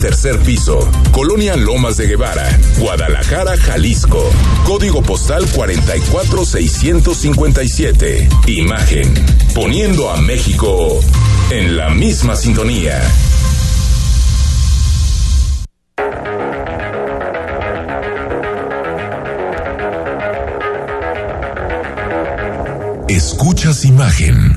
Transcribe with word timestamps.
Tercer 0.00 0.38
piso, 0.38 0.80
Colonia 1.12 1.54
Lomas 1.56 1.98
de 1.98 2.06
Guevara, 2.06 2.48
Guadalajara, 2.78 3.58
Jalisco. 3.58 4.30
Código 4.64 5.02
postal 5.02 5.46
44657. 5.46 8.26
Imagen, 8.46 9.12
poniendo 9.54 10.08
a 10.08 10.16
México 10.16 10.98
en 11.50 11.76
la 11.76 11.90
misma 11.90 12.34
sintonía. 12.34 12.98
Escuchas 23.06 23.84
imagen. 23.84 24.56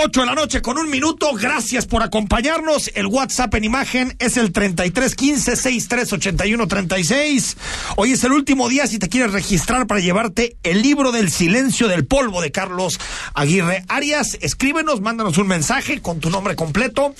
8 0.00 0.20
de 0.20 0.26
la 0.26 0.36
noche 0.36 0.62
con 0.62 0.78
un 0.78 0.88
minuto. 0.88 1.34
Gracias 1.34 1.86
por 1.86 2.04
acompañarnos. 2.04 2.88
El 2.94 3.06
WhatsApp 3.06 3.52
en 3.56 3.64
imagen 3.64 4.14
es 4.20 4.36
el 4.36 4.52
3315 4.52 5.56
638136. 5.56 7.56
Hoy 7.96 8.12
es 8.12 8.22
el 8.22 8.30
último 8.30 8.68
día 8.68 8.86
si 8.86 9.00
te 9.00 9.08
quieres 9.08 9.32
registrar 9.32 9.88
para 9.88 9.98
llevarte 9.98 10.56
el 10.62 10.82
libro 10.82 11.10
del 11.10 11.32
silencio 11.32 11.88
del 11.88 12.06
polvo 12.06 12.40
de 12.40 12.52
Carlos 12.52 13.00
Aguirre 13.34 13.84
Arias. 13.88 14.38
Escríbenos, 14.40 15.00
mándanos 15.00 15.36
un 15.36 15.48
mensaje 15.48 16.00
con 16.00 16.20
tu 16.20 16.30
nombre 16.30 16.54
completo 16.54 17.16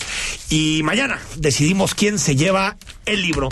y 0.49 0.85
mañana 0.85 1.19
decidimos 1.35 1.97
quién 1.97 2.21
se 2.21 2.37
lleva 2.37 2.77
el 3.07 3.23
libro. 3.23 3.49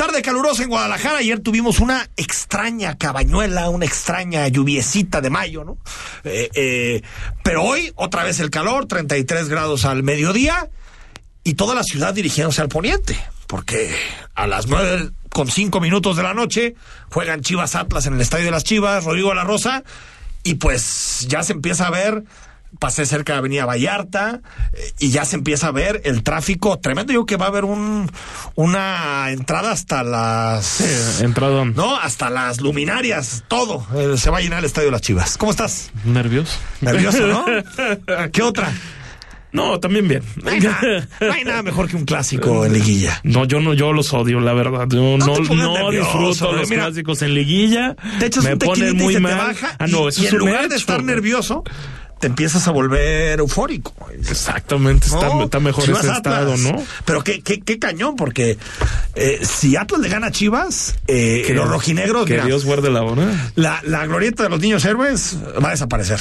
Tarde 0.00 0.22
calurosa 0.22 0.62
en 0.62 0.70
Guadalajara. 0.70 1.18
Ayer 1.18 1.40
tuvimos 1.40 1.78
una 1.78 2.08
extraña 2.16 2.96
cabañuela, 2.96 3.68
una 3.68 3.84
extraña 3.84 4.48
lluviecita 4.48 5.20
de 5.20 5.28
mayo, 5.28 5.62
¿no? 5.62 5.76
Eh, 6.24 6.48
eh, 6.54 7.02
pero 7.42 7.64
hoy, 7.64 7.92
otra 7.96 8.24
vez 8.24 8.40
el 8.40 8.48
calor, 8.48 8.86
33 8.86 9.50
grados 9.50 9.84
al 9.84 10.02
mediodía, 10.02 10.70
y 11.44 11.52
toda 11.52 11.74
la 11.74 11.82
ciudad 11.82 12.14
dirigiéndose 12.14 12.62
al 12.62 12.70
poniente, 12.70 13.14
porque 13.46 13.94
a 14.34 14.46
las 14.46 14.68
9 14.68 15.10
con 15.28 15.50
5 15.50 15.78
minutos 15.80 16.16
de 16.16 16.22
la 16.22 16.32
noche 16.32 16.76
juegan 17.10 17.42
Chivas 17.42 17.74
Atlas 17.74 18.06
en 18.06 18.14
el 18.14 18.22
Estadio 18.22 18.46
de 18.46 18.52
las 18.52 18.64
Chivas, 18.64 19.04
Rodrigo 19.04 19.34
La 19.34 19.44
Rosa, 19.44 19.84
y 20.44 20.54
pues 20.54 21.26
ya 21.28 21.42
se 21.42 21.52
empieza 21.52 21.88
a 21.88 21.90
ver 21.90 22.24
pasé 22.78 23.04
cerca 23.06 23.32
de 23.34 23.38
Avenida 23.40 23.66
Vallarta 23.66 24.40
eh, 24.72 24.92
y 24.98 25.10
ya 25.10 25.24
se 25.24 25.36
empieza 25.36 25.66
a 25.68 25.70
ver 25.72 26.00
el 26.04 26.22
tráfico 26.22 26.78
tremendo. 26.78 27.12
Yo 27.12 27.26
que 27.26 27.36
va 27.36 27.46
a 27.46 27.48
haber 27.48 27.64
un 27.64 28.10
una 28.54 29.30
entrada 29.30 29.72
hasta 29.72 30.02
las 30.02 30.64
Sí, 30.66 30.84
entradón. 31.24 31.74
no 31.76 31.96
hasta 31.96 32.30
las 32.30 32.60
luminarias, 32.60 33.44
todo 33.48 33.86
eh, 33.96 34.16
se 34.18 34.30
va 34.30 34.38
a 34.38 34.40
llenar 34.40 34.60
el 34.60 34.64
estadio 34.66 34.86
de 34.86 34.92
las 34.92 35.00
Chivas. 35.02 35.36
¿Cómo 35.36 35.50
estás? 35.50 35.90
Nervioso. 36.04 36.56
Nervioso, 36.80 37.26
¿no? 37.26 37.44
¿Qué 38.32 38.42
otra? 38.42 38.72
No, 39.52 39.80
también 39.80 40.06
bien. 40.06 40.22
No 40.36 40.48
hay, 40.50 40.60
nada, 40.60 40.80
no 41.20 41.32
hay 41.32 41.42
nada 41.42 41.62
mejor 41.64 41.88
que 41.88 41.96
un 41.96 42.04
clásico 42.04 42.64
en 42.64 42.72
liguilla. 42.72 43.20
No, 43.24 43.44
yo 43.46 43.58
no, 43.58 43.74
yo 43.74 43.92
los 43.92 44.12
odio, 44.12 44.38
la 44.38 44.52
verdad. 44.52 44.86
Yo 44.88 45.16
No 45.18 45.18
no, 45.18 45.26
no 45.38 45.72
nervioso, 45.90 45.90
disfruto 45.90 46.52
los 46.52 46.70
Mira, 46.70 46.84
clásicos 46.84 47.22
en 47.22 47.34
liguilla. 47.34 47.96
Te 48.20 48.26
echas 48.26 48.44
me 48.44 48.52
un 48.52 48.58
ponen 48.60 48.90
y 48.90 49.02
muy 49.02 49.14
se 49.14 49.18
mal. 49.20 49.32
te 49.32 49.38
baja 49.38 49.76
Ah, 49.80 49.88
no, 49.88 50.04
y, 50.04 50.08
eso 50.10 50.22
y 50.22 50.26
en 50.28 50.36
lugar 50.36 50.68
de 50.68 50.76
estar 50.76 51.02
nervioso 51.02 51.64
te 52.20 52.26
empiezas 52.28 52.68
a 52.68 52.70
volver 52.70 53.40
eufórico. 53.40 53.94
Exactamente, 54.12 55.06
está, 55.06 55.26
No, 55.28 55.44
está 55.44 55.58
mejor 55.58 55.84
Chivas 55.84 56.04
ese 56.04 56.12
Atlas. 56.12 56.38
estado, 56.42 56.56
¿no? 56.58 56.82
Pero 57.04 57.24
qué, 57.24 57.40
qué, 57.40 57.60
qué 57.60 57.78
cañón, 57.78 58.14
porque 58.16 58.58
eh, 59.14 59.40
si 59.42 59.74
Atlas 59.76 60.00
le 60.02 60.08
gana 60.10 60.28
a 60.28 60.30
Chivas, 60.30 60.94
eh, 61.08 61.42
Que- 61.46 61.54
los 61.54 61.66
rojinegros, 61.68 62.26
Que 62.26 62.34
mira, 62.34 62.44
Dios 62.44 62.64
guarde 62.64 62.90
la 62.90 63.02
hora. 63.02 63.52
la, 63.56 63.80
la 63.84 64.06
glorieta 64.06 64.42
de 64.44 64.50
los 64.50 64.60
niños 64.60 64.84
héroes 64.84 65.36
va 65.62 65.68
a 65.68 65.72
desaparecer. 65.72 66.20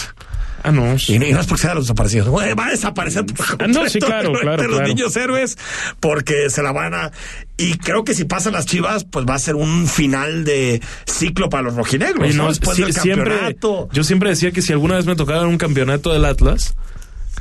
Ah, 0.64 0.72
no. 0.72 0.96
Y, 1.08 1.20
no- 1.20 1.26
y 1.26 1.32
no 1.34 1.40
es 1.40 1.48
porque 1.48 1.62
sea 1.62 1.70
de 1.72 1.76
los 1.76 1.86
desaparecidos. 1.86 2.28
Va 2.34 2.66
a 2.68 2.70
desaparecer 2.72 3.26
por 3.26 3.46
Ah, 3.64 3.68
no, 3.68 3.88
sí, 3.90 4.00
claro, 4.00 4.34
claro, 4.34 4.62
de 4.62 4.68
los 4.68 4.78
claro. 4.78 4.88
niños 4.94 5.16
héroes 5.16 5.58
porque 6.00 6.50
se 6.50 6.62
la 6.64 6.72
van 6.72 6.94
a... 6.94 7.12
Y 7.58 7.78
creo 7.78 8.04
que 8.04 8.14
si 8.14 8.26
pasan 8.26 8.54
las 8.54 8.66
chivas, 8.66 9.04
pues 9.04 9.26
va 9.30 9.36
a 9.36 9.40
ser 9.40 9.56
un 9.56 9.88
final 9.88 10.44
de 10.46 10.82
ciclo 11.06 11.50
para 11.50 11.64
los 11.64 11.76
rojinegros. 11.76 12.24
Oye, 12.24 12.34
¿no? 12.34 12.44
no, 12.44 12.50
Después 12.50 12.78
del 12.78 12.94
siempre, 12.94 13.32
campeonato. 13.36 13.90
yo 13.92 14.04
siempre 14.04 14.30
decía 14.30 14.52
que 14.52 14.62
si 14.62 14.72
alguna 14.74 14.96
vez 14.96 15.06
me 15.06 15.16
tocaba 15.16 15.46
un 15.46 15.58
campeonato 15.58 16.12
del 16.14 16.26
Atlas, 16.26 16.76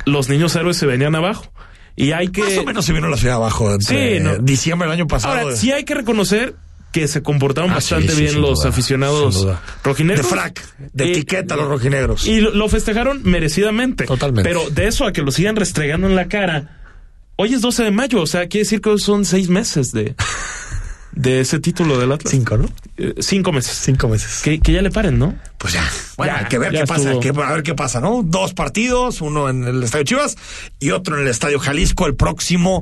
los 0.05 0.29
niños 0.29 0.55
héroes 0.55 0.77
se 0.77 0.85
venían 0.85 1.15
abajo. 1.15 1.51
Y 1.95 2.11
hay 2.13 2.29
que... 2.29 2.41
Más 2.43 2.57
o 2.57 2.63
menos 2.63 2.85
se 2.85 2.93
vino 2.93 3.07
la 3.09 3.17
ciudad 3.17 3.35
abajo 3.35 3.77
Sí, 3.81 4.19
no. 4.21 4.37
diciembre 4.37 4.87
del 4.87 4.97
año 4.97 5.07
pasado. 5.07 5.37
Ahora, 5.37 5.55
sí 5.55 5.71
hay 5.71 5.83
que 5.83 5.93
reconocer 5.95 6.55
que 6.91 7.07
se 7.07 7.21
comportaron 7.21 7.69
Ah, 7.71 7.75
bastante 7.75 8.09
sí, 8.09 8.15
sí, 8.15 8.21
bien 8.23 8.41
los 8.41 8.59
duda, 8.61 8.69
aficionados 8.69 9.47
rojinegros. 9.83 10.25
De 10.25 10.35
frac, 10.35 10.75
de 10.93 11.11
etiqueta 11.11 11.53
a 11.53 11.57
los 11.57 11.67
rojinegros. 11.67 12.25
Y 12.25 12.41
lo, 12.41 12.51
lo 12.51 12.67
festejaron 12.69 13.21
merecidamente. 13.23 14.05
Totalmente. 14.05 14.49
Pero 14.49 14.69
de 14.69 14.87
eso 14.87 15.05
a 15.05 15.13
que 15.13 15.21
lo 15.21 15.31
sigan 15.31 15.55
restregando 15.55 16.07
en 16.07 16.15
la 16.15 16.27
cara. 16.27 16.75
Hoy 17.35 17.53
es 17.53 17.61
12 17.61 17.83
de 17.83 17.91
mayo, 17.91 18.21
o 18.21 18.27
sea, 18.27 18.47
quiere 18.47 18.63
decir 18.65 18.81
que 18.81 18.89
hoy 18.89 18.99
son 18.99 19.23
seis 19.23 19.47
meses 19.49 19.91
de, 19.93 20.13
de 21.13 21.39
ese 21.41 21.59
título 21.59 21.97
del 21.97 22.11
Atlas. 22.11 22.31
Cinco, 22.31 22.57
¿no? 22.57 22.69
Eh, 22.97 23.13
cinco 23.19 23.51
meses. 23.51 23.77
Cinco 23.81 24.09
meses. 24.09 24.41
Que, 24.43 24.59
que 24.59 24.73
ya 24.73 24.81
le 24.81 24.89
paren, 24.91 25.17
¿no? 25.19 25.35
Pues 25.57 25.73
ya. 25.73 25.89
Bueno, 26.17 26.33
Ya, 26.33 26.39
hay 26.39 26.45
que 26.47 26.57
ver 26.57 26.71
qué 26.71 26.85
pasa, 26.85 27.19
que- 27.21 27.29
a 27.29 27.53
ver 27.53 27.63
qué 27.63 27.75
pasa, 27.75 28.01
¿no? 28.01 28.23
Dos 28.25 28.53
partidos, 28.53 29.21
uno 29.21 29.47
en 29.47 29.63
el 29.63 29.83
Estadio 29.83 30.03
Chivas 30.05 30.35
y 30.79 30.91
otro 30.91 31.15
en 31.15 31.21
el 31.21 31.27
Estadio 31.29 31.59
Jalisco 31.59 32.07
el 32.07 32.15
próximo 32.15 32.81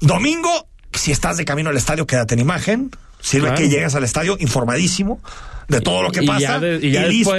domingo. 0.00 0.68
Si 0.92 1.10
estás 1.10 1.36
de 1.38 1.44
camino 1.44 1.70
al 1.70 1.76
estadio, 1.76 2.06
quédate 2.06 2.34
en 2.34 2.40
imagen. 2.40 2.90
Sirve 3.24 3.46
Claro. 3.48 3.56
que 3.56 3.68
llegas 3.70 3.94
al 3.94 4.04
estadio 4.04 4.36
informadísimo 4.38 5.18
de 5.68 5.80
todo 5.80 6.02
lo 6.02 6.10
que 6.12 6.22
Y 6.22 6.26
pasa 6.26 6.60
de- 6.60 6.76
y 6.76 6.90
listo 7.08 7.32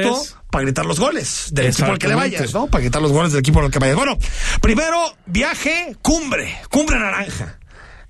para 0.50 0.64
gritar 0.64 0.86
los 0.86 1.00
goles 1.00 1.50
del 1.52 1.68
equipo 1.68 1.92
al 1.92 2.00
que 2.00 2.08
le 2.08 2.16
vayas, 2.16 2.54
¿no? 2.56 2.66
Para 2.68 2.82
gritar 2.82 3.02
los 3.02 3.12
goles 3.12 3.32
del 3.34 3.40
equipo 3.42 3.60
al 3.60 3.70
que 3.70 3.78
vayas. 3.78 3.96
Bueno, 3.96 4.18
primero, 4.62 4.98
viaje, 5.28 5.96
cumbre, 6.02 6.58
cumbre 6.72 6.98
naranja 6.98 7.60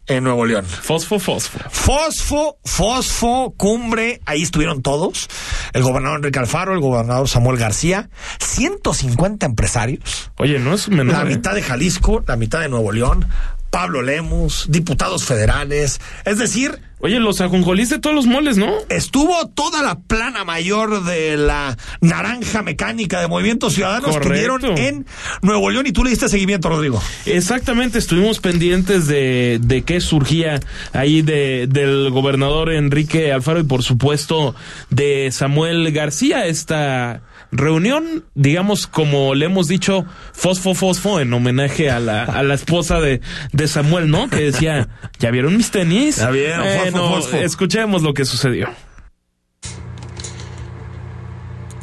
en 0.08 0.24
Nuevo 0.24 0.46
León. 0.46 0.64
Fosfo, 0.66 1.20
fosfo. 1.20 1.60
Fosfo, 1.70 2.58
Fosfo, 2.64 3.54
Cumbre, 3.58 4.22
ahí 4.26 4.44
estuvieron 4.44 4.82
todos. 4.84 5.28
El 5.74 5.82
gobernador 5.84 6.20
Enrique 6.20 6.40
Alfaro, 6.40 6.74
el 6.74 6.80
gobernador 6.80 7.28
Samuel 7.28 7.58
García, 7.58 8.10
150 8.40 9.46
empresarios, 9.48 10.32
Oye, 10.38 10.60
no 10.60 10.76
es 10.76 10.88
menor. 10.90 11.16
la 11.16 11.22
¿eh? 11.24 11.36
mitad 11.36 11.54
de 11.56 11.62
Jalisco, 11.64 12.24
la 12.28 12.36
mitad 12.38 12.60
de 12.62 12.70
Nuevo 12.70 12.92
León, 12.92 13.28
Pablo 13.76 14.02
Lemus, 14.02 14.68
diputados 14.70 15.26
federales, 15.26 16.00
es 16.24 16.38
decir, 16.38 16.80
Oye, 17.00 17.20
los 17.20 17.42
ajonjolís 17.42 17.90
de 17.90 18.00
todos 18.00 18.16
los 18.16 18.26
moles, 18.26 18.58
¿no? 18.58 18.74
estuvo 18.88 19.48
toda 19.50 19.84
la 19.84 20.00
plana 20.00 20.46
mayor 20.46 21.04
de 21.04 21.36
la 21.36 21.78
naranja 22.00 22.64
mecánica 22.64 23.20
de 23.20 23.28
Movimiento 23.28 23.70
Ciudadano, 23.70 24.08
estuvieron 24.08 24.64
en 24.78 25.06
Nuevo 25.42 25.70
León 25.70 25.86
y 25.88 25.92
tú 25.92 26.06
le 26.06 26.12
diste 26.12 26.30
seguimiento, 26.30 26.70
Rodrigo. 26.70 27.04
Exactamente, 27.26 28.00
estuvimos 28.00 28.40
pendientes 28.40 29.08
de, 29.08 29.60
de 29.62 29.82
qué 29.82 30.00
surgía 30.00 30.62
ahí 30.94 31.22
de, 31.22 31.68
del 31.68 32.12
gobernador 32.12 32.72
Enrique 32.72 33.34
Alfaro 33.34 33.60
y 33.60 33.64
por 33.64 33.84
supuesto 33.84 34.56
de 34.90 35.32
Samuel 35.34 35.92
García, 35.92 36.46
esta 36.46 37.22
reunión, 37.52 38.26
digamos 38.34 38.88
como 38.88 39.36
le 39.36 39.46
hemos 39.46 39.68
dicho, 39.68 40.06
fosfo, 40.34 40.74
fosfo, 40.74 41.20
en 41.20 41.34
homenaje 41.34 41.90
a 41.90 42.00
la, 42.00 42.24
a 42.24 42.44
la 42.44 42.54
esposa 42.54 43.00
de, 43.00 43.22
de 43.52 43.68
Samuel, 43.68 44.10
¿no? 44.10 44.30
Que 44.30 44.42
decía, 44.52 44.88
¿ya 45.20 45.32
vieron 45.32 45.58
mis 45.58 45.72
tenis? 45.72 46.18
Ya 46.18 46.32
vieron, 46.32 46.66
fosfo, 46.92 47.10
fosfo. 47.10 47.38
escuchemos 47.38 48.02
lo 48.02 48.14
que 48.14 48.26
sucedió. 48.26 48.70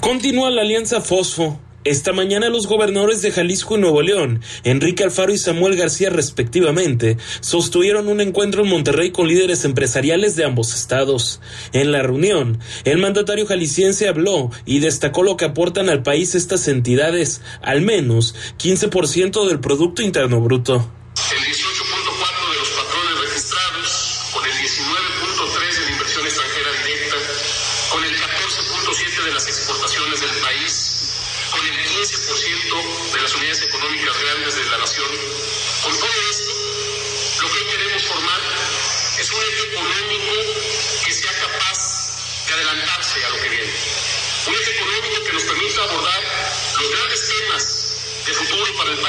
Continúa 0.00 0.50
la 0.50 0.62
alianza 0.62 1.00
Fosfo. 1.00 1.60
Esta 1.84 2.12
mañana 2.12 2.48
los 2.48 2.68
gobernadores 2.68 3.22
de 3.22 3.32
Jalisco 3.32 3.76
y 3.76 3.80
Nuevo 3.80 4.02
León, 4.02 4.40
Enrique 4.62 5.02
Alfaro 5.02 5.32
y 5.32 5.38
Samuel 5.38 5.74
García 5.74 6.10
respectivamente, 6.10 7.16
sostuvieron 7.40 8.06
un 8.06 8.20
encuentro 8.20 8.62
en 8.62 8.70
Monterrey 8.70 9.10
con 9.10 9.26
líderes 9.26 9.64
empresariales 9.64 10.36
de 10.36 10.44
ambos 10.44 10.74
estados. 10.74 11.40
En 11.72 11.90
la 11.90 12.02
reunión, 12.02 12.60
el 12.84 12.98
mandatario 12.98 13.46
jalisciense 13.46 14.06
habló 14.06 14.52
y 14.64 14.78
destacó 14.78 15.24
lo 15.24 15.36
que 15.36 15.46
aportan 15.46 15.88
al 15.88 16.04
país 16.04 16.36
estas 16.36 16.68
entidades, 16.68 17.40
al 17.62 17.82
menos 17.82 18.36
15% 18.58 19.48
del 19.48 19.58
Producto 19.58 20.02
Interno 20.02 20.40
Bruto. 20.40 21.01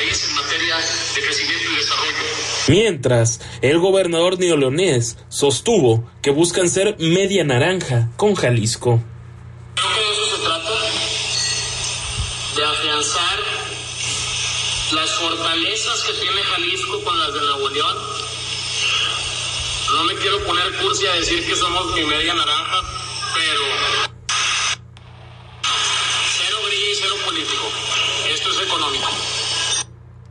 País 0.03 0.27
en 0.29 0.35
materia 0.35 0.77
de 1.15 1.21
crecimiento 1.21 1.71
y 1.71 1.75
desarrollo. 1.75 2.17
Mientras, 2.67 3.39
el 3.61 3.79
gobernador 3.79 4.39
neoleonés 4.39 5.17
sostuvo 5.29 6.09
que 6.21 6.31
buscan 6.31 6.69
ser 6.69 6.95
media 6.99 7.43
naranja 7.43 8.09
con 8.17 8.35
Jalisco. 8.35 9.01
Creo 9.75 9.89
que 9.93 9.99
de 9.99 10.11
eso 10.11 10.35
se 10.35 10.43
trata, 10.43 10.69
de 12.55 12.65
afianzar 12.65 13.39
las 14.93 15.09
fortalezas 15.11 16.03
que 16.03 16.13
tiene 16.13 16.41
Jalisco 16.41 17.03
con 17.03 17.19
las 17.19 17.33
de 17.33 17.39
Nuevo 17.39 17.69
León. 17.69 17.97
No 19.95 20.03
me 20.05 20.15
quiero 20.15 20.43
poner 20.45 20.73
cursi 20.77 21.05
a 21.07 21.13
decir 21.13 21.45
que 21.45 21.55
somos 21.55 21.93
mi 21.93 22.03
media 22.03 22.33
naranja, 22.33 22.81
pero 23.35 24.12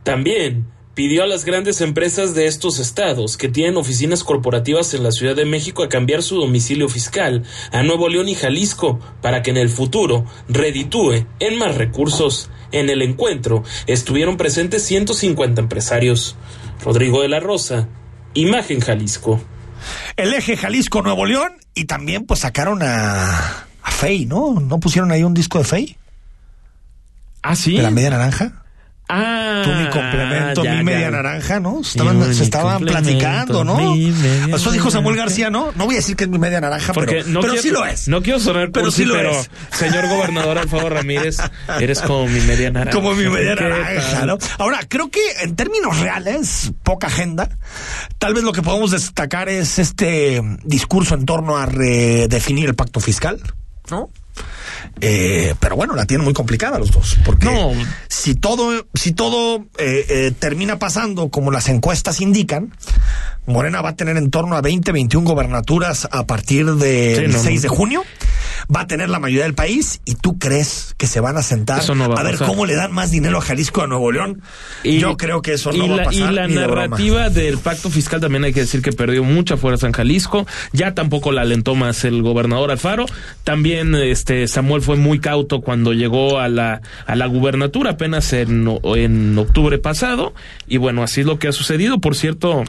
También 0.03 0.67
pidió 0.93 1.23
a 1.23 1.27
las 1.27 1.45
grandes 1.45 1.81
empresas 1.81 2.35
de 2.35 2.45
estos 2.45 2.79
estados 2.79 3.37
que 3.37 3.49
tienen 3.49 3.77
oficinas 3.77 4.23
corporativas 4.23 4.93
en 4.93 5.03
la 5.03 5.11
Ciudad 5.11 5.35
de 5.35 5.45
México 5.45 5.83
a 5.83 5.89
cambiar 5.89 6.21
su 6.21 6.35
domicilio 6.35 6.87
fiscal 6.87 7.43
a 7.71 7.83
Nuevo 7.83 8.09
León 8.09 8.29
y 8.29 8.35
Jalisco 8.35 8.99
para 9.21 9.41
que 9.41 9.51
en 9.51 9.57
el 9.57 9.69
futuro 9.69 10.25
reditúe 10.47 11.25
en 11.39 11.57
más 11.57 11.75
recursos. 11.75 12.49
En 12.71 12.89
el 12.89 13.01
encuentro 13.01 13.63
estuvieron 13.87 14.37
presentes 14.37 14.83
150 14.83 15.61
empresarios. 15.61 16.35
Rodrigo 16.83 17.21
de 17.21 17.29
la 17.29 17.39
Rosa, 17.39 17.87
Imagen 18.33 18.81
Jalisco. 18.81 19.41
El 20.15 20.33
eje 20.33 20.57
Jalisco 20.57 21.01
Nuevo 21.01 21.25
León 21.25 21.53
y 21.73 21.85
también 21.85 22.25
pues 22.25 22.41
sacaron 22.41 22.81
a, 22.81 23.67
a 23.81 23.91
Fey, 23.91 24.25
¿no? 24.25 24.59
¿No 24.59 24.79
pusieron 24.79 25.11
ahí 25.11 25.23
un 25.23 25.33
disco 25.33 25.59
de 25.59 25.63
Fey? 25.63 25.97
¿Ah, 27.41 27.55
sí? 27.55 27.77
De 27.77 27.83
la 27.83 27.91
media 27.91 28.09
naranja. 28.09 28.63
Ah, 29.09 29.42
Tú 29.63 29.69
mi 29.71 29.89
complemento, 29.89 30.63
ya, 30.63 30.75
mi 30.75 30.83
media 30.83 31.01
ya. 31.01 31.11
naranja, 31.11 31.59
¿no? 31.59 31.81
Estaban, 31.81 32.33
se 32.33 32.43
estaban 32.43 32.77
complemento, 32.79 33.09
platicando, 33.19 33.63
¿no? 33.63 33.95
Eso 34.55 34.71
dijo 34.71 34.91
Samuel. 34.91 35.15
García, 35.15 35.49
¿no? 35.49 35.71
No 35.75 35.85
voy 35.85 35.95
a 35.95 35.97
decir 35.97 36.15
que 36.15 36.23
es 36.23 36.29
mi 36.29 36.39
media 36.39 36.59
naranja, 36.59 36.91
Porque 36.93 37.17
pero, 37.17 37.27
no 37.29 37.41
pero 37.41 37.53
quiero, 37.53 37.61
sí 37.63 37.69
lo 37.69 37.85
es. 37.85 38.07
No 38.07 38.21
quiero 38.23 38.39
sonar 38.39 38.71
Pero 38.71 38.85
cursi, 38.85 39.03
sí 39.03 39.05
lo 39.05 39.13
pero 39.13 39.31
es. 39.31 39.49
señor 39.71 40.07
gobernador 40.07 40.57
Alfaro 40.57 40.89
Ramírez, 40.89 41.37
eres 41.79 42.01
como 42.01 42.27
mi 42.27 42.39
media 42.41 42.71
naranja. 42.71 42.97
Como 42.97 43.13
mi 43.13 43.27
media 43.29 43.55
¿Qué 43.55 43.63
naranja? 43.63 44.25
¿no? 44.25 44.37
Ahora, 44.57 44.79
creo 44.87 45.09
que 45.11 45.19
en 45.41 45.55
términos 45.55 45.99
reales, 45.99 46.71
poca 46.83 47.07
agenda. 47.07 47.49
Tal 48.17 48.33
vez 48.33 48.43
lo 48.43 48.51
que 48.53 48.61
podemos 48.61 48.91
destacar 48.91 49.49
es 49.49 49.77
este 49.79 50.41
discurso 50.63 51.13
en 51.15 51.25
torno 51.25 51.57
a 51.57 51.65
redefinir 51.65 52.69
el 52.69 52.75
pacto 52.75 52.99
fiscal, 52.99 53.39
¿no? 53.91 54.09
Eh, 55.01 55.53
pero 55.59 55.75
bueno, 55.75 55.95
la 55.95 56.05
tienen 56.05 56.23
muy 56.25 56.33
complicada 56.33 56.79
los 56.79 56.91
dos, 56.91 57.17
porque 57.25 57.45
No. 57.45 57.71
si 58.09 58.35
todo, 58.35 58.85
si 58.93 59.11
todo 59.13 59.65
eh, 59.77 60.05
eh, 60.09 60.31
termina 60.37 60.79
pasando 60.79 61.29
como 61.29 61.51
las 61.51 61.69
encuestas 61.69 62.21
indican, 62.21 62.73
Morena 63.45 63.81
va 63.81 63.89
a 63.89 63.95
tener 63.95 64.17
en 64.17 64.29
torno 64.31 64.55
a 64.55 64.61
20, 64.61 64.91
21 64.91 65.27
gobernaturas 65.27 66.07
a 66.11 66.25
partir 66.25 66.65
del 66.75 67.31
Sí, 67.31 67.37
no, 67.37 67.43
6 67.43 67.61
de 67.63 67.67
junio, 67.67 68.03
va 68.73 68.81
a 68.81 68.87
tener 68.87 69.09
la 69.09 69.19
mayoría 69.19 69.43
del 69.43 69.53
país 69.55 70.01
y 70.05 70.15
tú 70.15 70.37
crees 70.39 70.93
que 70.97 71.07
se 71.07 71.19
van 71.19 71.37
a 71.37 71.41
sentar 71.41 71.79
Eso 71.79 71.95
no 71.95 72.09
va 72.09 72.15
a 72.15 72.19
a 72.19 72.23
ver 72.23 72.33
pasar. 72.33 72.47
cómo 72.47 72.65
le 72.65 72.75
dan 72.75 72.91
más 72.91 73.11
dinero 73.11 73.37
a 73.37 73.41
Jalisco 73.41 73.81
a 73.81 73.87
Nuevo 73.87 74.11
León. 74.11 74.41
Yo 74.83 75.17
creo 75.17 75.41
que 75.41 75.53
eso 75.53 75.71
no 75.71 75.85
y 75.85 75.89
va 75.89 75.95
a 75.95 76.03
pasar. 76.05 76.31
Y 76.31 76.35
la 76.35 76.47
de 76.47 76.55
narrativa 76.55 77.29
del 77.29 77.57
pacto 77.57 77.89
fiscal 77.89 78.21
también 78.21 78.43
hay 78.43 78.53
que 78.53 78.61
decir 78.61 78.81
que 78.81 78.91
perdió 78.91 79.23
mucha 79.23 79.57
fuerza 79.57 79.87
en 79.87 79.93
Jalisco. 79.93 80.45
Ya 80.71 80.93
tampoco 80.93 81.31
la 81.31 81.41
alentó 81.41 81.75
más 81.75 82.03
el 82.05 82.21
gobernador 82.21 82.71
Alfaro. 82.71 83.05
También 83.43 83.95
este 83.95 84.47
Samuel 84.47 84.81
fue 84.81 84.95
muy 84.97 85.19
cauto 85.19 85.61
cuando 85.61 85.93
llegó 85.93 86.39
a 86.39 86.47
la, 86.49 86.81
a 87.05 87.15
la 87.15 87.25
gubernatura 87.27 87.91
apenas 87.91 88.33
en, 88.33 88.67
en 88.95 89.37
octubre 89.37 89.77
pasado. 89.77 90.33
Y 90.67 90.77
bueno, 90.77 91.03
así 91.03 91.21
es 91.21 91.27
lo 91.27 91.39
que 91.39 91.47
ha 91.47 91.51
sucedido. 91.51 91.99
Por 91.99 92.15
cierto, 92.15 92.63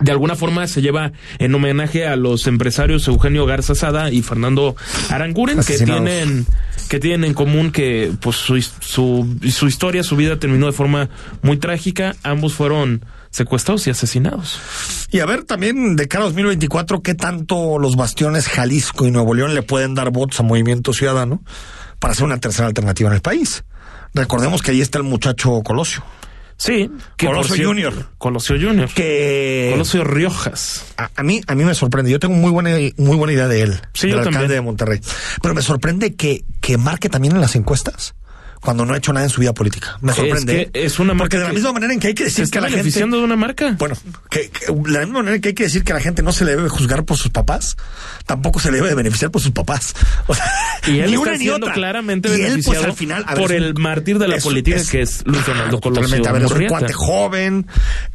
de 0.00 0.12
alguna 0.12 0.36
forma 0.36 0.66
se 0.66 0.82
lleva 0.82 1.12
en 1.38 1.54
homenaje 1.54 2.06
a 2.06 2.16
los 2.16 2.46
empresarios 2.46 3.08
Eugenio 3.08 3.46
Garza 3.46 3.74
Sada 3.74 4.10
y 4.10 4.22
Fernando 4.22 4.76
Aranguren 5.10 5.60
que 5.62 5.78
tienen 5.78 6.46
que 6.88 7.00
tienen 7.00 7.24
en 7.24 7.34
común 7.34 7.72
que 7.72 8.12
pues 8.20 8.36
su, 8.36 8.60
su, 8.62 9.38
su 9.50 9.66
historia, 9.66 10.02
su 10.02 10.16
vida 10.16 10.38
terminó 10.38 10.66
de 10.66 10.72
forma 10.72 11.08
muy 11.42 11.56
trágica. 11.56 12.14
Ambos 12.22 12.54
fueron 12.54 13.04
secuestrados 13.30 13.86
y 13.86 13.90
asesinados. 13.90 14.60
Y 15.10 15.20
a 15.20 15.26
ver 15.26 15.44
también 15.44 15.96
de 15.96 16.08
cara 16.08 16.24
a 16.24 16.28
2024, 16.28 17.02
qué 17.02 17.14
tanto 17.14 17.78
los 17.78 17.96
bastiones 17.96 18.48
Jalisco 18.48 19.06
y 19.06 19.10
Nuevo 19.10 19.34
León 19.34 19.54
le 19.54 19.62
pueden 19.62 19.94
dar 19.94 20.10
votos 20.10 20.40
a 20.40 20.42
Movimiento 20.42 20.92
Ciudadano 20.92 21.42
para 21.98 22.12
hacer 22.12 22.24
una 22.24 22.38
tercera 22.38 22.68
alternativa 22.68 23.10
en 23.10 23.16
el 23.16 23.22
país. 23.22 23.64
Recordemos 24.14 24.62
que 24.62 24.70
ahí 24.70 24.80
está 24.80 24.98
el 24.98 25.04
muchacho 25.04 25.62
Colosio, 25.62 26.02
Sí, 26.58 26.90
que 27.16 27.26
Colosio 27.26 27.54
cier- 27.56 27.66
Junior. 27.66 28.06
Colosio 28.18 28.56
Junior. 28.60 28.88
que 28.94 29.68
Colosio 29.72 30.04
Riojas. 30.04 30.86
a, 30.96 31.10
a 31.14 31.22
mí 31.22 31.40
a 31.46 31.54
mí 31.54 31.64
me 31.64 31.74
sorprende. 31.74 32.10
Yo 32.10 32.18
tengo 32.18 32.34
muy 32.34 32.50
buena 32.50 32.70
muy 32.96 33.16
buena 33.16 33.32
idea 33.34 33.46
de 33.48 33.60
él, 33.62 33.80
Sí, 33.92 34.06
del 34.06 34.12
yo 34.16 34.18
alcalde 34.20 34.38
también. 34.38 34.50
de 34.52 34.60
Monterrey. 34.62 35.00
Pero 35.42 35.54
me 35.54 35.62
sorprende 35.62 36.14
que 36.14 36.44
que 36.60 36.78
marque 36.78 37.08
también 37.10 37.34
en 37.34 37.40
las 37.42 37.56
encuestas 37.56 38.14
cuando 38.66 38.84
no 38.84 38.92
ha 38.92 38.98
hecho 38.98 39.12
nada 39.14 39.24
en 39.24 39.30
su 39.30 39.40
vida 39.40 39.54
política. 39.54 39.96
Me 40.02 40.10
Es 40.10 40.16
sorprende. 40.18 40.70
que 40.72 40.84
es 40.84 40.98
una 40.98 41.14
marca 41.14 41.22
porque 41.24 41.38
de 41.38 41.44
la 41.44 41.52
misma 41.54 41.72
manera 41.72 41.92
en 41.94 42.00
que 42.00 42.08
hay 42.08 42.14
que 42.14 42.24
decir 42.24 42.44
está 42.44 42.58
que 42.58 42.60
la 42.62 42.66
gente 42.68 42.82
beneficiando 42.82 43.16
de 43.16 43.22
una 43.24 43.36
marca. 43.36 43.74
Bueno, 43.78 43.96
que, 44.28 44.50
que 44.50 44.66
de 44.66 44.90
la 44.90 45.00
misma 45.00 45.20
manera 45.20 45.38
que 45.38 45.48
hay 45.48 45.54
que 45.54 45.62
decir 45.64 45.84
que 45.84 45.94
la 45.94 46.00
gente 46.00 46.22
no 46.22 46.32
se 46.32 46.44
le 46.44 46.56
debe 46.56 46.68
juzgar 46.68 47.04
por 47.04 47.16
sus 47.16 47.30
papás, 47.30 47.76
tampoco 48.26 48.58
se 48.60 48.70
le 48.70 48.78
debe 48.78 48.94
beneficiar 48.94 49.30
por 49.30 49.40
sus 49.40 49.52
papás. 49.52 49.94
O 50.28 50.34
sea, 50.34 50.44
Y 50.88 50.98
él 50.98 51.06
ni 51.06 51.12
está 51.14 51.20
una 51.20 51.32
ni 51.32 51.38
siendo 51.38 51.56
otra. 51.66 51.72
claramente 51.74 52.28
y 52.36 52.42
él, 52.42 52.60
pues, 52.64 52.78
al 52.82 52.92
final, 52.92 53.24
a 53.28 53.34
ver, 53.34 53.42
por 53.42 53.52
es 53.52 53.58
el 53.62 53.74
mártir 53.74 54.18
de 54.18 54.26
la 54.28 54.36
es- 54.36 54.44
política 54.44 54.76
es- 54.76 54.90
que 54.90 55.00
es 55.02 55.22
Luis 55.24 55.46
Donaldo 55.46 55.80
Colosio 55.80 56.28
a 56.28 56.32
ver, 56.32 56.42
es 56.42 56.50
un 56.50 56.66
cuate 56.66 56.92
joven, 56.92 57.66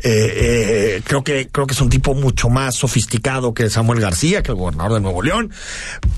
eh, 0.04 0.98
eh, 0.98 1.02
creo 1.06 1.24
que 1.24 1.48
creo 1.52 1.66
que 1.68 1.74
es 1.74 1.80
un 1.82 1.90
tipo 1.90 2.14
mucho 2.14 2.50
más 2.50 2.76
sofisticado 2.76 3.54
que 3.54 3.70
Samuel 3.70 4.02
García, 4.02 4.44
que 4.44 4.52
el 4.52 4.58
gobernador 4.58 4.94
de 4.96 5.00
Nuevo 5.00 5.22
León, 5.22 5.52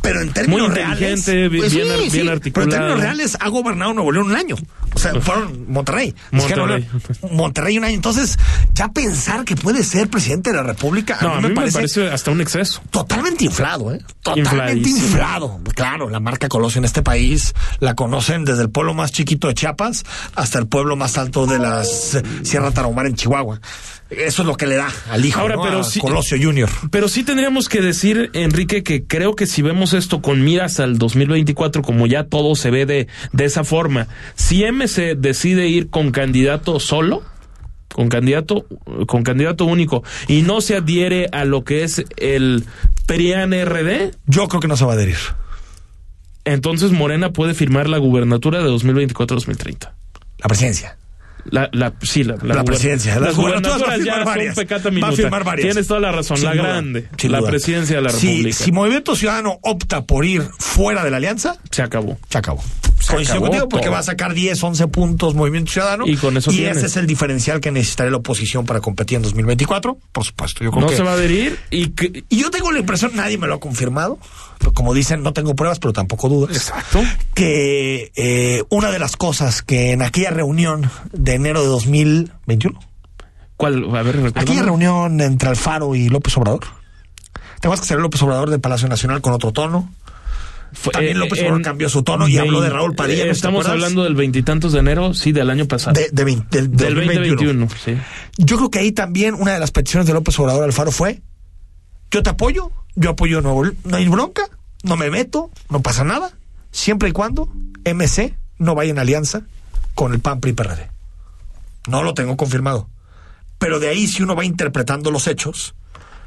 pero 0.02 0.22
en 0.22 0.34
términos 0.34 0.68
Muy 0.70 0.76
reales, 0.76 1.26
bi- 1.28 1.50
bien 1.50 1.62
ar- 1.92 2.00
bien 2.00 2.12
Pero 2.12 2.24
en 2.24 2.30
articulado. 2.30 2.72
términos 2.72 3.00
reales 3.00 3.38
ha 3.40 3.50
gobernado 3.50 3.94
Nuevo 3.94 4.12
León 4.12 4.23
un 4.26 4.36
año. 4.36 4.56
O 4.96 5.00
sea, 5.00 5.14
fueron 5.22 5.72
Monterrey. 5.72 6.14
Es 6.32 6.46
que 6.46 6.56
Monterrey. 6.56 6.88
Monterrey 7.32 7.78
un 7.80 7.84
año. 7.86 7.96
Entonces, 7.96 8.38
ya 8.74 8.90
pensar 8.90 9.44
que 9.44 9.56
puede 9.56 9.84
ser 9.84 10.08
presidente 10.10 10.52
de 10.52 10.58
la 10.58 10.64
República, 10.64 11.18
No, 11.22 11.34
a 11.34 11.42
mí 11.42 11.50
me 11.50 11.56
parece 11.56 12.10
hasta 12.12 12.30
un 12.32 12.42
exceso. 12.42 12.82
totalmente 12.92 13.46
inflado, 13.46 13.92
¿eh? 13.94 14.00
Totalmente 14.22 14.90
inflado. 14.90 15.60
Claro, 15.76 16.10
la 16.10 16.20
marca 16.20 16.48
Colosio 16.48 16.80
en 16.80 16.86
este 16.86 17.02
país 17.02 17.54
la 17.80 17.96
conocen 17.96 18.46
desde 18.46 18.62
el 18.62 18.70
pueblo 18.70 18.94
más 18.94 19.12
chiquito 19.12 19.48
de 19.48 19.56
Chiapas 19.56 20.04
hasta 20.36 20.60
el 20.60 20.68
pueblo 20.68 20.96
más 20.96 21.18
alto 21.18 21.46
de 21.48 21.58
la 21.60 21.84
Sierra 21.84 22.72
Tarahumara 22.72 23.10
en 23.10 23.16
Chihuahua. 23.16 23.60
Eso 24.20 24.42
es 24.44 24.48
lo 24.48 24.56
que 24.56 24.68
le 24.68 24.76
da 24.76 24.90
al 25.10 25.26
hijo, 25.26 25.40
Ahora, 25.40 25.56
¿no? 25.56 25.64
pero 25.64 25.80
a 25.80 25.84
sí- 25.84 26.00
Colosio 26.00 26.38
Junior. 26.42 26.70
Pero 26.92 27.08
sí 27.08 27.24
tendríamos 27.24 27.70
que 27.70 27.82
decir, 27.82 28.30
Enrique, 28.34 28.84
que 28.84 29.04
creo 29.06 29.36
que 29.36 29.46
si 29.48 29.62
vemos 29.62 29.94
esto 29.94 30.22
con 30.22 30.44
miras 30.44 30.80
al 30.80 30.98
2024, 30.98 31.82
como 31.82 32.08
ya 32.08 32.26
todo 32.26 32.56
se 32.56 32.70
ve 32.72 32.86
de, 32.86 33.08
de 33.32 33.46
esa 33.46 33.64
forma, 33.64 34.08
si 34.36 34.64
MC 34.66 35.16
decide 35.16 35.68
ir 35.68 35.90
con 35.90 36.12
candidato 36.12 36.80
solo, 36.80 37.24
con 37.94 38.10
candidato, 38.10 38.66
con 39.08 39.24
candidato 39.24 39.66
único, 39.66 40.04
y 40.28 40.42
no 40.42 40.62
se 40.62 40.76
adhiere 40.76 41.28
a 41.32 41.46
lo 41.46 41.64
que 41.64 41.84
es 41.84 42.04
el 42.18 42.64
PRIAN 43.06 43.52
RD, 43.54 44.12
Yo 44.26 44.48
creo 44.48 44.60
que 44.62 44.68
no 44.68 44.76
se 44.78 44.86
va 44.86 44.92
a 44.92 44.96
adherir. 44.96 45.18
entonces 46.46 46.92
Morena 46.92 47.32
puede 47.32 47.54
firmar 47.54 47.88
la 47.88 47.98
gubernatura 48.00 48.62
de 48.64 48.70
2024-2030. 48.70 49.92
La 50.40 50.48
presidencia. 50.48 50.98
La, 51.46 51.70
la, 51.74 51.94
sí, 52.02 52.24
la, 52.24 52.36
La 52.42 52.64
presidencia. 52.64 53.20
Las 53.20 53.34
a 53.34 53.42
gubernaturas 53.42 53.98
ya 54.00 54.04
firmar 54.16 54.26
varias. 54.26 54.56
son 54.56 54.64
pecata 54.64 54.84
Va 54.84 54.90
a 54.90 54.92
minuta. 54.94 55.16
firmar 55.16 55.44
varias. 55.44 55.68
Tienes 55.68 55.88
toda 55.88 56.00
la 56.00 56.12
razón, 56.12 56.38
Sin 56.38 56.46
la 56.46 56.54
duda, 56.54 56.64
grande, 56.64 57.08
la 57.24 57.40
duda. 57.40 57.50
presidencia 57.50 57.96
de 57.98 58.02
la 58.02 58.10
República. 58.12 58.58
Si, 58.58 58.72
Movimiento 58.72 59.16
Ciudadano 59.16 59.60
opta 59.62 60.06
por 60.06 60.26
ir 60.26 60.42
fuera 60.60 61.04
de 61.04 61.12
la 61.12 61.18
alianza, 61.18 61.58
Se 61.70 61.82
acabó. 61.82 62.18
se 62.30 62.38
acabó. 62.38 62.64
Coincido 63.06 63.34
acabó 63.34 63.48
contigo 63.48 63.68
porque 63.70 63.86
todo. 63.88 63.94
va 63.96 64.00
a 64.00 64.04
sacar 64.04 64.34
10, 64.34 64.64
11 64.64 64.88
puntos 64.88 65.36
Movimiento 65.36 65.74
Ciudadano. 65.74 66.06
Y 66.08 66.16
con 66.16 66.38
eso 66.38 66.50
Y 66.52 66.56
tienes. 66.58 66.78
ese 66.78 66.86
es 66.86 66.96
el 66.96 67.06
diferencial 67.08 67.60
que 67.60 67.70
necesitará 67.72 68.10
la 68.10 68.16
oposición 68.18 68.66
para 68.66 68.80
competir 68.80 69.18
en 69.18 69.24
2024. 69.24 69.98
Por 70.14 70.24
supuesto, 70.24 70.64
yo 70.64 70.72
creo 70.72 70.82
No 70.84 70.88
que. 70.88 70.96
se 70.96 71.04
va 71.04 71.12
a 71.12 71.14
adherir 71.16 71.58
y 71.70 71.88
que, 71.90 72.24
Y 72.30 72.38
yo 72.42 72.50
tengo 72.50 72.72
la 72.72 72.80
impresión, 72.80 73.12
nadie 73.16 73.38
me 73.38 73.48
lo 73.48 73.56
ha 73.56 73.60
confirmado. 73.60 74.18
Como 74.74 74.94
dicen, 74.94 75.22
no 75.24 75.34
tengo 75.34 75.56
pruebas, 75.56 75.80
pero 75.80 75.94
tampoco 75.94 76.30
dudas. 76.30 76.56
Exacto. 76.56 77.02
Que 77.34 78.12
eh, 78.16 78.64
una 78.70 78.92
de 78.92 79.00
las 79.00 79.16
cosas 79.18 79.62
que 79.62 79.92
en 79.92 80.02
aquella 80.02 80.30
reunión 80.32 80.90
de 81.12 81.34
enero 81.34 81.62
de 81.62 81.68
2021, 81.68 82.80
¿Cuál? 83.58 83.84
A 83.96 84.02
ver, 84.04 84.16
recuérdame. 84.16 84.42
aquella 84.42 84.64
reunión 84.64 85.22
entre 85.22 85.50
Alfaro 85.50 85.96
y 85.96 86.10
López 86.10 86.36
Obrador, 86.38 86.62
¿te 87.62 87.68
acuerdas 87.68 87.82
que 87.82 87.88
salió 87.88 88.02
López 88.02 88.22
Obrador 88.24 88.50
del 88.50 88.60
Palacio 88.60 88.88
Nacional 88.88 89.22
con 89.22 89.34
otro 89.34 89.52
tono? 89.52 89.92
Fue- 90.76 90.92
También 90.92 91.18
eh, 91.18 91.20
López 91.20 91.38
en 91.40 91.46
Obrador 91.46 91.62
cambió 91.62 91.88
su 91.88 92.02
tono 92.02 92.28
y 92.28 92.38
habló 92.40 92.60
de 92.60 92.70
Raúl 92.72 92.96
Padilla. 92.96 93.22
eh, 93.24 93.26
¿no 93.28 93.32
te 93.32 93.36
Estamos 93.38 93.68
hablando 93.68 94.04
del 94.04 94.16
veintitantos 94.16 94.72
de 94.74 94.80
enero, 94.80 95.14
sí, 95.14 95.32
del 95.32 95.52
año 95.52 95.68
pasado. 95.68 95.94
de, 95.94 96.10
de 96.12 96.24
vein- 96.26 96.48
del, 96.50 96.72
del 96.76 96.96
2021. 96.96 97.68
2021, 97.68 97.68
sí. 97.86 97.96
Yo 98.38 98.58
creo 98.58 98.72
que 98.72 98.80
ahí 98.80 98.92
también 98.92 99.36
una 99.36 99.54
de 99.54 99.60
las 99.60 99.70
peticiones 99.72 100.08
de 100.08 100.14
López 100.14 100.38
Obrador 100.40 100.64
Alfaro 100.64 100.92
fue: 100.92 101.22
yo 102.14 102.24
te 102.24 102.30
apoyo, 102.30 102.72
yo 102.96 103.10
apoyo 103.10 103.42
Nuevo 103.42 103.64
Le- 103.66 103.76
no 103.84 103.98
hay 103.98 104.08
bronca, 104.08 104.44
no 104.84 104.96
me 104.96 105.10
meto, 105.10 105.50
no 105.70 105.82
pasa 105.82 106.04
nada, 106.04 106.32
siempre 106.72 107.10
y 107.10 107.12
cuando 107.12 107.50
MC 107.86 108.36
no 108.60 108.76
vaya 108.76 108.92
en 108.92 109.00
alianza 109.00 109.42
con 109.96 110.14
el 110.14 110.20
PAN 110.20 110.40
PRI 110.40 110.54
PRD. 110.54 110.90
No 111.88 112.04
lo 112.04 112.14
tengo 112.14 112.38
confirmado. 112.38 112.88
Pero 113.58 113.80
de 113.80 113.90
ahí, 113.90 114.08
si 114.08 114.24
uno 114.24 114.36
va 114.36 114.46
interpretando 114.46 115.10
los 115.12 115.28
hechos, 115.28 115.74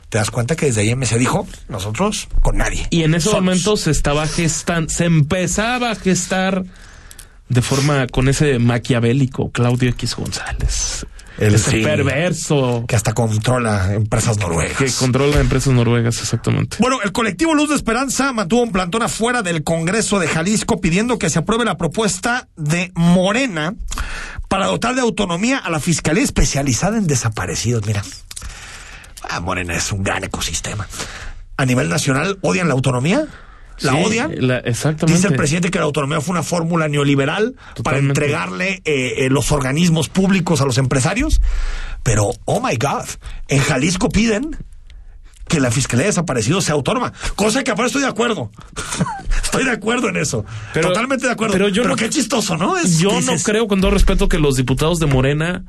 te 0.09 0.19
das 0.19 0.31
cuenta 0.31 0.57
que 0.57 0.66
desde 0.66 0.81
ahí 0.83 0.95
MC 0.95 1.19
dijo: 1.19 1.47
nosotros 1.69 2.28
con 2.43 2.57
nadie. 2.57 2.87
Y 2.90 3.02
en 3.05 3.14
ese 3.14 3.31
Solos. 3.31 3.43
momento 3.43 3.76
se 3.76 3.90
estaba 3.90 4.26
gestando, 4.26 4.90
se 4.90 5.05
empezaba 5.05 5.90
a 5.90 5.95
gestar 5.95 6.64
de 7.49 7.62
forma 7.62 8.07
con 8.09 8.28
ese 8.28 8.59
maquiavélico 8.59 9.50
Claudio 9.50 9.90
X 9.90 10.16
González. 10.16 11.07
El 11.38 11.59
sí. 11.59 11.83
perverso 11.83 12.85
que 12.88 12.97
hasta 12.97 13.12
controla 13.12 13.93
empresas 13.95 14.38
noruegas. 14.38 14.76
que 14.76 14.90
controla 14.93 15.38
empresas 15.38 15.73
noruegas, 15.75 16.19
exactamente. 16.21 16.78
Bueno, 16.81 16.99
el 17.02 17.12
colectivo 17.12 17.55
Luz 17.55 17.69
de 17.69 17.75
Esperanza 17.75 18.33
mantuvo 18.33 18.62
un 18.62 18.73
plantón 18.73 19.02
afuera 19.02 19.43
del 19.43 19.62
Congreso 19.62 20.19
de 20.19 20.28
Jalisco 20.28 20.81
pidiendo 20.81 21.19
que 21.19 21.28
se 21.28 21.38
apruebe 21.38 21.64
la 21.64 21.76
propuesta 21.76 22.49
de 22.57 22.90
Morena 22.95 23.75
para 24.49 24.66
dotar 24.66 24.95
de 24.95 25.02
autonomía 25.02 25.59
a 25.59 25.71
la 25.71 25.81
Fiscalía 25.81 26.23
Especializada 26.23 26.97
en 26.97 27.07
Desaparecidos. 27.07 27.87
Mira, 27.87 28.02
ah, 29.28 29.40
Morena 29.40 29.75
es 29.75 29.93
un 29.93 30.02
gran 30.02 30.25
ecosistema. 30.25 30.88
A 31.59 31.64
nivel 31.64 31.88
nacional, 31.88 32.38
¿odian 32.43 32.69
la 32.69 32.75
autonomía? 32.75 33.26
¿La 33.80 33.92
Sí, 33.92 33.99
odian? 34.04 34.35
la- 34.47 34.59
exactamente. 34.59 35.16
Dice 35.16 35.28
el 35.28 35.37
presidente 35.37 35.71
que 35.71 35.78
la 35.78 35.85
autonomía 35.85 36.21
fue 36.21 36.33
una 36.33 36.42
fórmula 36.42 36.88
neoliberal 36.88 37.54
para 37.83 37.99
entregarle 37.99 38.80
eh, 38.85 39.14
eh, 39.25 39.28
los 39.30 39.52
organismos 39.52 40.09
públicos 40.09 40.61
a 40.61 40.64
los 40.64 40.78
empresarios. 40.78 41.40
Pero, 42.02 42.30
oh 42.47 42.61
my 42.61 42.76
God, 42.76 43.04
en 43.49 43.61
Jalisco 43.61 44.09
piden 44.09 44.56
que 45.49 45.61
la 45.61 45.71
Fiscalía 45.71 46.04
de 46.04 46.09
Desaparecidos 46.11 46.64
sea 46.64 46.75
autónoma. 46.75 47.12
Cosa 47.37 47.62
que 47.62 47.71
ahora 47.71 47.87
estoy 47.87 48.02
de 48.02 48.09
acuerdo. 48.09 48.50
estoy 49.45 49.64
de 49.64 49.71
acuerdo 49.71 50.09
en 50.09 50.16
eso. 50.16 50.45
Pero- 50.73 50.88
Totalmente 50.88 51.26
de 51.26 51.33
acuerdo. 51.33 51.52
pero 51.52 51.68
yo 51.68 51.85
no- 51.85 51.97
qué 51.97 52.09
chistoso, 52.11 52.56
¿no? 52.56 52.76
Es- 52.76 52.99
Yo 52.99 53.21
no 53.21 53.35
creo, 53.45 53.68
con 53.68 53.80
todo 53.80 53.90
respeto, 53.92 54.28
que 54.28 54.38
los 54.38 54.56
diputados 54.56 54.99
de 54.99 55.06
Morena, 55.06 55.64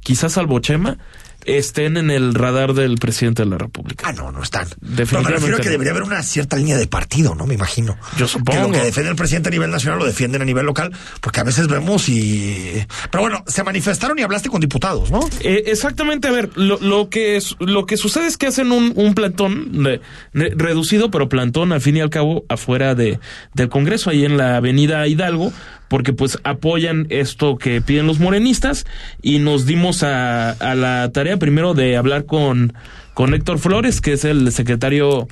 quizás 0.00 0.32
salvo 0.32 0.60
Chema, 0.60 0.96
estén 1.44 1.96
en 1.96 2.10
el 2.10 2.34
radar 2.34 2.74
del 2.74 2.96
presidente 2.96 3.42
de 3.42 3.48
la 3.48 3.58
República. 3.58 4.08
Ah, 4.08 4.12
no, 4.12 4.30
no 4.32 4.42
están. 4.42 4.66
Definitivamente 4.80 5.06
Pero 5.06 5.22
me 5.22 5.30
refiero 5.30 5.56
a 5.56 5.60
que 5.60 5.64
no. 5.66 5.70
debería 5.72 5.90
haber 5.92 6.02
una 6.02 6.22
cierta 6.22 6.56
línea 6.56 6.76
de 6.76 6.86
partido, 6.86 7.34
¿no? 7.34 7.46
Me 7.46 7.54
imagino. 7.54 7.96
Yo 8.18 8.28
supongo. 8.28 8.60
Que 8.60 8.66
lo 8.66 8.72
que 8.72 8.84
defiende 8.84 9.10
el 9.10 9.16
presidente 9.16 9.48
a 9.48 9.52
nivel 9.52 9.70
nacional 9.70 9.98
lo 9.98 10.04
defienden 10.04 10.42
a 10.42 10.44
nivel 10.44 10.66
local, 10.66 10.92
porque 11.20 11.40
a 11.40 11.44
veces 11.44 11.68
vemos 11.68 12.08
y... 12.08 12.84
Pero 13.10 13.22
bueno, 13.22 13.44
se 13.46 13.64
manifestaron 13.64 14.18
y 14.18 14.22
hablaste 14.22 14.48
con 14.50 14.60
diputados, 14.60 15.10
¿no? 15.10 15.20
Eh, 15.40 15.64
exactamente, 15.66 16.28
a 16.28 16.32
ver, 16.32 16.50
lo, 16.56 16.78
lo 16.80 17.08
que 17.08 17.40
su- 17.40 17.56
lo 17.60 17.86
que 17.86 17.96
sucede 17.96 18.26
es 18.26 18.36
que 18.36 18.46
hacen 18.48 18.70
un, 18.72 18.92
un 18.96 19.14
plantón 19.14 19.82
de- 19.82 20.00
de- 20.32 20.52
reducido, 20.56 21.10
pero 21.10 21.28
plantón 21.28 21.72
al 21.72 21.80
fin 21.80 21.96
y 21.96 22.00
al 22.00 22.10
cabo 22.10 22.44
afuera 22.48 22.94
de, 22.94 23.20
del 23.54 23.68
Congreso, 23.68 24.10
ahí 24.10 24.24
en 24.24 24.36
la 24.36 24.56
Avenida 24.56 25.06
Hidalgo, 25.06 25.52
porque 25.88 26.12
pues 26.12 26.38
apoyan 26.44 27.06
esto 27.10 27.56
que 27.56 27.80
piden 27.80 28.06
los 28.06 28.18
morenistas 28.18 28.86
y 29.22 29.38
nos 29.38 29.66
dimos 29.66 30.02
a, 30.02 30.56
la 30.74 31.10
tarea 31.12 31.38
primero 31.38 31.74
de 31.74 31.96
hablar 31.96 32.26
con, 32.26 32.74
con 33.14 33.34
Héctor 33.34 33.58
Flores, 33.58 34.00
que 34.00 34.12
es 34.12 34.24
el 34.24 34.52
secretario 34.52 35.28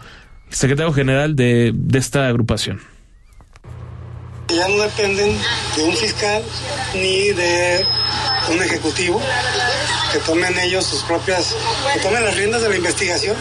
secretario 0.48 0.92
general 0.92 1.36
de, 1.36 1.72
de 1.74 1.98
esta 1.98 2.28
agrupación. 2.28 2.80
ya 4.48 4.68
no 4.68 4.82
dependen 4.82 5.36
de 5.76 5.84
un 5.84 5.96
fiscal 5.96 6.42
ni 6.94 7.32
de 7.32 7.84
un 8.50 8.62
ejecutivo, 8.62 9.20
que 10.12 10.18
tomen 10.20 10.56
ellos 10.60 10.86
sus 10.86 11.02
propias, 11.02 11.54
que 11.92 12.00
tomen 12.00 12.24
las 12.24 12.36
riendas 12.36 12.62
de 12.62 12.68
la 12.68 12.76
investigación 12.76 13.36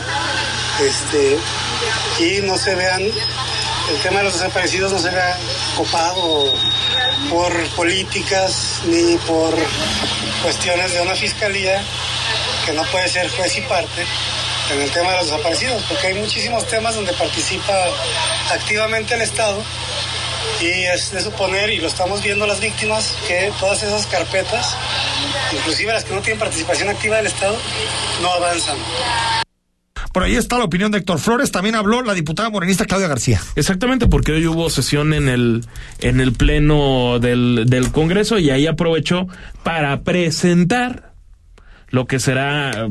este, 0.81 1.37
y 2.19 2.41
no 2.41 2.57
se 2.57 2.75
vean, 2.75 3.01
el 3.01 4.01
tema 4.01 4.19
de 4.19 4.25
los 4.25 4.33
desaparecidos 4.33 4.91
no 4.91 4.99
se 4.99 5.09
vea 5.09 5.37
copado 5.77 6.51
por 7.29 7.51
políticas 7.69 8.81
ni 8.85 9.17
por 9.19 9.53
cuestiones 10.43 10.93
de 10.93 11.01
una 11.01 11.15
fiscalía 11.15 11.83
que 12.65 12.73
no 12.73 12.83
puede 12.85 13.07
ser 13.09 13.29
juez 13.29 13.57
y 13.57 13.61
parte 13.61 14.05
en 14.71 14.81
el 14.81 14.91
tema 14.91 15.11
de 15.11 15.17
los 15.17 15.27
desaparecidos, 15.27 15.83
porque 15.83 16.07
hay 16.07 16.13
muchísimos 16.15 16.65
temas 16.67 16.95
donde 16.95 17.13
participa 17.13 17.73
activamente 18.51 19.13
el 19.13 19.21
Estado 19.21 19.61
y 20.61 20.85
es 20.85 21.11
de 21.11 21.21
suponer, 21.21 21.69
y 21.69 21.77
lo 21.77 21.87
estamos 21.87 22.23
viendo 22.23 22.47
las 22.47 22.59
víctimas, 22.59 23.13
que 23.27 23.51
todas 23.59 23.83
esas 23.83 24.07
carpetas, 24.07 24.75
inclusive 25.51 25.93
las 25.93 26.03
que 26.03 26.13
no 26.13 26.21
tienen 26.21 26.39
participación 26.39 26.89
activa 26.89 27.17
del 27.17 27.27
Estado, 27.27 27.57
no 28.21 28.31
avanzan. 28.31 28.77
Por 30.13 30.23
ahí 30.23 30.35
está 30.35 30.57
la 30.57 30.65
opinión 30.65 30.91
de 30.91 30.99
Héctor 30.99 31.19
Flores. 31.19 31.51
También 31.51 31.75
habló 31.75 32.01
la 32.01 32.13
diputada 32.13 32.49
morenista 32.49 32.85
Claudia 32.85 33.07
García. 33.07 33.41
Exactamente, 33.55 34.07
porque 34.07 34.31
hoy 34.31 34.47
hubo 34.47 34.69
sesión 34.69 35.13
en 35.13 35.27
el, 35.27 35.65
en 35.99 36.19
el 36.19 36.33
pleno 36.33 37.19
del, 37.19 37.65
del 37.67 37.91
Congreso 37.91 38.39
y 38.39 38.49
ahí 38.49 38.67
aprovechó 38.67 39.27
para 39.63 40.01
presentar 40.01 41.15
lo 41.89 42.05
que 42.07 42.19
será 42.19 42.71
eh, 42.71 42.89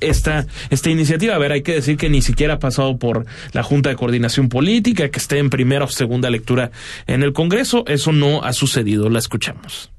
esta, 0.00 0.46
esta 0.70 0.90
iniciativa. 0.90 1.34
A 1.34 1.38
ver, 1.38 1.52
hay 1.52 1.62
que 1.62 1.74
decir 1.74 1.96
que 1.96 2.08
ni 2.08 2.22
siquiera 2.22 2.54
ha 2.54 2.58
pasado 2.58 2.98
por 2.98 3.26
la 3.52 3.62
Junta 3.62 3.90
de 3.90 3.96
Coordinación 3.96 4.48
Política, 4.48 5.10
que 5.10 5.18
esté 5.18 5.38
en 5.38 5.50
primera 5.50 5.84
o 5.84 5.88
segunda 5.88 6.30
lectura 6.30 6.70
en 7.06 7.22
el 7.22 7.32
Congreso. 7.32 7.84
Eso 7.86 8.12
no 8.12 8.42
ha 8.42 8.52
sucedido. 8.52 9.08
La 9.10 9.18
escuchamos. 9.18 9.90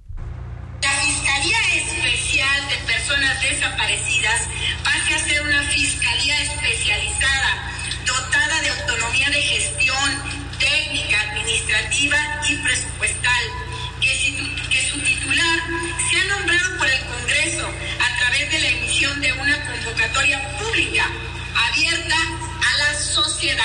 Sociedad, 23.40 23.64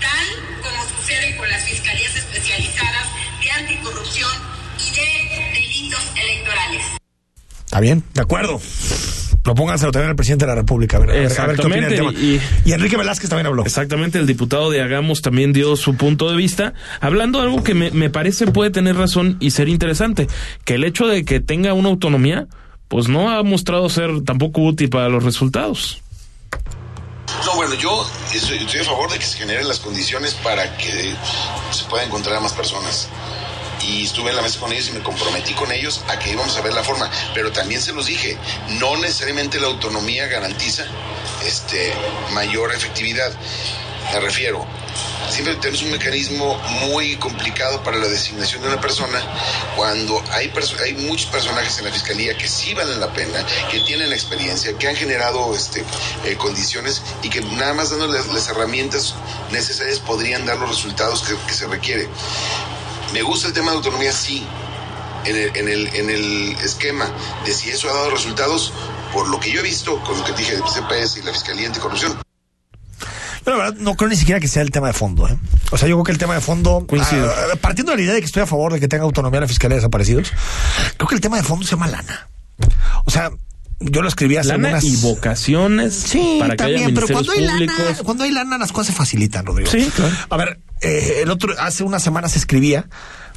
tal 0.00 0.62
como 0.62 0.84
sucede 1.00 1.36
con 1.36 1.48
las 1.48 1.64
fiscalías 1.64 2.14
especializadas 2.16 3.08
de 3.42 3.50
anticorrupción 3.50 4.30
y 4.78 4.94
de 4.94 5.60
delitos 5.60 6.12
electorales. 6.14 6.82
¿Está 7.64 7.80
bien? 7.80 8.04
De 8.14 8.20
acuerdo. 8.22 8.60
Propónganselo 9.42 9.90
también 9.90 10.10
al 10.10 10.16
presidente 10.16 10.44
de 10.44 10.50
la 10.50 10.54
República. 10.54 10.98
A 10.98 11.00
ver, 11.00 11.08
ver, 11.08 11.40
a 11.40 11.46
ver 11.46 11.56
qué 11.56 11.62
opina 11.66 11.88
del 11.88 11.96
tema. 11.96 12.10
Exactamente, 12.10 12.40
Y, 12.64 12.68
y- 12.70 12.72
Enrique 12.72 12.96
Velázquez 12.96 13.28
también 13.28 13.46
habló. 13.48 13.64
Exactamente, 13.64 14.18
el 14.18 14.26
diputado 14.28 14.70
de 14.70 14.80
Hagamos 14.82 15.20
también 15.20 15.52
dio 15.52 15.74
su 15.74 15.96
punto 15.96 16.30
de 16.30 16.36
vista, 16.36 16.72
hablando 17.00 17.40
de 17.40 17.46
algo 17.46 17.64
que 17.64 17.74
me, 17.74 17.90
me 17.90 18.08
parece 18.08 18.46
puede 18.46 18.70
tener 18.70 18.94
razón 18.96 19.36
y 19.40 19.50
ser 19.50 19.68
interesante, 19.68 20.28
que 20.64 20.74
el 20.74 20.84
hecho 20.84 21.08
de 21.08 21.24
que 21.24 21.40
tenga 21.40 21.72
una 21.74 21.88
autonomía, 21.88 22.46
pues 22.86 23.08
no 23.08 23.30
ha 23.30 23.42
mostrado 23.42 23.88
ser 23.88 24.22
tampoco 24.24 24.60
útil 24.62 24.90
para 24.90 25.08
los 25.08 25.24
resultados. 25.24 26.02
No, 27.46 27.54
bueno, 27.54 27.74
yo 27.74 28.04
estoy, 28.34 28.80
a 28.80 28.84
favor 28.84 29.08
de 29.08 29.20
que 29.20 29.24
se 29.24 29.38
generen 29.38 29.68
las 29.68 29.78
condiciones 29.78 30.34
para 30.34 30.76
que 30.76 31.14
se 31.70 31.84
pueda 31.84 32.02
encontrar 32.02 32.34
a 32.34 32.40
más 32.40 32.52
personas. 32.52 33.06
Y 33.86 34.04
estuve 34.04 34.30
en 34.30 34.36
la 34.36 34.42
mesa 34.42 34.58
con 34.58 34.72
ellos 34.72 34.88
y 34.88 34.92
me 34.92 35.00
comprometí 35.00 35.54
con 35.54 35.70
ellos 35.70 36.02
a 36.08 36.18
que 36.18 36.32
íbamos 36.32 36.56
a 36.56 36.60
ver 36.62 36.72
la 36.72 36.82
forma. 36.82 37.08
Pero 37.34 37.52
también 37.52 37.80
se 37.80 37.92
los 37.92 38.06
dije, 38.06 38.36
no 38.80 38.96
necesariamente 38.96 39.60
la 39.60 39.68
autonomía 39.68 40.26
garantiza 40.26 40.86
este, 41.44 41.94
mayor 42.32 42.74
efectividad. 42.74 43.32
Me 44.12 44.20
refiero, 44.20 44.64
siempre 45.28 45.56
tenemos 45.56 45.82
un 45.82 45.90
mecanismo 45.90 46.56
muy 46.88 47.16
complicado 47.16 47.82
para 47.82 47.98
la 47.98 48.06
designación 48.06 48.62
de 48.62 48.68
una 48.68 48.80
persona 48.80 49.20
cuando 49.76 50.22
hay, 50.32 50.52
hay 50.82 50.92
muchos 50.94 51.26
personajes 51.30 51.78
en 51.78 51.86
la 51.86 51.92
fiscalía 51.92 52.36
que 52.36 52.48
sí 52.48 52.72
valen 52.74 53.00
la 53.00 53.12
pena, 53.12 53.44
que 53.70 53.80
tienen 53.80 54.12
experiencia, 54.12 54.76
que 54.78 54.88
han 54.88 54.96
generado 54.96 55.54
este, 55.54 55.84
eh, 56.24 56.36
condiciones 56.36 57.02
y 57.22 57.28
que 57.28 57.40
nada 57.40 57.74
más 57.74 57.90
dándoles 57.90 58.26
las 58.28 58.48
herramientas 58.48 59.14
necesarias 59.50 59.98
podrían 59.98 60.46
dar 60.46 60.58
los 60.58 60.70
resultados 60.70 61.22
que, 61.22 61.36
que 61.46 61.52
se 61.52 61.66
requiere. 61.66 62.08
Me 63.12 63.22
gusta 63.22 63.48
el 63.48 63.52
tema 63.52 63.70
de 63.72 63.76
autonomía, 63.78 64.12
sí, 64.12 64.46
en 65.24 65.36
el, 65.36 65.56
en, 65.56 65.68
el, 65.68 65.94
en 65.94 66.10
el 66.10 66.56
esquema 66.62 67.10
de 67.44 67.52
si 67.52 67.70
eso 67.70 67.90
ha 67.90 67.94
dado 67.94 68.10
resultados, 68.10 68.72
por 69.12 69.28
lo 69.28 69.40
que 69.40 69.50
yo 69.50 69.60
he 69.60 69.62
visto 69.62 70.02
con 70.04 70.18
lo 70.18 70.24
que 70.24 70.32
dije 70.32 70.56
de 70.56 70.62
CPS 70.62 71.18
y 71.18 71.22
la 71.22 71.32
Fiscalía 71.32 71.66
Anticorrupción, 71.66 72.18
Yo 73.46 73.52
la 73.52 73.58
verdad 73.58 73.74
no 73.78 73.94
creo 73.94 74.10
ni 74.10 74.16
siquiera 74.16 74.40
que 74.40 74.48
sea 74.48 74.62
el 74.62 74.70
tema 74.70 74.88
de 74.88 74.92
fondo. 74.92 75.28
¿eh? 75.28 75.38
O 75.70 75.78
sea, 75.78 75.88
yo 75.88 75.94
creo 75.96 76.04
que 76.04 76.12
el 76.12 76.18
tema 76.18 76.34
de 76.34 76.40
fondo, 76.40 76.84
Coincido. 76.86 77.30
ah, 77.30 77.56
partiendo 77.60 77.92
de 77.92 77.98
la 77.98 78.02
idea 78.02 78.14
de 78.14 78.20
que 78.20 78.26
estoy 78.26 78.42
a 78.42 78.46
favor 78.46 78.72
de 78.72 78.80
que 78.80 78.88
tenga 78.88 79.04
autonomía 79.04 79.40
la 79.40 79.48
Fiscalía 79.48 79.76
de 79.76 79.80
Desaparecidos, 79.80 80.32
creo 80.96 81.08
que 81.08 81.14
el 81.14 81.20
tema 81.20 81.36
de 81.36 81.44
fondo 81.44 81.64
se 81.64 81.70
llama 81.72 81.86
lana. 81.86 82.28
O 83.04 83.10
sea, 83.10 83.30
yo 83.78 84.02
lo 84.02 84.08
escribí 84.08 84.36
hace 84.36 84.48
Lana 84.48 84.78
algunas... 84.78 84.84
y 84.84 84.96
vocaciones 84.96 85.94
Sí, 85.94 86.38
para 86.40 86.56
que 86.56 86.64
haya 86.64 86.76
también, 86.76 86.94
pero 86.94 87.06
ministerios 87.06 87.26
cuando 87.26 87.32
hay, 87.32 87.66
lana, 87.66 87.98
cuando 88.02 88.24
hay 88.24 88.30
lana 88.32 88.58
las 88.58 88.72
cosas 88.72 88.88
se 88.88 88.92
facilitan, 88.94 89.46
Rodrigo. 89.46 89.70
Sí, 89.70 89.90
claro. 89.94 90.14
A 90.30 90.36
ver, 90.36 90.60
eh, 90.80 91.20
el 91.22 91.30
otro, 91.30 91.54
hace 91.58 91.84
unas 91.84 92.02
semanas 92.02 92.36
escribía, 92.36 92.88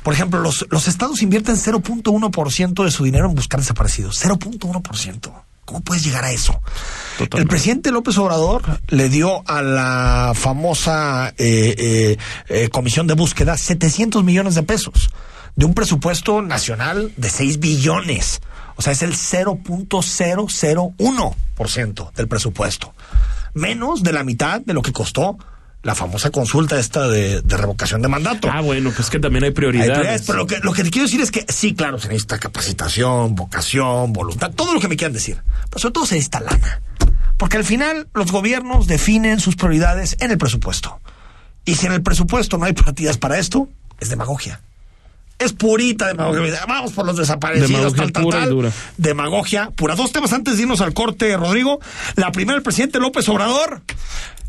por 0.02 0.14
ejemplo, 0.14 0.40
los, 0.40 0.66
los 0.70 0.88
estados 0.88 1.22
invierten 1.22 1.56
0.1% 1.56 2.84
de 2.84 2.92
su 2.92 3.04
dinero 3.04 3.28
en 3.28 3.36
buscar 3.36 3.60
desaparecidos. 3.60 4.24
0.1%. 4.26 5.34
¿Cómo 5.70 5.82
puedes 5.82 6.04
llegar 6.04 6.26
a 6.26 6.32
eso? 6.32 6.60
El 7.38 7.46
presidente 7.46 7.92
López 7.92 8.18
Obrador 8.18 8.64
le 8.88 9.08
dio 9.08 9.48
a 9.48 9.62
la 9.62 10.32
famosa 10.34 11.32
eh, 11.38 11.76
eh, 11.78 12.18
eh, 12.48 12.70
comisión 12.70 13.06
de 13.06 13.14
búsqueda 13.14 13.56
700 13.56 14.24
millones 14.24 14.56
de 14.56 14.64
pesos 14.64 15.12
de 15.56 15.66
un 15.66 15.76
presupuesto 15.76 16.42
nacional 16.42 17.14
de 17.18 17.30
6 17.30 17.60
billones. 17.60 18.42
O 18.78 18.82
sea, 18.82 18.94
es 18.94 19.04
el 19.04 19.14
0.001% 19.14 22.14
del 22.14 22.28
presupuesto. 22.28 22.96
Menos 23.54 24.02
de 24.02 24.12
la 24.12 24.24
mitad 24.24 24.62
de 24.62 24.74
lo 24.74 24.82
que 24.82 24.92
costó 24.92 25.38
la 25.82 25.96
famosa 25.96 26.30
consulta 26.30 26.78
esta 26.78 27.08
de, 27.08 27.42
de 27.42 27.58
revocación 27.58 28.02
de 28.02 28.10
mandato. 28.10 28.50
Ah, 28.52 28.62
bueno, 28.62 28.92
pues 28.96 29.10
que 29.10 29.20
también 29.20 29.46
hay 29.46 29.52
prioridades. 29.52 29.90
Hay 29.90 29.96
prioridades, 29.96 30.24
pero 30.28 30.40
lo 30.40 30.48
que, 30.48 30.60
lo 30.60 30.74
que 30.74 30.84
te 30.84 30.92
quiero 30.92 31.06
decir 31.06 31.22
es 31.22 31.32
que 31.32 31.46
sí, 31.48 31.74
claro, 31.74 32.00
se 32.00 32.08
necesita 32.10 32.38
capacitación, 32.38 33.36
vocación, 33.36 34.12
voluntad, 34.12 34.52
todo 34.52 34.74
lo 34.74 34.80
que 34.80 34.88
me 34.88 34.98
quieran 34.98 35.14
decir. 35.14 35.42
Pero 35.70 35.80
sobre 35.80 35.94
todo 35.94 36.06
se 36.06 36.16
necesita 36.16 36.42
lana. 36.42 36.82
Porque 37.38 37.56
al 37.56 37.64
final 37.64 38.10
los 38.14 38.32
gobiernos 38.32 38.88
definen 38.88 39.40
sus 39.40 39.56
prioridades 39.56 40.18
en 40.20 40.32
el 40.32 40.38
presupuesto. 40.38 41.00
Y 41.64 41.76
si 41.76 41.86
en 41.86 41.94
el 41.94 42.02
presupuesto 42.02 42.58
no 42.58 42.66
hay 42.66 42.74
partidas 42.74 43.18
para 43.18 43.40
esto, 43.40 43.70
es 44.00 44.10
demagogia. 44.10 44.60
Es 45.38 45.54
purita 45.54 46.08
demagogia. 46.08 46.66
Vamos 46.68 46.92
por 46.92 47.06
los 47.06 47.16
desaparecidos, 47.16 47.94
Demagogia 47.94 48.04
tal, 48.04 48.12
tal, 48.12 48.24
pura 48.24 48.44
y 48.44 48.50
dura. 48.50 48.72
Demagogia 48.98 49.72
pura. 49.72 49.96
Dos 49.96 50.12
temas 50.12 50.34
antes 50.34 50.58
de 50.58 50.64
irnos 50.64 50.82
al 50.82 50.94
corte, 50.94 51.38
Rodrigo. 51.38 51.80
La 52.16 52.34
primera, 52.34 52.58
el 52.58 52.64
presidente 52.64 53.00
López 53.00 53.30
Obrador 53.30 53.82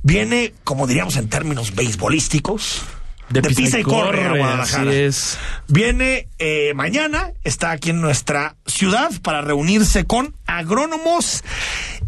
viene, 0.02 0.54
como 0.64 0.87
diríamos 0.87 1.16
en 1.16 1.28
términos 1.28 1.75
beisbolísticos, 1.75 2.83
de, 3.30 3.42
pisa 3.42 3.78
y 3.78 3.83
corre, 3.83 4.25
a 4.25 4.37
Guadalajara. 4.37 4.90
así 4.90 4.99
es. 4.99 5.38
Viene 5.69 6.28
eh, 6.38 6.73
mañana, 6.75 7.33
está 7.45 7.71
aquí 7.71 7.90
en 7.90 8.00
nuestra 8.00 8.57
ciudad 8.66 9.11
para 9.23 9.40
reunirse 9.40 10.04
con 10.04 10.35
agrónomos 10.47 11.45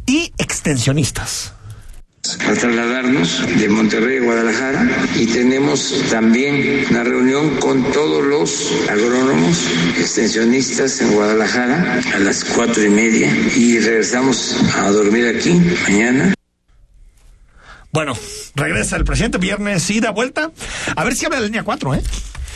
y 0.07 0.33
extensionistas. 0.39 1.55
a 2.25 2.55
trasladarnos 2.55 3.47
de 3.57 3.69
Monterrey 3.69 4.19
a 4.19 4.23
Guadalajara 4.23 4.89
y 5.17 5.27
tenemos 5.27 5.95
también 6.11 6.87
una 6.91 7.05
reunión 7.05 7.57
con 7.57 7.85
todos 7.93 8.25
los 8.25 8.73
agrónomos 8.89 9.59
extensionistas 9.99 11.01
en 11.01 11.13
Guadalajara 11.13 12.01
a 12.15 12.19
las 12.19 12.45
cuatro 12.45 12.85
y 12.85 12.91
media 12.91 13.33
y 13.57 13.79
regresamos 13.79 14.57
a 14.75 14.91
dormir 14.91 15.29
aquí 15.29 15.53
mañana. 15.89 16.35
Bueno, 17.93 18.15
regresa 18.55 18.97
el 18.97 19.05
presidente 19.05 19.37
viernes, 19.39 19.89
ida, 19.91 20.11
vuelta. 20.11 20.51
A 20.97 21.05
ver 21.05 21.15
si 21.15 21.27
habla 21.27 21.37
de 21.37 21.43
la 21.43 21.47
línea 21.47 21.63
4, 21.63 21.95
¿eh? 21.95 22.03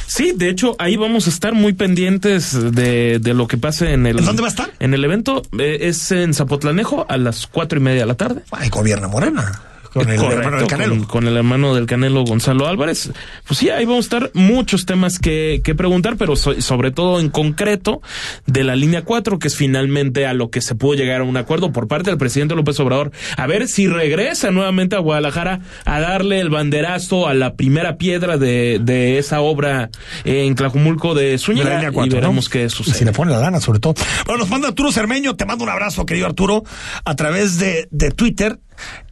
Sí, 0.07 0.33
de 0.35 0.49
hecho, 0.49 0.77
ahí 0.79 0.97
vamos 0.97 1.27
a 1.27 1.31
estar 1.31 1.53
muy 1.53 1.73
pendientes 1.73 2.53
de, 2.73 3.19
de 3.19 3.35
lo 3.35 3.47
que 3.47 3.59
pase 3.59 3.93
en 3.93 4.07
el... 4.07 4.19
¿En 4.21 4.25
dónde 4.25 4.41
va 4.43 4.49
a 4.49 4.51
estar? 4.51 4.71
En 4.79 4.95
el 4.95 5.05
evento. 5.05 5.43
eh, 5.59 5.79
es 5.83 6.11
en 6.13 6.33
Zapotlanejo 6.33 7.05
a 7.09 7.17
las 7.19 7.47
cuatro 7.47 7.79
y 7.79 7.83
media 7.83 8.01
de 8.03 8.07
la 8.07 8.15
tarde. 8.15 8.43
Ay, 8.51 8.69
gobierna 8.71 9.09
Morena. 9.09 9.61
Con 10.01 10.11
el 10.11 10.17
Correcto, 10.19 10.39
hermano 10.41 10.57
del 10.59 10.67
Canelo. 10.67 10.95
Con, 10.97 11.05
con 11.05 11.27
el 11.29 11.37
hermano 11.37 11.75
del 11.75 11.87
Canelo, 11.87 12.25
Gonzalo 12.25 12.67
Álvarez. 12.67 13.11
Pues 13.47 13.59
sí, 13.59 13.71
ahí 13.71 13.85
vamos 13.85 14.05
a 14.05 14.17
estar 14.17 14.31
muchos 14.35 14.87
temas 14.87 15.19
que, 15.19 15.61
que 15.65 15.75
preguntar, 15.75 16.17
pero 16.17 16.37
so- 16.37 16.61
sobre 16.61 16.91
todo 16.91 17.21
en 17.21 17.31
concreto 17.31 18.03
de 18.47 18.65
la 18.65 18.77
línea 18.77 19.03
4, 19.05 19.39
que 19.39 19.49
es 19.49 19.57
finalmente 19.57 20.27
a 20.27 20.35
lo 20.35 20.51
que 20.51 20.61
se 20.61 20.75
pudo 20.75 20.95
llegar 20.95 21.21
a 21.21 21.25
un 21.25 21.37
acuerdo 21.37 21.73
por 21.73 21.89
parte 21.89 22.11
del 22.11 22.19
presidente 22.19 22.55
López 22.55 22.79
Obrador. 22.81 23.11
A 23.37 23.47
ver 23.47 23.69
si 23.69 23.87
regresa 23.89 24.51
nuevamente 24.51 24.97
a 24.97 24.99
Guadalajara 25.01 25.61
a 25.85 26.01
darle 26.01 26.41
el 26.41 26.51
banderazo 26.51 27.27
a 27.29 27.35
la 27.35 27.55
primera 27.55 27.97
piedra 27.97 28.37
de, 28.39 28.79
de 28.83 29.19
esa 29.19 29.41
obra 29.41 29.91
en 30.25 30.55
Tlajumulco 30.55 31.15
de 31.15 31.25
De 31.27 31.33
la 31.33 31.39
Zúñiga 31.39 31.71
línea 31.75 31.89
y 31.91 31.93
4, 31.93 32.11
¿no? 32.11 32.21
veremos 32.21 32.49
qué 32.49 32.65
Y 32.65 32.71
sucede. 32.71 32.95
si 32.99 33.05
le 33.05 33.13
pone 33.13 33.33
la 33.33 33.39
lana, 33.39 33.61
sobre 33.61 33.79
todo. 33.81 33.95
Bueno, 34.27 34.41
nos 34.41 34.51
manda 34.51 34.69
Arturo 34.69 34.93
Cermeño, 34.93 35.37
te 35.37 35.45
mando 35.45 35.65
un 35.65 35.71
abrazo, 35.71 36.05
querido 36.07 36.27
Arturo, 36.27 36.65
a 37.05 37.15
través 37.17 37.59
de, 37.59 37.89
de 37.91 38.11
Twitter. 38.11 38.59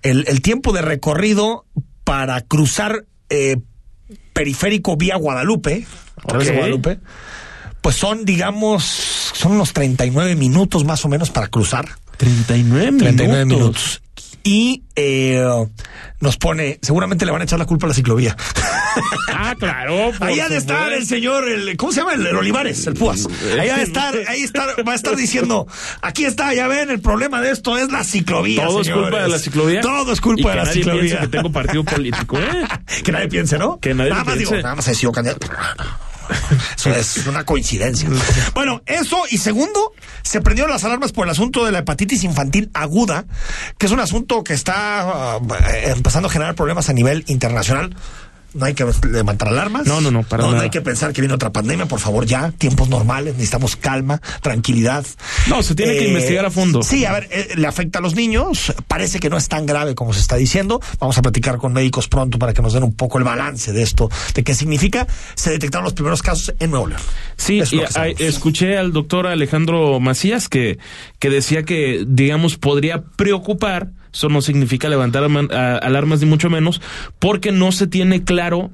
El, 0.03 0.24
el 0.29 0.42
tiempo 0.42 0.72
de 0.72 0.83
recorrido 0.83 1.66
para 2.05 2.40
cruzar 2.42 3.07
eh, 3.31 3.57
periférico 4.33 4.96
vía 4.96 5.16
Guadalupe, 5.16 5.87
a 6.16 6.27
través 6.27 6.46
Ok. 6.48 6.53
de 6.53 6.59
Guadalupe, 6.59 6.98
pues 7.81 7.96
son, 7.96 8.24
digamos, 8.24 8.85
son 8.85 9.53
unos 9.53 9.72
39 9.72 10.37
minutos 10.37 10.85
más 10.85 11.05
o 11.05 11.09
menos 11.09 11.31
para 11.31 11.48
cruzar. 11.48 11.87
39 12.16 12.92
minutos. 12.92 13.03
39 13.16 13.44
minutos. 13.44 14.03
Y 14.46 14.83
eh, 14.94 15.42
nos 16.20 16.37
pone, 16.37 16.78
seguramente 16.83 17.24
le 17.24 17.33
van 17.33 17.40
a 17.40 17.44
echar 17.44 17.59
la 17.59 17.64
culpa 17.64 17.87
a 17.87 17.88
la 17.88 17.94
ciclovía. 17.94 18.37
Ah, 19.33 19.54
claro. 19.59 20.12
Ahí 20.20 20.38
ha 20.38 20.50
de 20.50 20.59
estar 20.59 20.92
el 20.92 21.07
señor, 21.07 21.48
el, 21.48 21.76
¿cómo 21.78 21.92
se 21.92 22.00
llama? 22.00 22.12
El, 22.12 22.26
el 22.26 22.37
Olivares, 22.37 22.87
el 22.87 22.92
Púas. 22.92 23.26
Ahí 23.59 23.70
ha 23.70 23.76
de 23.78 23.85
estar, 23.85 24.14
ahí 24.28 24.42
estar, 24.42 24.68
va 24.87 24.92
a 24.92 24.94
estar 24.94 25.16
diciendo, 25.16 25.66
aquí 26.02 26.26
está, 26.26 26.52
ya 26.52 26.68
ven, 26.68 26.90
el 26.90 27.00
problema 27.00 27.40
de 27.40 27.52
esto 27.52 27.78
es 27.78 27.90
la 27.90 28.04
ciclovía. 28.04 28.66
Todo 28.66 28.83
es 28.83 28.90
culpa 28.90 29.22
de 29.22 29.28
la 29.28 29.38
ciclovía. 29.38 29.80
Todo 29.80 30.12
es 30.12 30.18
Y 30.18 30.22
culpa 30.22 30.42
que 30.42 30.48
de 30.50 30.57
la 30.57 30.64
nadie 30.64 30.74
ciclovía. 30.83 31.20
que 31.20 31.28
tengo 31.28 31.50
partido 31.50 31.83
político, 31.85 32.38
¿eh? 32.38 32.64
que 33.02 33.12
nadie 33.12 33.28
piense, 33.28 33.57
¿no? 33.59 33.80
Que 33.80 33.94
nadie 33.94 34.11
nada 34.11 34.24
más 34.24 34.35
piense. 34.35 34.54
digo, 34.57 34.62
nada 34.62 34.74
más 34.76 34.88
he 34.88 34.94
sido 34.94 35.11
candidato. 35.11 35.48
Eso 36.77 36.91
es 36.91 37.27
una 37.27 37.45
coincidencia. 37.45 38.09
Bueno, 38.55 38.83
eso 38.87 39.23
y 39.31 39.39
segundo, 39.39 39.93
se 40.23 40.41
prendieron 40.41 40.71
las 40.71 40.85
alarmas 40.85 41.13
por 41.13 41.27
el 41.27 41.31
asunto 41.31 41.65
de 41.65 41.73
la 41.73 41.79
hepatitis 41.81 42.25
infantil 42.25 42.71
aguda, 42.75 43.25
que 43.79 43.87
es 43.87 43.93
un 43.93 44.01
asunto 44.01 44.45
que 44.45 44.55
está 44.55 45.03
ah, 45.03 45.41
empezando 45.85 46.29
a 46.29 46.33
generar 46.33 46.55
problemas 46.55 46.89
a 46.89 46.93
nivel 46.93 47.25
internacional. 47.29 47.95
No 48.55 48.67
hay 48.67 48.75
que 48.75 48.85
levantar 49.11 49.49
alarmas. 49.49 49.87
No, 49.87 50.01
no, 50.01 50.11
no, 50.11 50.23
para 50.23 50.45
no, 50.45 50.53
nada. 50.53 50.62
hay 50.64 50.71
que 50.71 50.81
pensar 50.81 51.12
que 51.12 51.21
viene 51.21 51.35
otra 51.35 51.53
pandemia, 51.53 51.87
por 51.87 51.99
favor, 52.01 52.25
ya, 52.25 52.53
tiempos 52.53 52.88
normales, 52.88 53.35
necesitamos 53.35 53.75
calma, 53.77 54.21
tranquilidad. 54.43 55.05
No, 55.49 55.62
se 55.62 55.75
tiene 55.75 55.95
que 55.95 56.05
Eh, 56.05 56.09
investigar 56.09 56.45
a 56.47 56.51
fondo. 56.51 56.83
Sí, 56.83 57.05
a 57.05 57.12
ver, 57.12 57.29
eh, 57.33 57.55
le 57.57 57.67
afecta 57.67 57.99
a 57.99 58.03
los 58.03 58.14
niños, 58.14 58.73
parece 58.87 59.19
que 59.19 59.29
no 59.29 59.37
es 59.37 59.49
tan 59.49 59.67
grave 59.67 59.95
como 59.95 60.12
se 60.14 60.21
está 60.21 60.37
diciendo. 60.37 60.81
Vamos 61.01 61.19
a 61.19 61.23
platicar 61.23 61.59
con 61.59 61.73
médicos 61.73 62.07
pronto 62.09 62.38
para 62.38 62.53
que 62.53 62.62
nos 62.62 62.73
den 62.73 62.85
un 62.85 62.95
poco 62.95 63.19
el 63.19 63.25
balance 63.25 63.73
de 63.73 63.83
esto, 63.83 64.09
de 64.35 64.45
qué 64.45 64.55
significa. 64.55 65.07
Se 65.35 65.51
detectaron 65.51 65.85
los 65.85 65.95
primeros 65.95 66.23
casos 66.23 66.55
en 66.61 66.71
Nuevo 66.71 66.87
León. 66.87 67.01
Sí, 67.37 67.61
y 67.73 67.81
a- 67.81 68.07
escuché 68.19 68.79
al 68.79 68.93
doctor 68.93 69.27
Alejandro 69.27 69.99
Macías 70.01 70.49
que, 70.49 70.79
que 71.19 71.29
decía 71.31 71.64
que, 71.64 72.05
digamos, 72.07 72.57
podría 72.57 73.03
preocupar, 73.17 73.88
eso 74.14 74.29
no 74.29 74.40
significa 74.40 74.88
levantar 74.88 75.24
alarmas 75.24 76.20
ni 76.20 76.27
mucho 76.27 76.48
menos, 76.48 76.81
porque 77.18 77.53
no 77.53 77.72
se 77.72 77.87
tiene 77.88 78.22
claro 78.24 78.70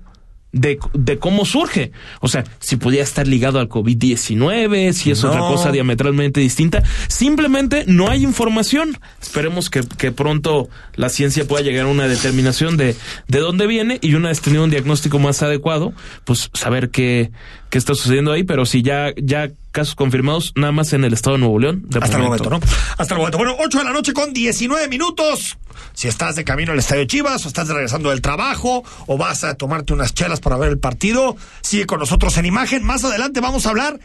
de, 0.53 0.79
de 0.95 1.19
cómo 1.19 1.45
surge. 1.45 1.93
O 2.21 2.27
sea, 2.29 2.43
si 2.59 2.77
podía 2.77 3.03
estar 3.05 3.27
ligado 3.27 3.59
al 3.61 3.69
COVID-19, 3.69 4.93
si 4.93 5.11
es 5.13 5.23
No. 5.23 5.31
otra 5.31 5.41
cosa 5.43 5.71
diametralmente 5.73 6.41
distinta. 6.41 6.83
Simplemente 7.09 7.85
no 7.87 8.11
hay 8.11 8.25
información. 8.25 8.99
Esperemos 9.23 9.71
que, 9.71 9.83
que 9.97 10.13
pronto 10.13 10.69
la 10.97 11.09
ciencia 11.09 11.47
pueda 11.47 11.63
llegar 11.63 11.87
a 11.87 11.89
una 11.89 12.09
determinación 12.09 12.77
de, 12.77 12.97
de 13.29 13.39
dónde 13.39 13.67
viene 13.67 13.99
y 14.03 14.15
una 14.15 14.29
vez 14.29 14.41
tenido 14.41 14.65
un 14.65 14.71
diagnóstico 14.71 15.19
más 15.19 15.43
adecuado, 15.43 15.93
pues 16.25 16.51
saber 16.53 16.91
qué, 16.91 17.31
qué 17.71 17.79
está 17.79 17.95
sucediendo 17.95 18.33
ahí. 18.33 18.43
Pero 18.43 18.67
si 18.67 18.83
ya, 18.83 19.13
ya 19.17 19.51
casos 19.73 19.95
confirmados, 19.95 20.53
nada 20.57 20.73
más 20.73 20.93
en 20.93 21.05
el 21.05 21.13
estado 21.13 21.37
de 21.37 21.41
Nuevo 21.41 21.59
León. 21.59 21.85
de 21.87 21.99
Hasta 21.99 22.17
el 22.17 22.23
momento, 22.23 22.51
¿no? 22.51 22.61
Hasta 22.99 23.15
el 23.15 23.19
momento. 23.19 23.39
Bueno, 23.39 23.57
8 23.59 23.79
de 23.79 23.85
la 23.85 23.93
noche 23.93 24.13
con 24.13 24.33
19 24.33 24.89
minutos. 24.89 25.57
Si 25.93 26.09
estás 26.09 26.37
de 26.37 26.45
camino 26.45 26.73
al 26.73 26.79
Estadio 26.79 27.05
Chivas, 27.05 27.45
o 27.45 27.49
estás 27.49 27.69
regresando 27.69 28.11
del 28.11 28.21
trabajo, 28.21 28.85
o 29.07 29.19
vas 29.19 29.45
a 29.45 29.55
tomarte 29.55 29.93
unas 29.93 30.15
chelas 30.15 30.41
para 30.41 30.57
ver 30.57 30.71
el 30.71 30.79
partido, 30.79 31.37
sigue 31.63 31.87
con 31.87 32.01
nosotros 32.01 32.37
en 32.39 32.47
imagen. 32.47 32.85
Más 32.85 33.05
adelante 33.05 33.41
vamos 33.41 33.67
a 33.67 33.71
hablar 33.71 34.01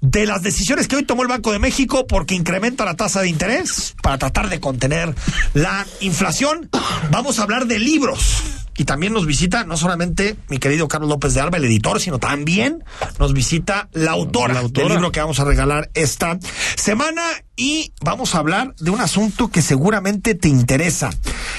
de 0.00 0.26
las 0.26 0.42
decisiones 0.42 0.86
que 0.86 0.96
hoy 0.96 1.02
tomó 1.02 1.22
el 1.22 1.28
Banco 1.28 1.52
de 1.52 1.58
México 1.58 2.06
porque 2.06 2.34
incrementa 2.34 2.84
la 2.84 2.94
tasa 2.94 3.20
de 3.20 3.28
interés 3.28 3.96
para 4.02 4.18
tratar 4.18 4.48
de 4.48 4.60
contener 4.60 5.14
la 5.54 5.86
inflación. 6.00 6.68
Vamos 7.10 7.38
a 7.38 7.42
hablar 7.42 7.66
de 7.66 7.78
libros. 7.78 8.67
Y 8.78 8.84
también 8.84 9.12
nos 9.12 9.26
visita 9.26 9.64
no 9.64 9.76
solamente 9.76 10.36
mi 10.48 10.58
querido 10.58 10.86
Carlos 10.86 11.10
López 11.10 11.34
de 11.34 11.40
Alba, 11.40 11.58
el 11.58 11.64
editor, 11.64 12.00
sino 12.00 12.18
también 12.18 12.84
nos 13.18 13.34
visita 13.34 13.88
la 13.92 14.12
autora, 14.12 14.54
La 14.54 14.60
autora. 14.60 14.86
del 14.86 14.96
libro 14.96 15.12
que 15.12 15.20
vamos 15.20 15.40
a 15.40 15.44
regalar 15.44 15.90
esta 15.94 16.38
semana 16.76 17.22
y 17.56 17.92
vamos 18.00 18.34
a 18.34 18.38
hablar 18.38 18.76
de 18.78 18.90
un 18.90 19.00
asunto 19.00 19.48
que 19.48 19.62
seguramente 19.62 20.36
te 20.36 20.48
interesa, 20.48 21.10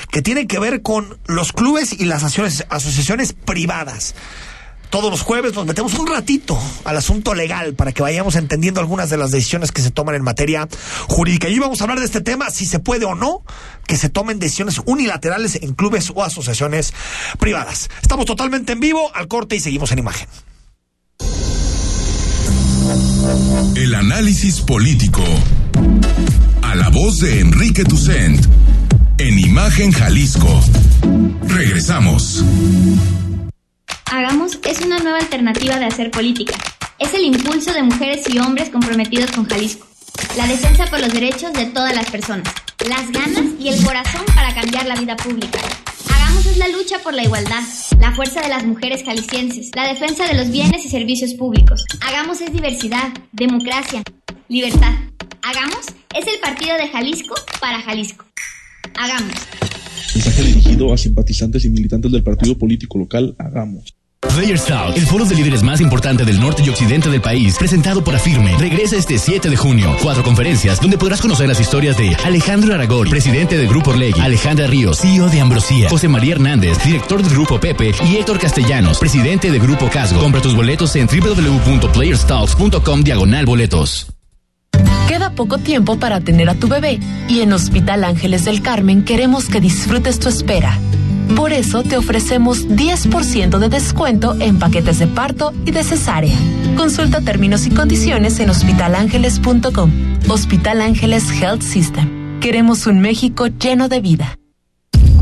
que 0.10 0.22
tiene 0.22 0.48
que 0.48 0.60
ver 0.60 0.82
con 0.82 1.20
los 1.28 1.52
clubes 1.52 1.92
y 2.00 2.06
las 2.06 2.24
asociaciones, 2.24 2.66
asociaciones 2.70 3.34
privadas. 3.34 4.16
Todos 4.90 5.12
los 5.12 5.22
jueves 5.22 5.54
nos 5.54 5.68
metemos 5.68 5.94
un 6.00 6.08
ratito 6.08 6.60
al 6.84 6.98
asunto 6.98 7.36
legal 7.36 7.76
para 7.76 7.92
que 7.92 8.02
vayamos 8.02 8.36
entendiendo 8.36 8.80
algunas 8.80 9.10
de 9.10 9.18
las 9.18 9.30
decisiones 9.30 9.72
que 9.72 9.82
se 9.82 9.92
toman 9.92 10.16
en 10.16 10.24
materia 10.24 10.68
jurídica. 11.08 11.48
Y 11.48 11.60
vamos 11.60 11.80
a 11.80 11.84
hablar 11.84 12.00
de 12.00 12.06
este 12.06 12.22
tema, 12.22 12.50
si 12.50 12.66
se 12.66 12.80
puede 12.80 13.06
o 13.06 13.14
no 13.14 13.44
que 13.86 13.98
se 13.98 14.10
tomen 14.10 14.40
decisiones 14.40 14.82
unilaterales 14.86 15.60
en 15.62 15.74
clubes 15.74 16.12
o 16.14 16.24
asociaciones 16.24 16.94
privadas. 17.40 17.90
Estamos 18.02 18.26
totalmente 18.26 18.74
en 18.74 18.80
vivo, 18.80 19.12
al 19.14 19.28
corte 19.28 19.56
y 19.56 19.60
seguimos 19.60 19.92
en 19.92 20.00
imagen. 20.00 20.28
El 23.76 23.94
análisis 23.94 24.62
político. 24.62 25.24
A 26.64 26.76
la 26.76 26.90
voz 26.90 27.20
de 27.20 27.40
Enrique 27.40 27.84
Tucent. 27.84 28.44
En 29.20 29.38
Imagen 29.38 29.92
Jalisco. 29.92 30.62
Regresamos. 31.48 32.44
Hagamos 34.12 34.58
es 34.68 34.82
una 34.82 34.98
nueva 34.98 35.20
alternativa 35.20 35.78
de 35.78 35.86
hacer 35.86 36.10
política. 36.10 36.58
Es 36.98 37.14
el 37.14 37.26
impulso 37.26 37.72
de 37.74 37.84
mujeres 37.84 38.28
y 38.28 38.40
hombres 38.40 38.70
comprometidos 38.70 39.30
con 39.32 39.46
Jalisco. 39.46 39.86
La 40.36 40.48
defensa 40.48 40.88
por 40.88 41.00
los 41.00 41.14
derechos 41.14 41.54
de 41.54 41.68
todas 41.68 41.94
las 41.96 42.10
personas. 42.10 42.52
Las 42.88 43.12
ganas 43.12 43.44
y 43.60 43.70
el 43.70 43.84
corazón 43.86 44.26
para 44.34 44.56
cambiar 44.56 44.88
la 44.88 44.96
vida 44.96 45.16
pública. 45.16 45.60
Hagamos 46.10 46.44
es 46.48 46.58
la 46.58 46.68
lucha 46.70 46.98
por 47.04 47.14
la 47.14 47.24
igualdad, 47.24 47.62
la 48.00 48.12
fuerza 48.16 48.42
de 48.42 48.50
las 48.50 48.66
mujeres 48.66 49.04
jaliscienses, 49.04 49.70
la 49.76 49.88
defensa 49.88 50.26
de 50.26 50.34
los 50.34 50.50
bienes 50.50 50.84
y 50.86 50.90
servicios 50.90 51.36
públicos. 51.36 51.86
Hagamos 52.02 52.42
es 52.42 52.52
diversidad, 52.52 53.14
democracia, 53.32 54.02
libertad. 54.48 54.94
Hagamos 55.44 55.86
es 56.18 56.26
el 56.26 56.40
partido 56.42 56.76
de 56.78 56.88
Jalisco 56.88 57.36
para 57.62 57.80
Jalisco. 57.84 58.26
Hagamos. 58.96 59.36
Mensaje 60.16 60.42
dirigido 60.42 60.92
a 60.92 60.98
simpatizantes 60.98 61.64
y 61.66 61.70
militantes 61.70 62.12
del 62.12 62.24
partido 62.24 62.58
político 62.58 62.98
local 62.98 63.36
Hagamos. 63.38 63.99
Players 64.22 64.66
Talk, 64.66 64.96
el 64.98 65.06
foro 65.06 65.26
de 65.26 65.36
líderes 65.36 65.64
más 65.64 65.80
importante 65.82 66.26
del 66.26 66.40
norte 66.40 66.62
y 66.64 66.70
occidente 66.70 67.10
del 67.10 67.22
país, 67.22 67.58
presentado 67.58 68.04
por 68.04 68.16
Afirme, 68.16 68.58
regresa 68.58 68.96
este 68.96 69.18
7 69.18 69.50
de 69.50 69.56
junio. 69.56 69.96
Cuatro 70.02 70.24
conferencias 70.24 70.80
donde 70.82 70.98
podrás 70.98 71.22
conocer 71.22 71.48
las 71.48 71.60
historias 71.60 71.98
de 71.98 72.16
Alejandro 72.26 72.74
Aragón, 72.74 73.10
presidente 73.10 73.58
del 73.58 73.68
Grupo 73.68 73.92
Orlegui, 73.92 74.20
Alejandra 74.20 74.68
Ríos, 74.68 75.00
CEO 75.00 75.30
de 75.30 75.42
Ambrosía, 75.42 75.90
José 75.90 76.08
María 76.08 76.34
Hernández, 76.34 76.84
director 76.84 77.24
del 77.24 77.32
Grupo 77.32 77.60
Pepe, 77.60 77.94
y 78.10 78.18
Héctor 78.18 78.40
Castellanos, 78.40 79.00
presidente 79.00 79.52
del 79.52 79.62
Grupo 79.62 79.90
Casgo. 79.90 80.20
Compra 80.22 80.42
tus 80.42 80.56
boletos 80.56 80.96
en 80.96 81.08
www.playerstalks.com 81.08 83.04
diagonal 83.04 83.46
boletos. 83.46 84.08
Queda 85.08 85.32
poco 85.32 85.58
tiempo 85.58 85.98
para 85.98 86.20
tener 86.22 86.50
a 86.50 86.56
tu 86.56 86.68
bebé 86.68 87.00
y 87.28 87.40
en 87.42 87.52
Hospital 87.54 88.04
Ángeles 88.04 88.46
del 88.46 88.62
Carmen 88.62 89.04
queremos 89.04 89.48
que 89.48 89.60
disfrutes 89.60 90.20
tu 90.20 90.30
espera. 90.30 90.78
Por 91.36 91.54
eso 91.54 91.84
te 91.84 91.98
ofrecemos 91.98 92.68
10% 92.68 93.60
de 93.60 93.70
descuento 93.70 94.36
en 94.40 94.60
paquetes 94.60 95.00
de 95.00 95.08
parto 95.08 95.54
y 95.66 95.72
de 95.72 95.84
cesárea. 95.84 96.38
Consulta 96.76 97.22
términos 97.22 97.66
y 97.68 97.72
condiciones 97.72 98.40
en 98.40 98.50
hospitalangeles.com. 98.50 99.92
Hospital 100.30 100.82
Ángeles 100.82 101.32
Health 101.42 101.62
System. 101.62 102.40
Queremos 102.40 102.88
un 102.88 103.00
México 103.00 103.48
lleno 103.48 103.90
de 103.90 104.02
vida. 104.02 104.39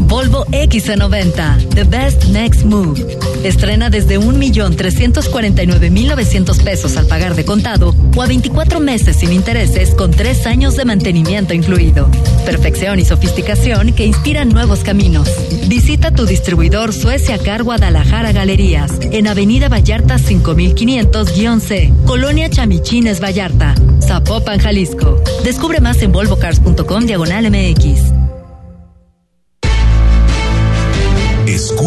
Volvo 0.08 0.46
XC90, 0.48 1.76
The 1.76 1.84
Best 1.84 2.24
Next 2.30 2.64
Move. 2.64 3.06
Estrena 3.44 3.90
desde 3.90 4.18
1.349.900 4.20 6.64
pesos 6.64 6.96
al 6.96 7.08
pagar 7.08 7.36
de 7.36 7.44
contado 7.44 7.94
o 8.16 8.22
a 8.22 8.26
24 8.26 8.80
meses 8.80 9.18
sin 9.18 9.34
intereses 9.34 9.94
con 9.96 10.12
3 10.12 10.48
años 10.48 10.78
de 10.78 10.86
mantenimiento 10.86 11.54
incluido. 11.54 12.10
Perfección 12.46 13.00
y 13.00 13.06
sofisticación 13.06 13.92
que 13.94 14.06
inspiran 14.06 14.48
nuevos 14.50 14.80
caminos. 14.80 15.30
Visita 15.68 16.12
tu 16.12 16.26
distribuidor 16.26 16.94
Suecia 16.94 17.38
Car 17.38 17.64
Guadalajara 17.64 18.32
Galerías 18.32 18.94
en 19.12 19.28
Avenida 19.28 19.68
Vallarta 19.68 20.16
5500-C, 20.16 21.92
Colonia 22.06 22.50
Chamichines 22.50 23.22
Vallarta, 23.22 23.76
Zapopan, 24.02 24.60
Jalisco. 24.60 25.22
Descubre 25.44 25.82
más 25.82 26.02
en 26.02 26.14
volvocars.com 26.14 27.06
diagonal 27.06 27.52
MX. 27.52 28.17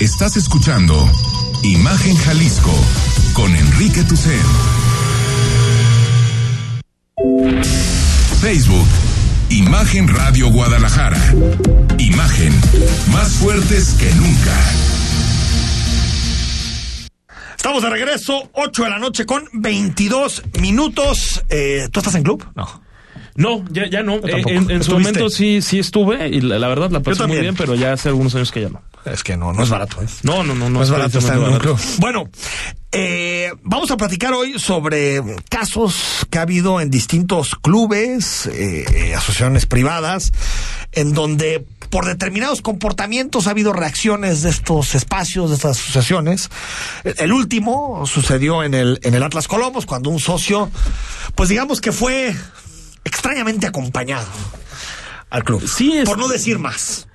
Estás 0.00 0.36
escuchando 0.36 0.94
Imagen 1.62 2.14
Jalisco 2.16 2.72
con 3.32 3.54
Enrique 3.56 4.02
Tucen. 4.04 4.38
Facebook, 8.40 8.86
Imagen 9.48 10.08
Radio 10.08 10.50
Guadalajara. 10.50 11.18
Imagen, 11.98 12.52
más 13.10 13.32
fuertes 13.36 13.94
que 13.98 14.12
nunca. 14.16 14.60
Estamos 17.56 17.82
de 17.82 17.88
regreso, 17.90 18.50
8 18.52 18.84
de 18.84 18.90
la 18.90 18.98
noche 18.98 19.24
con 19.24 19.48
22 19.54 20.42
minutos. 20.60 21.42
Eh, 21.48 21.88
¿Tú 21.90 22.00
estás 22.00 22.14
en 22.16 22.22
club? 22.22 22.46
No. 22.54 22.82
No, 23.34 23.64
ya, 23.70 23.88
ya 23.88 24.02
no. 24.02 24.16
Eh, 24.16 24.20
tampoco. 24.30 24.50
en, 24.50 24.70
en 24.70 24.82
su 24.84 24.92
momento 24.92 25.30
sí, 25.30 25.62
sí 25.62 25.78
estuve 25.78 26.28
y 26.28 26.42
la, 26.42 26.58
la 26.58 26.68
verdad 26.68 26.90
la 26.90 27.00
pasé 27.00 27.26
muy 27.26 27.38
bien, 27.38 27.54
pero 27.56 27.74
ya 27.74 27.92
hace 27.94 28.08
algunos 28.10 28.34
años 28.34 28.52
que 28.52 28.60
ya 28.60 28.68
no. 28.68 28.82
Es 29.06 29.22
que 29.22 29.36
no, 29.36 29.52
no 29.52 29.62
es 29.62 29.70
barato. 29.70 30.02
¿eh? 30.02 30.06
No, 30.22 30.42
no, 30.42 30.54
no, 30.54 30.68
no, 30.68 30.70
No 30.78 30.82
es 30.82 30.90
barato 30.90 31.18
estar 31.18 31.36
en 31.36 31.42
barato. 31.42 31.76
Bueno, 31.98 32.28
eh, 32.92 33.52
vamos 33.62 33.90
a 33.90 33.96
platicar 33.96 34.32
hoy 34.32 34.58
sobre 34.58 35.22
casos 35.48 36.26
que 36.30 36.38
ha 36.38 36.42
habido 36.42 36.80
en 36.80 36.90
distintos 36.90 37.54
clubes, 37.54 38.46
eh, 38.46 39.14
asociaciones 39.16 39.66
privadas, 39.66 40.32
en 40.92 41.12
donde 41.14 41.64
por 41.90 42.04
determinados 42.04 42.62
comportamientos 42.62 43.46
ha 43.46 43.50
habido 43.50 43.72
reacciones 43.72 44.42
de 44.42 44.50
estos 44.50 44.94
espacios, 44.96 45.50
de 45.50 45.56
estas 45.56 45.78
asociaciones. 45.78 46.50
El, 47.04 47.14
el 47.18 47.32
último 47.32 48.06
sucedió 48.06 48.64
en 48.64 48.74
el, 48.74 48.98
en 49.04 49.14
el 49.14 49.22
Atlas 49.22 49.46
Colomos, 49.46 49.86
cuando 49.86 50.10
un 50.10 50.18
socio, 50.18 50.68
pues 51.36 51.48
digamos 51.48 51.80
que 51.80 51.92
fue 51.92 52.34
extrañamente 53.04 53.68
acompañado 53.68 54.26
al 55.30 55.44
club. 55.44 55.62
Sí, 55.68 55.92
es- 55.96 56.04
por 56.08 56.18
no 56.18 56.26
decir 56.26 56.58
más. 56.58 57.06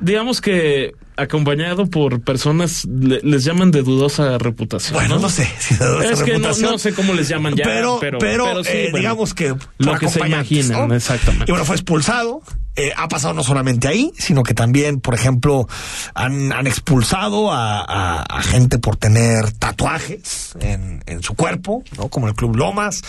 Digamos 0.00 0.40
que 0.40 0.92
acompañado 1.16 1.86
por 1.86 2.20
personas 2.22 2.84
le- 2.86 3.20
les 3.22 3.44
llaman 3.44 3.70
de 3.70 3.82
dudosa 3.82 4.36
reputación. 4.38 4.94
Bueno, 4.94 5.18
no 5.18 5.28
sé 5.28 5.48
si 5.58 5.74
de 5.76 5.84
dudosa 5.86 6.10
es 6.10 6.22
que 6.22 6.32
no, 6.32 6.38
reputación. 6.38 6.70
no 6.72 6.78
sé 6.78 6.92
cómo 6.94 7.14
les 7.14 7.28
llaman 7.28 7.54
ya, 7.54 7.64
pero, 7.64 7.98
pero, 8.00 8.18
pero, 8.18 8.64
sí, 8.64 8.70
eh, 8.72 8.82
bueno, 8.90 8.98
digamos 8.98 9.34
que 9.34 9.54
lo 9.78 9.98
que 9.98 10.08
se 10.08 10.26
imaginan, 10.26 10.88
¿no? 10.88 10.94
exactamente. 10.94 11.44
Y 11.48 11.52
bueno, 11.52 11.64
fue 11.64 11.76
expulsado. 11.76 12.42
Eh, 12.76 12.92
ha 12.96 13.06
pasado 13.06 13.34
no 13.34 13.44
solamente 13.44 13.86
ahí, 13.86 14.10
sino 14.18 14.42
que 14.42 14.52
también, 14.52 15.00
por 15.00 15.14
ejemplo, 15.14 15.68
han, 16.14 16.52
han 16.52 16.66
expulsado 16.66 17.52
a, 17.52 17.80
a- 17.82 18.22
a 18.22 18.42
gente 18.42 18.80
por 18.80 18.96
tener 18.96 19.52
tatuajes 19.52 20.54
en, 20.60 21.00
en 21.06 21.22
su 21.22 21.34
cuerpo, 21.34 21.84
¿no? 21.96 22.08
Como 22.08 22.26
el 22.26 22.34
Club 22.34 22.56
Lomas. 22.56 23.02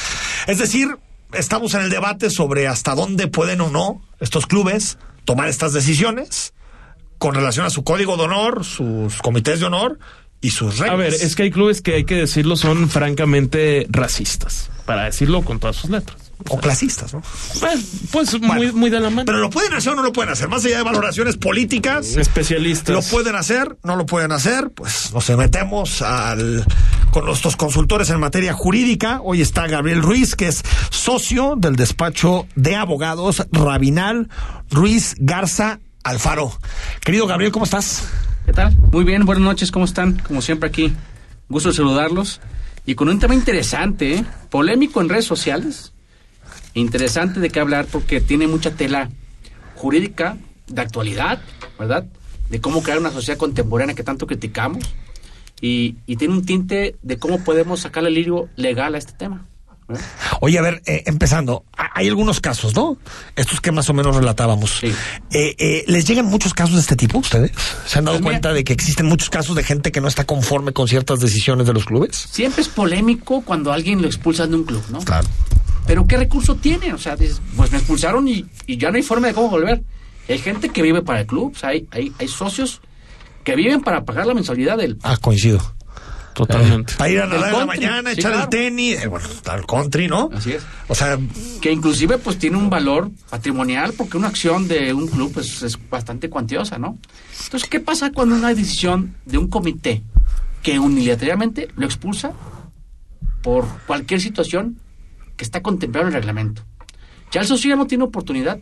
Es 0.45 0.59
decir, 0.59 0.95
estamos 1.33 1.73
en 1.73 1.81
el 1.81 1.89
debate 1.89 2.29
sobre 2.29 2.67
hasta 2.67 2.93
dónde 2.93 3.25
pueden 3.27 3.59
o 3.61 3.69
no 3.71 4.03
estos 4.19 4.45
clubes 4.45 4.99
tomar 5.25 5.47
estas 5.47 5.73
decisiones 5.73 6.53
con 7.17 7.35
relación 7.35 7.65
a 7.65 7.69
su 7.69 7.83
código 7.83 8.17
de 8.17 8.23
honor, 8.23 8.63
sus 8.63 9.21
comités 9.21 9.59
de 9.59 9.65
honor 9.65 9.99
y 10.41 10.51
sus 10.51 10.77
reglas. 10.77 10.93
A 10.93 10.95
ver, 10.95 11.13
es 11.13 11.35
que 11.35 11.43
hay 11.43 11.51
clubes 11.51 11.81
que 11.81 11.95
hay 11.95 12.03
que 12.03 12.15
decirlo 12.15 12.55
son 12.55 12.89
francamente 12.89 13.87
racistas, 13.89 14.69
para 14.85 15.05
decirlo 15.05 15.41
con 15.43 15.59
todas 15.59 15.75
sus 15.77 15.89
letras. 15.89 16.17
o 16.49 16.59
clasistas, 16.59 17.13
¿no? 17.13 17.23
Pues, 17.59 17.85
pues 18.11 18.41
muy, 18.41 18.71
muy 18.73 18.89
de 18.89 18.99
la 18.99 19.09
mano. 19.09 19.25
Pero 19.25 19.39
lo 19.39 19.49
pueden 19.49 19.73
hacer 19.73 19.93
o 19.93 19.95
no 19.95 20.03
lo 20.03 20.11
pueden 20.11 20.31
hacer. 20.33 20.49
Más 20.49 20.63
allá 20.65 20.77
de 20.77 20.83
valoraciones 20.83 21.37
políticas, 21.37 22.17
Especialistas. 22.17 22.93
lo 22.93 23.01
pueden 23.01 23.35
hacer, 23.35 23.77
no 23.83 23.95
lo 23.95 24.05
pueden 24.05 24.31
hacer. 24.33 24.69
Pues 24.69 25.13
nos 25.13 25.29
metemos 25.31 26.01
al, 26.01 26.65
con 27.11 27.25
nuestros 27.25 27.55
consultores 27.55 28.09
en 28.09 28.19
materia 28.19 28.53
jurídica. 28.53 29.21
Hoy 29.23 29.41
está 29.41 29.65
Gabriel 29.67 30.01
Ruiz, 30.01 30.35
que 30.35 30.49
es 30.49 30.61
socio 30.91 31.55
del 31.57 31.77
despacho 31.77 32.45
de 32.55 32.75
abogados 32.75 33.47
Rabinal 33.51 34.29
Ruiz 34.69 35.15
Garza 35.17 35.79
Alfaro. 36.05 36.51
Querido 37.03 37.25
Gabriel, 37.25 37.51
¿cómo 37.51 37.65
estás? 37.65 38.07
¿Qué 38.45 38.53
tal? 38.53 38.77
Muy 38.91 39.03
bien, 39.03 39.25
buenas 39.25 39.43
noches, 39.43 39.71
¿cómo 39.71 39.85
están? 39.85 40.19
Como 40.19 40.39
siempre 40.43 40.69
aquí, 40.69 40.93
gusto 41.49 41.73
saludarlos. 41.73 42.41
Y 42.85 42.93
con 42.93 43.09
un 43.09 43.17
tema 43.17 43.33
interesante, 43.33 44.13
¿eh? 44.13 44.25
polémico 44.51 45.01
en 45.01 45.09
redes 45.09 45.25
sociales, 45.25 45.93
interesante 46.75 47.39
de 47.39 47.49
qué 47.49 47.59
hablar 47.59 47.87
porque 47.91 48.21
tiene 48.21 48.45
mucha 48.45 48.69
tela 48.69 49.09
jurídica 49.73 50.37
de 50.67 50.79
actualidad, 50.79 51.41
¿verdad? 51.79 52.05
De 52.51 52.61
cómo 52.61 52.83
crear 52.83 52.99
una 52.99 53.09
sociedad 53.09 53.39
contemporánea 53.39 53.95
que 53.95 54.03
tanto 54.03 54.27
criticamos 54.27 54.83
y, 55.59 55.93
tiene 56.17 56.35
un 56.35 56.45
tinte 56.45 56.97
de 57.01 57.17
cómo 57.17 57.43
podemos 57.43 57.79
sacarle 57.79 58.09
el 58.09 58.15
lirio 58.15 58.47
legal 58.57 58.93
a 58.93 58.99
este 58.99 59.13
tema. 59.13 59.47
¿Verdad? 59.87 60.03
Oye, 60.41 60.57
a 60.57 60.61
ver, 60.61 60.81
eh, 60.85 61.03
empezando, 61.05 61.65
ha- 61.77 61.91
hay 61.93 62.07
algunos 62.07 62.39
casos, 62.41 62.75
¿no? 62.75 62.97
Estos 63.35 63.61
que 63.61 63.71
más 63.71 63.89
o 63.89 63.93
menos 63.93 64.15
relatábamos. 64.15 64.77
Sí. 64.79 64.87
Eh, 65.31 65.55
eh, 65.57 65.83
¿Les 65.87 66.05
llegan 66.07 66.25
muchos 66.25 66.53
casos 66.53 66.75
de 66.75 66.81
este 66.81 66.95
tipo 66.95 67.19
ustedes? 67.19 67.51
¿Se 67.85 67.99
han 67.99 68.05
dado 68.05 68.17
Pues 68.17 68.21
mira- 68.23 68.31
cuenta 68.33 68.53
de 68.53 68.63
que 68.63 68.73
existen 68.73 69.05
muchos 69.05 69.29
casos 69.29 69.55
de 69.55 69.63
gente 69.63 69.91
que 69.91 70.01
no 70.01 70.07
está 70.07 70.23
conforme 70.25 70.71
con 70.73 70.87
ciertas 70.87 71.19
decisiones 71.19 71.67
de 71.67 71.73
los 71.73 71.85
clubes? 71.85 72.15
Siempre 72.31 72.61
es 72.61 72.67
polémico 72.69 73.41
cuando 73.41 73.71
alguien 73.71 74.01
lo 74.01 74.07
expulsan 74.07 74.49
de 74.51 74.57
un 74.57 74.63
club, 74.63 74.83
¿no? 74.89 74.99
Claro. 74.99 75.27
Pero 75.87 76.07
¿qué 76.07 76.17
recurso 76.17 76.55
tiene? 76.55 76.93
O 76.93 76.97
sea, 76.97 77.15
dices, 77.15 77.41
pues 77.55 77.71
me 77.71 77.77
expulsaron 77.77 78.27
y, 78.27 78.45
y 78.65 78.77
ya 78.77 78.89
no 78.89 78.97
hay 78.97 79.03
forma 79.03 79.27
de 79.27 79.33
cómo 79.33 79.49
volver. 79.49 79.83
Hay 80.27 80.39
gente 80.39 80.69
que 80.69 80.81
vive 80.81 81.03
para 81.03 81.19
el 81.21 81.27
club, 81.27 81.53
o 81.55 81.59
sea, 81.59 81.69
hay, 81.69 81.87
hay, 81.91 82.11
hay 82.17 82.27
socios 82.27 82.81
que 83.43 83.55
viven 83.55 83.81
para 83.81 84.03
pagar 84.03 84.25
la 84.25 84.33
mensualidad 84.33 84.77
del... 84.77 84.97
Ah, 85.03 85.17
coincido. 85.21 85.61
Totalmente. 86.35 86.93
Para 86.97 87.09
ir 87.09 87.21
a 87.21 87.27
nadar 87.27 87.53
en 87.53 87.59
la 87.59 87.65
mañana, 87.65 88.11
Sí, 88.13 88.19
echar 88.19 88.33
el 88.33 88.49
tenis, 88.49 89.01
eh, 89.01 89.07
bueno, 89.07 89.25
al 89.45 89.65
country, 89.65 90.09
¿no? 90.09 90.29
Así 90.33 90.51
es. 90.51 90.63
O 90.89 90.93
sea, 90.93 91.17
Que 91.61 91.71
inclusive 91.71 92.17
pues 92.17 92.37
tiene 92.37 92.57
un 92.57 92.69
valor 92.69 93.09
patrimonial 93.29 93.93
porque 93.93 94.17
una 94.17 94.27
acción 94.27 94.67
de 94.67 94.93
un 94.93 95.07
club 95.07 95.31
pues, 95.33 95.63
es 95.63 95.79
bastante 95.89 96.29
cuantiosa, 96.29 96.77
¿no? 96.77 96.99
Entonces, 97.45 97.69
¿qué 97.69 97.79
pasa 97.79 98.11
cuando 98.11 98.35
una 98.35 98.49
decisión 98.49 99.15
de 99.25 99.37
un 99.37 99.47
comité 99.47 100.03
que 100.61 100.77
unilateralmente 100.77 101.69
lo 101.77 101.85
expulsa 101.85 102.33
por 103.41 103.65
cualquier 103.87 104.19
situación 104.19 104.77
que 105.37 105.45
está 105.45 105.61
contemplada 105.61 106.09
en 106.09 106.15
el 106.15 106.21
reglamento? 106.21 106.63
Ya 107.31 107.41
el 107.41 107.47
socio 107.47 107.69
ya 107.69 107.75
no 107.77 107.87
tiene 107.87 108.03
oportunidad 108.03 108.59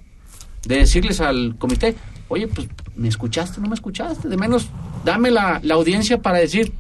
de 0.65 0.77
decirles 0.77 1.21
al 1.21 1.55
comité, 1.57 1.95
oye, 2.27 2.47
pues, 2.47 2.67
¿me 2.95 3.07
escuchaste? 3.07 3.59
¿No 3.61 3.67
me 3.67 3.73
escuchaste? 3.73 4.29
De 4.29 4.37
menos, 4.37 4.69
dame 5.03 5.31
la, 5.31 5.59
la 5.63 5.73
audiencia 5.73 6.21
para 6.21 6.37
decir, 6.37 6.71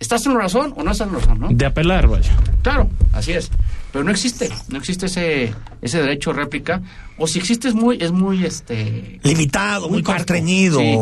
¿estás 0.00 0.26
en 0.26 0.32
la 0.34 0.40
razón 0.40 0.74
o 0.76 0.82
no 0.82 0.90
estás 0.90 1.06
en 1.06 1.12
la 1.14 1.20
razón, 1.20 1.38
no? 1.40 1.48
De 1.50 1.66
apelar, 1.66 2.08
vaya. 2.08 2.32
Claro, 2.62 2.90
así 3.12 3.32
es. 3.32 3.50
Pero 3.92 4.02
no 4.04 4.10
existe, 4.10 4.48
no 4.68 4.78
existe 4.78 5.06
ese, 5.06 5.54
ese 5.82 6.00
derecho 6.02 6.30
a 6.30 6.34
réplica. 6.34 6.82
O 7.18 7.26
si 7.28 7.38
existe 7.38 7.68
es 7.68 7.74
muy, 7.74 7.98
es 8.00 8.10
muy 8.10 8.44
este 8.44 9.20
limitado, 9.22 9.88
muy, 9.88 10.02
parco, 10.02 10.16
constreñido. 10.18 10.80
sí, 10.80 10.96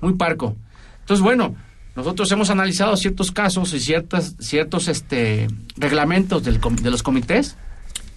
muy 0.00 0.14
parco. 0.14 0.54
Entonces, 1.00 1.22
bueno, 1.22 1.54
nosotros 1.96 2.30
hemos 2.32 2.50
analizado 2.50 2.96
ciertos 2.96 3.30
casos 3.32 3.72
y 3.74 3.80
ciertas, 3.80 4.36
ciertos 4.38 4.88
este 4.88 5.48
reglamentos 5.76 6.44
del 6.44 6.60
com- 6.60 6.76
de 6.76 6.90
los 6.90 7.02
comités. 7.02 7.56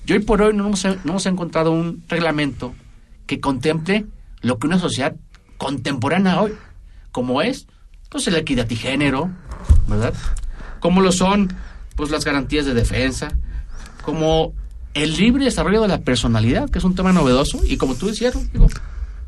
Y 0.06 0.14
hoy 0.14 0.20
por 0.20 0.42
hoy 0.42 0.54
no 0.56 0.66
hemos, 0.66 0.84
no 0.84 0.98
hemos 1.06 1.26
encontrado 1.28 1.72
un 1.72 2.04
reglamento 2.10 2.74
que 3.28 3.40
contemple 3.40 4.06
lo 4.42 4.58
que 4.58 4.66
una 4.68 4.80
sociedad 4.80 5.16
contemporánea 5.58 6.42
hoy, 6.42 6.54
como 7.12 7.42
es, 7.42 7.68
pues 8.10 8.26
la 8.28 8.40
equidad 8.40 8.68
y 8.70 8.76
género, 8.76 9.30
¿verdad? 9.90 10.14
Como 10.80 11.02
lo 11.02 11.12
son, 11.12 11.52
pues 11.96 12.10
las 12.12 12.24
garantías 12.26 12.66
de 12.66 12.74
defensa, 12.74 13.30
como 14.04 14.54
el 14.94 15.16
libre 15.18 15.46
desarrollo 15.46 15.82
de 15.82 15.88
la 15.88 16.00
personalidad, 16.02 16.70
que 16.70 16.80
es 16.80 16.84
un 16.86 16.96
tema 16.96 17.12
novedoso, 17.14 17.62
y 17.66 17.78
como 17.78 17.96
tú 17.96 18.08
decías, 18.08 18.34
digo, 18.54 18.68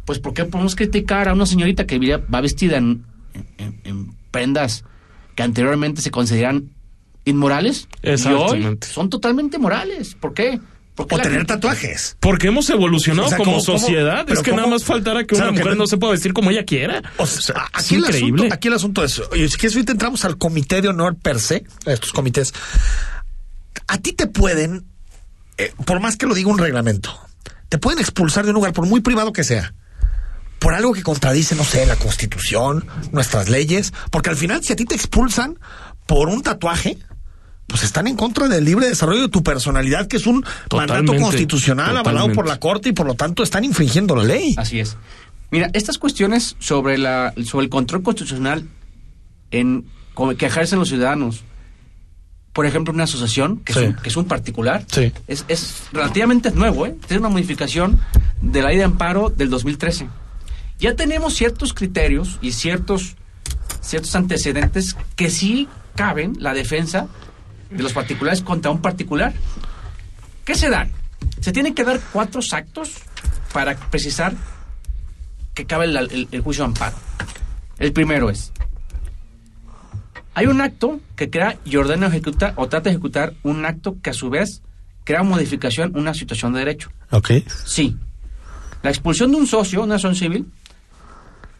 pues 0.05 0.19
¿por 0.19 0.33
qué 0.33 0.45
podemos 0.45 0.75
criticar 0.75 1.27
a 1.29 1.33
una 1.33 1.45
señorita 1.45 1.85
que 1.85 1.99
va 2.33 2.41
vestida 2.41 2.77
en, 2.77 3.05
en- 3.57 3.81
en 3.83 4.15
prendas 4.31 4.83
que 5.35 5.43
anteriormente 5.43 6.01
se 6.01 6.09
consideran 6.11 6.69
inmorales? 7.25 7.87
Y 8.03 8.07
hoy 8.07 8.13
Exactamente. 8.13 8.87
son 8.87 9.09
totalmente 9.09 9.57
morales. 9.59 10.15
¿Por 10.15 10.33
qué? 10.33 10.59
Porque 11.01 11.15
O 11.15 11.17
la 11.17 11.23
tener 11.23 11.37
gente- 11.39 11.53
tatuajes. 11.53 12.17
Porque 12.19 12.47
hemos 12.47 12.69
evolucionado 12.69 13.27
O 13.27 13.29
sea, 13.29 13.37
como 13.37 13.51
¿cómo- 13.53 13.65
cómo- 13.65 13.79
sociedad. 13.79 14.25
es 14.29 14.39
que 14.39 14.51
cómo- 14.51 14.57
nada 14.57 14.69
más 14.69 14.83
faltara 14.83 15.23
que 15.25 15.35
una 15.35 15.51
mujer 15.51 15.67
no- 15.67 15.75
no 15.75 15.87
se 15.87 15.97
pueda 15.97 16.11
vestir 16.13 16.33
como 16.33 16.51
ella 16.51 16.65
quiera. 16.65 17.01
O 17.17 17.25
sea, 17.25 17.67
Es 17.77 17.85
aquí, 17.85 17.95
el 17.95 18.01
increíble. 18.01 18.35
asunto, 18.41 18.53
aquí 18.55 18.67
el 18.67 18.73
asunto 18.73 19.03
es, 19.03 19.19
oye, 19.31 19.47
si 19.49 19.57
quieres 19.57 19.75
ahorita 19.75 19.91
entramos 19.93 20.25
al 20.25 20.37
comité 20.37 20.81
de 20.81 20.87
honor 20.89 21.15
per 21.15 21.39
se, 21.39 21.65
a 21.85 21.91
estos 21.91 22.11
comités. 22.13 22.53
A 23.87 23.97
ti 23.97 24.13
te 24.13 24.27
pueden, 24.27 24.85
eh, 25.57 25.73
por 25.85 25.99
más 25.99 26.17
que 26.17 26.25
lo 26.25 26.33
diga 26.33 26.49
un 26.49 26.57
reglamento, 26.57 27.17
te 27.69 27.77
pueden 27.77 27.99
expulsar 27.99 28.43
de 28.45 28.51
un 28.51 28.55
lugar, 28.55 28.73
por 28.73 28.85
muy 28.85 29.01
privado 29.01 29.31
que 29.33 29.43
sea, 29.43 29.73
por 30.59 30.73
algo 30.73 30.93
que 30.93 31.03
contradice, 31.03 31.55
no 31.55 31.63
sé, 31.63 31.85
la 31.85 31.95
constitución, 31.95 32.85
nuestras 33.11 33.49
leyes, 33.49 33.93
porque 34.11 34.29
al 34.29 34.37
final 34.37 34.63
si 34.63 34.73
a 34.73 34.75
ti 34.75 34.85
te 34.85 34.95
expulsan 34.95 35.57
por 36.05 36.29
un 36.29 36.43
tatuaje, 36.43 36.97
pues 37.71 37.83
están 37.83 38.05
en 38.07 38.15
contra 38.15 38.47
del 38.47 38.63
libre 38.65 38.87
desarrollo 38.87 39.21
de 39.21 39.29
tu 39.29 39.41
personalidad, 39.43 40.07
que 40.07 40.17
es 40.17 40.27
un 40.27 40.35
mandato 40.41 40.67
Totalmente, 40.69 41.19
constitucional 41.21 41.97
avalado 41.97 42.27
por 42.27 42.45
totalmente. 42.45 42.49
la 42.49 42.59
Corte 42.59 42.89
y 42.89 42.91
por 42.93 43.07
lo 43.07 43.15
tanto 43.15 43.41
están 43.41 43.63
infringiendo 43.63 44.15
la 44.15 44.23
ley. 44.23 44.53
Así 44.57 44.79
es. 44.79 44.97
Mira, 45.49 45.69
estas 45.73 45.97
cuestiones 45.97 46.55
sobre, 46.59 46.97
la, 46.97 47.33
sobre 47.45 47.63
el 47.65 47.69
control 47.69 48.03
constitucional 48.03 48.65
en, 49.51 49.85
que 50.37 50.45
ejercen 50.45 50.79
los 50.79 50.89
ciudadanos, 50.89 51.43
por 52.53 52.65
ejemplo, 52.65 52.93
una 52.93 53.05
asociación, 53.05 53.59
que, 53.59 53.73
Sí. 53.73 53.79
es, 53.79 53.85
un, 53.87 53.93
que 53.95 54.09
es 54.09 54.17
un 54.17 54.25
particular, 54.25 54.85
Sí. 54.91 55.11
es, 55.27 55.45
es 55.47 55.83
relativamente 55.93 56.51
nuevo, 56.51 56.85
¿eh? 56.85 56.95
Tiene 57.07 57.19
una 57.21 57.29
modificación 57.29 57.99
de 58.41 58.61
la 58.61 58.69
ley 58.69 58.77
de 58.77 58.83
amparo 58.83 59.29
del 59.29 59.49
2013. 59.49 60.07
Ya 60.79 60.95
tenemos 60.95 61.33
ciertos 61.33 61.73
criterios 61.73 62.37
y 62.41 62.51
ciertos, 62.53 63.15
ciertos 63.81 64.15
antecedentes 64.15 64.95
que 65.15 65.29
sí 65.29 65.67
caben 65.95 66.33
la 66.39 66.53
defensa 66.53 67.07
de 67.71 67.83
los 67.83 67.93
particulares 67.93 68.41
contra 68.41 68.69
un 68.71 68.81
particular. 68.81 69.33
¿Qué 70.45 70.55
se 70.55 70.69
dan? 70.69 70.91
Se 71.39 71.51
tienen 71.51 71.73
que 71.73 71.83
dar 71.83 71.99
cuatro 72.11 72.41
actos 72.51 72.93
para 73.53 73.75
precisar 73.75 74.33
que 75.53 75.65
cabe 75.65 75.85
el, 75.85 75.97
el- 75.97 76.27
el 76.31 76.41
juicio 76.41 76.63
de 76.63 76.67
amparo. 76.67 76.95
El 77.79 77.93
primero 77.93 78.29
es, 78.29 78.51
hay 80.33 80.45
un 80.47 80.61
acto 80.61 80.99
que 81.15 81.29
crea 81.29 81.57
y 81.65 81.75
ordena 81.75 82.07
ejecutar 82.07 82.53
o 82.55 82.67
trata 82.67 82.85
de 82.85 82.91
ejecutar 82.91 83.33
un 83.43 83.65
acto 83.65 83.97
que 84.01 84.11
a 84.11 84.13
su 84.13 84.29
vez 84.29 84.61
crea 85.03 85.23
modificación 85.23 85.97
una 85.97 86.13
situación 86.13 86.53
de 86.53 86.59
derecho. 86.59 86.89
Ok. 87.09 87.31
Sí. 87.65 87.97
La 88.83 88.89
expulsión 88.89 89.31
de 89.31 89.37
un 89.37 89.47
socio, 89.47 89.83
una 89.83 89.95
asociación 89.95 90.31
civil, 90.31 90.51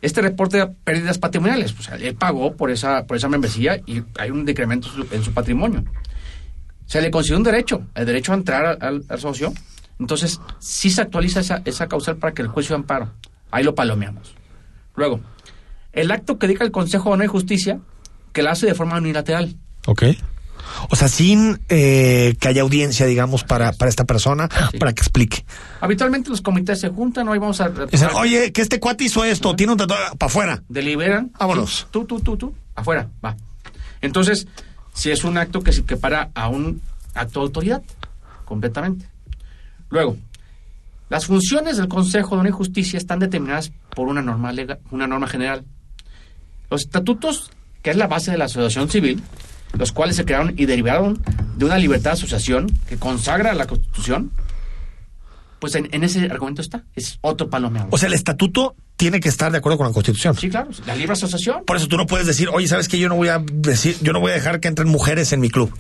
este 0.02 0.22
reporte 0.22 0.58
de 0.58 0.68
pérdidas 0.68 1.18
patrimoniales, 1.18 1.74
pues 1.74 1.90
él 1.90 2.16
pagó 2.16 2.56
por 2.56 2.72
esa, 2.72 3.06
por 3.06 3.18
esa 3.18 3.28
membresía 3.30 3.80
y 3.86 4.02
hay 4.18 4.32
un 4.32 4.46
decremento 4.46 4.90
en 5.12 5.24
su- 5.24 5.34
patrimonio. 5.34 5.84
Se 6.86 7.02
le 7.02 7.12
concedió 7.12 7.38
un 7.38 7.44
derecho, 7.44 7.84
el 7.96 8.06
derecho 8.06 8.32
a 8.34 8.36
entrar 8.36 8.78
al, 8.82 9.04
socio. 9.20 9.54
Entonces, 10.00 10.42
sí 10.60 10.90
se 10.90 11.02
actualiza 11.02 11.40
esa, 11.42 11.62
esa 11.66 11.88
causal 11.88 12.18
para 12.18 12.34
que 12.34 12.42
el 12.42 12.48
juicio 12.48 12.76
de 12.76 12.82
amparo. 12.82 13.12
Ahí 13.52 13.64
lo 13.64 13.76
palomeamos. 13.76 14.34
Luego, 14.96 15.22
el 15.94 16.12
acto 16.12 16.38
que 16.40 16.48
diga 16.48 16.66
el 16.66 16.72
Consejo 16.72 17.16
de 17.16 17.28
Justicia, 17.28 17.80
que 18.34 18.42
la 18.42 18.52
hace 18.52 18.66
de 18.66 18.74
forma 18.74 18.98
unilateral. 18.98 19.56
Ok. 19.86 20.04
O 20.90 20.96
sea, 20.96 21.08
sin 21.08 21.60
eh, 21.70 22.36
que 22.40 22.48
haya 22.48 22.62
audiencia, 22.62 23.06
digamos, 23.06 23.44
para, 23.44 23.74
para 23.74 23.90
esta 23.90 24.06
persona, 24.06 24.50
para 24.80 24.94
que 24.94 25.02
explique. 25.02 25.46
Habitualmente 25.80 26.30
los 26.30 26.42
comités 26.42 26.80
se 26.80 26.90
juntan, 26.90 27.28
hoy 27.28 27.40
vamos 27.40 27.62
a... 27.62 27.70
Dicen, 27.70 28.10
oye, 28.16 28.52
que 28.52 28.62
este 28.62 28.80
cuate 28.80 29.04
hizo 29.06 29.24
esto, 29.24 29.56
tiene 29.56 29.74
un 29.74 29.78
tatuaje 29.78 30.16
para 30.18 30.30
afuera. 30.30 30.64
deliberan. 30.70 31.32
Vámonos. 31.40 31.88
Tú, 31.92 32.06
tú, 32.06 32.20
tú, 32.20 32.38
tú, 32.38 32.54
afuera, 32.76 33.10
va. 33.24 33.36
Entonces, 34.02 34.48
si 34.94 35.12
es 35.12 35.24
un 35.24 35.38
acto 35.38 35.62
que 35.62 35.72
se 35.72 35.82
equipara 35.82 36.32
a 36.34 36.50
un 36.50 36.82
acto 37.14 37.40
de 37.40 37.46
autoridad, 37.46 37.82
completamente. 38.46 39.06
Luego, 39.90 40.18
las 41.10 41.26
funciones 41.26 41.78
del 41.78 41.88
Consejo 41.88 42.42
de 42.42 42.50
y 42.50 42.52
Justicia 42.52 42.98
están 42.98 43.20
determinadas 43.20 43.72
por 43.96 44.08
una 44.08 44.22
norma 44.22 44.52
legal, 44.52 44.80
una 44.92 45.08
norma 45.08 45.28
general. 45.28 45.66
Los 46.70 46.82
estatutos, 46.82 47.52
que 47.82 47.90
es 47.90 47.98
la 47.98 48.08
base 48.08 48.32
de 48.32 48.38
la 48.38 48.46
asociación 48.46 48.90
civil, 48.90 49.22
los 49.78 49.92
cuales 49.92 50.16
se 50.16 50.26
crearon 50.26 50.54
y 50.58 50.66
derivaron 50.66 51.22
de 51.58 51.66
una 51.66 51.78
libertad 51.78 52.12
de 52.12 52.18
asociación 52.18 52.68
que 52.88 52.98
consagra 52.98 53.54
la 53.54 53.68
Constitución, 53.68 54.32
pues 55.60 55.76
en, 55.76 55.90
en 55.92 56.04
ese 56.04 56.26
argumento 56.26 56.62
está. 56.62 56.84
Es 56.96 57.20
otro 57.22 57.50
palomeado. 57.50 57.88
O 57.92 57.98
sea, 57.98 58.08
el 58.08 58.14
estatuto 58.14 58.76
tiene 58.98 59.20
que 59.20 59.30
estar 59.30 59.52
de 59.52 59.60
acuerdo 59.60 59.78
con 59.78 59.88
la 59.88 59.94
Constitución. 59.94 60.36
Sí, 60.36 60.50
claro, 60.50 60.70
la 60.86 60.96
libre 60.96 61.14
asociación. 61.14 61.64
Por 61.66 61.78
eso 61.78 61.88
tú 61.88 61.98
no 61.98 62.06
puedes 62.08 62.26
decir, 62.28 62.50
oye, 62.52 62.68
¿sabes 62.68 62.88
qué? 62.88 62.98
Yo 63.00 63.10
no 63.10 63.16
voy 63.16 63.28
a 63.30 63.40
decir, 63.40 63.98
yo 64.02 64.14
no 64.14 64.20
voy 64.20 64.32
a 64.32 64.36
dejar 64.36 64.60
que 64.60 64.68
entren 64.68 64.88
mujeres 64.90 65.32
en 65.34 65.40
mi 65.40 65.50
club. 65.50 65.72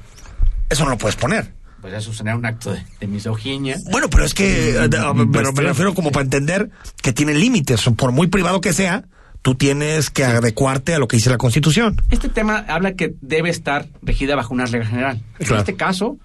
Eso 0.70 0.84
no 0.84 0.92
lo 0.92 0.98
puedes 0.98 1.16
poner. 1.16 1.54
Pues 1.82 1.94
eso 1.96 2.14
sería 2.14 2.36
un 2.36 2.46
acto 2.46 2.72
de, 2.72 2.84
de 3.00 3.08
misoginia. 3.08 3.76
Bueno, 3.92 4.08
pero 4.10 4.24
es 4.24 4.36
que, 4.36 4.76
eh, 4.86 4.90
pero 4.92 5.14
me 5.16 5.26
Bestia. 5.26 5.62
refiero 5.64 5.96
como 5.96 6.12
para 6.12 6.24
entender 6.24 6.70
que 7.02 7.12
tiene 7.12 7.34
límites. 7.34 7.82
Por 7.98 8.12
muy 8.12 8.28
privado 8.28 8.62
que 8.62 8.72
sea, 8.72 9.04
tú 9.42 9.56
tienes 9.56 10.10
que 10.10 10.24
adecuarte 10.24 10.94
a 10.94 11.00
lo 11.00 11.08
que 11.08 11.18
dice 11.18 11.30
la 11.30 11.38
Constitución. 11.38 12.02
Este 12.10 12.30
tema 12.30 12.58
habla 12.68 12.94
que 12.94 13.16
debe 13.22 13.50
estar 13.50 13.88
regida 14.02 14.36
bajo 14.36 14.54
una 14.54 14.66
regla 14.66 14.88
general. 14.88 15.22
En 15.40 15.56
este 15.58 15.76
caso, 15.76 16.18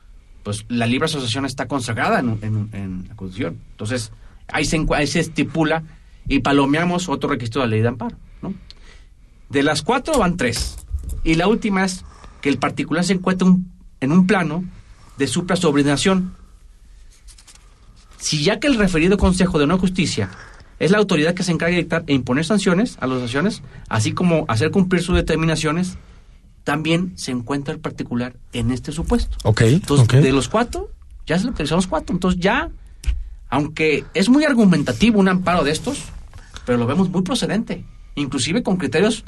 pues 0.43 0.65
la 0.69 0.87
libre 0.87 1.07
asociación 1.07 1.45
está 1.47 1.67
consagrada 1.67 2.21
en, 2.21 2.39
en- 2.43 2.69
en 2.73 3.07
la 3.09 3.17
Constitución. 3.17 3.59
Entonces, 3.73 4.13
ahí 4.49 4.65
se, 4.65 4.79
encu- 4.79 4.95
ahí 4.97 5.07
se 5.07 5.21
estipula 5.21 5.83
y 6.29 6.41
palomeamos 6.41 7.09
otro 7.09 7.31
requisito 7.31 7.61
de 7.61 7.67
la 7.67 7.71
ley 7.71 7.81
de 7.83 7.89
amparo. 7.89 8.17
¿no? 8.43 8.55
De 9.49 9.63
las 9.63 9.83
cuatro 9.83 10.19
van 10.19 10.37
tres. 10.37 10.77
Y 11.25 11.35
la 11.35 11.49
última 11.49 11.85
es 11.85 12.05
que 12.41 12.49
el 12.49 12.59
particular 12.59 13.05
se 13.05 13.15
encuentra 13.15 13.47
un- 13.49 13.73
en 14.01 14.13
un 14.13 14.27
plano 14.27 14.63
de 15.17 15.27
suprasubordinación. 15.27 16.35
Si 18.19 18.43
ya 18.45 18.59
que 18.61 18.67
el 18.67 18.77
referido 18.77 19.17
Consejo 19.17 19.59
de 19.59 19.67
y 19.67 19.79
Justicia 19.79 20.31
es 20.79 20.91
la 20.91 20.99
autoridad 20.99 21.35
que 21.35 21.43
se 21.43 21.53
encarga 21.53 21.75
de 21.75 21.83
dictar 21.83 22.05
e 22.07 22.15
imponer 22.15 22.45
sanciones 22.45 22.97
a 23.01 23.07
las 23.07 23.19
asociaciones, 23.19 23.63
así 23.89 24.13
como 24.13 24.45
hacer 24.49 24.71
cumplir 24.71 25.03
sus 25.03 25.17
determinaciones, 25.17 25.97
también 26.65 27.13
se 27.17 27.31
encuentra 27.31 27.73
el 27.73 27.81
particular 27.81 28.35
en 28.53 28.71
este 28.73 28.93
supuesto. 28.93 29.37
Ok. 29.45 29.63
Entonces, 29.63 30.23
de 30.23 30.33
los 30.33 30.49
cuatro, 30.49 30.91
ya 31.27 31.39
se 31.39 31.45
lo 31.45 31.51
utilizamos 31.51 31.87
cuatro. 31.87 32.15
Entonces, 32.15 32.41
ya, 32.41 32.71
aunque 33.49 34.05
es 34.15 34.29
muy 34.29 34.45
argumentativo 34.45 35.21
un 35.21 35.29
amparo 35.29 35.65
de 35.65 35.71
estos, 35.71 36.05
pero 36.65 36.79
lo 36.79 36.87
vemos 36.87 37.09
muy 37.09 37.23
procedente. 37.23 37.85
Inclusive 38.17 38.63
con 38.63 38.77
criterios 38.77 39.25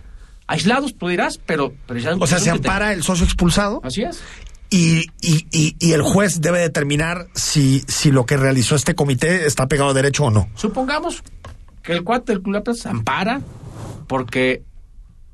aislados, 0.48 0.96
tú 0.96 1.08
dirás, 1.08 1.38
pero... 1.38 1.72
pero 1.86 2.00
ya 2.00 2.16
O 2.18 2.26
sea, 2.26 2.40
se 2.40 2.50
ampara 2.50 2.92
el 2.92 3.02
socio 3.02 3.24
expulsado. 3.24 3.80
Así 3.84 4.02
es. 4.02 4.20
Y, 4.70 5.06
y, 5.20 5.92
el 5.92 6.02
juez 6.02 6.42
debe 6.42 6.58
determinar 6.58 7.28
si, 7.34 7.82
lo 8.10 8.26
que 8.26 8.36
realizó 8.36 8.74
este 8.74 8.94
comité 8.94 9.46
está 9.46 9.66
pegado 9.66 9.90
a 9.90 9.94
derecho 9.94 10.24
o 10.24 10.30
no. 10.30 10.48
Supongamos 10.56 11.22
que 11.82 11.92
el 11.92 12.04
cuate 12.04 12.32
del 12.32 12.42
Club 12.42 12.74
se 12.74 12.88
ampara 12.88 13.40
porque 14.06 14.62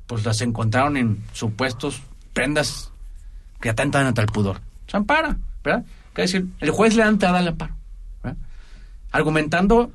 pues 0.07 0.23
las 0.23 0.39
encontraron 0.41 0.95
en 0.95 1.23
supuestos 1.33 2.01
prendas 2.31 2.91
que 3.59 3.69
atentan 3.69 4.05
ante 4.05 4.21
el 4.21 4.27
pudor. 4.27 4.61
Se 4.87 4.95
ampara, 4.95 5.37
¿verdad? 5.63 5.83
Es 6.15 6.31
decir, 6.31 6.47
el 6.61 6.71
juez 6.71 6.95
le 6.95 7.03
da 7.03 7.09
entrada 7.09 7.39
al 7.39 7.49
amparo, 7.49 7.75
argumentando 9.11 9.91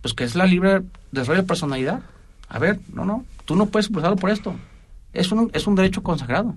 pues 0.00 0.14
que 0.14 0.22
es 0.22 0.36
la 0.36 0.46
libre 0.46 0.82
desarrollo 1.10 1.42
de 1.42 1.48
personalidad. 1.48 2.02
A 2.48 2.60
ver, 2.60 2.78
no, 2.92 3.04
no, 3.04 3.24
tú 3.44 3.56
no 3.56 3.66
puedes 3.66 3.86
expulsarlo 3.86 4.16
por 4.16 4.30
esto. 4.30 4.54
Es 5.12 5.32
un, 5.32 5.50
es 5.52 5.66
un 5.66 5.74
derecho 5.74 6.02
consagrado. 6.04 6.54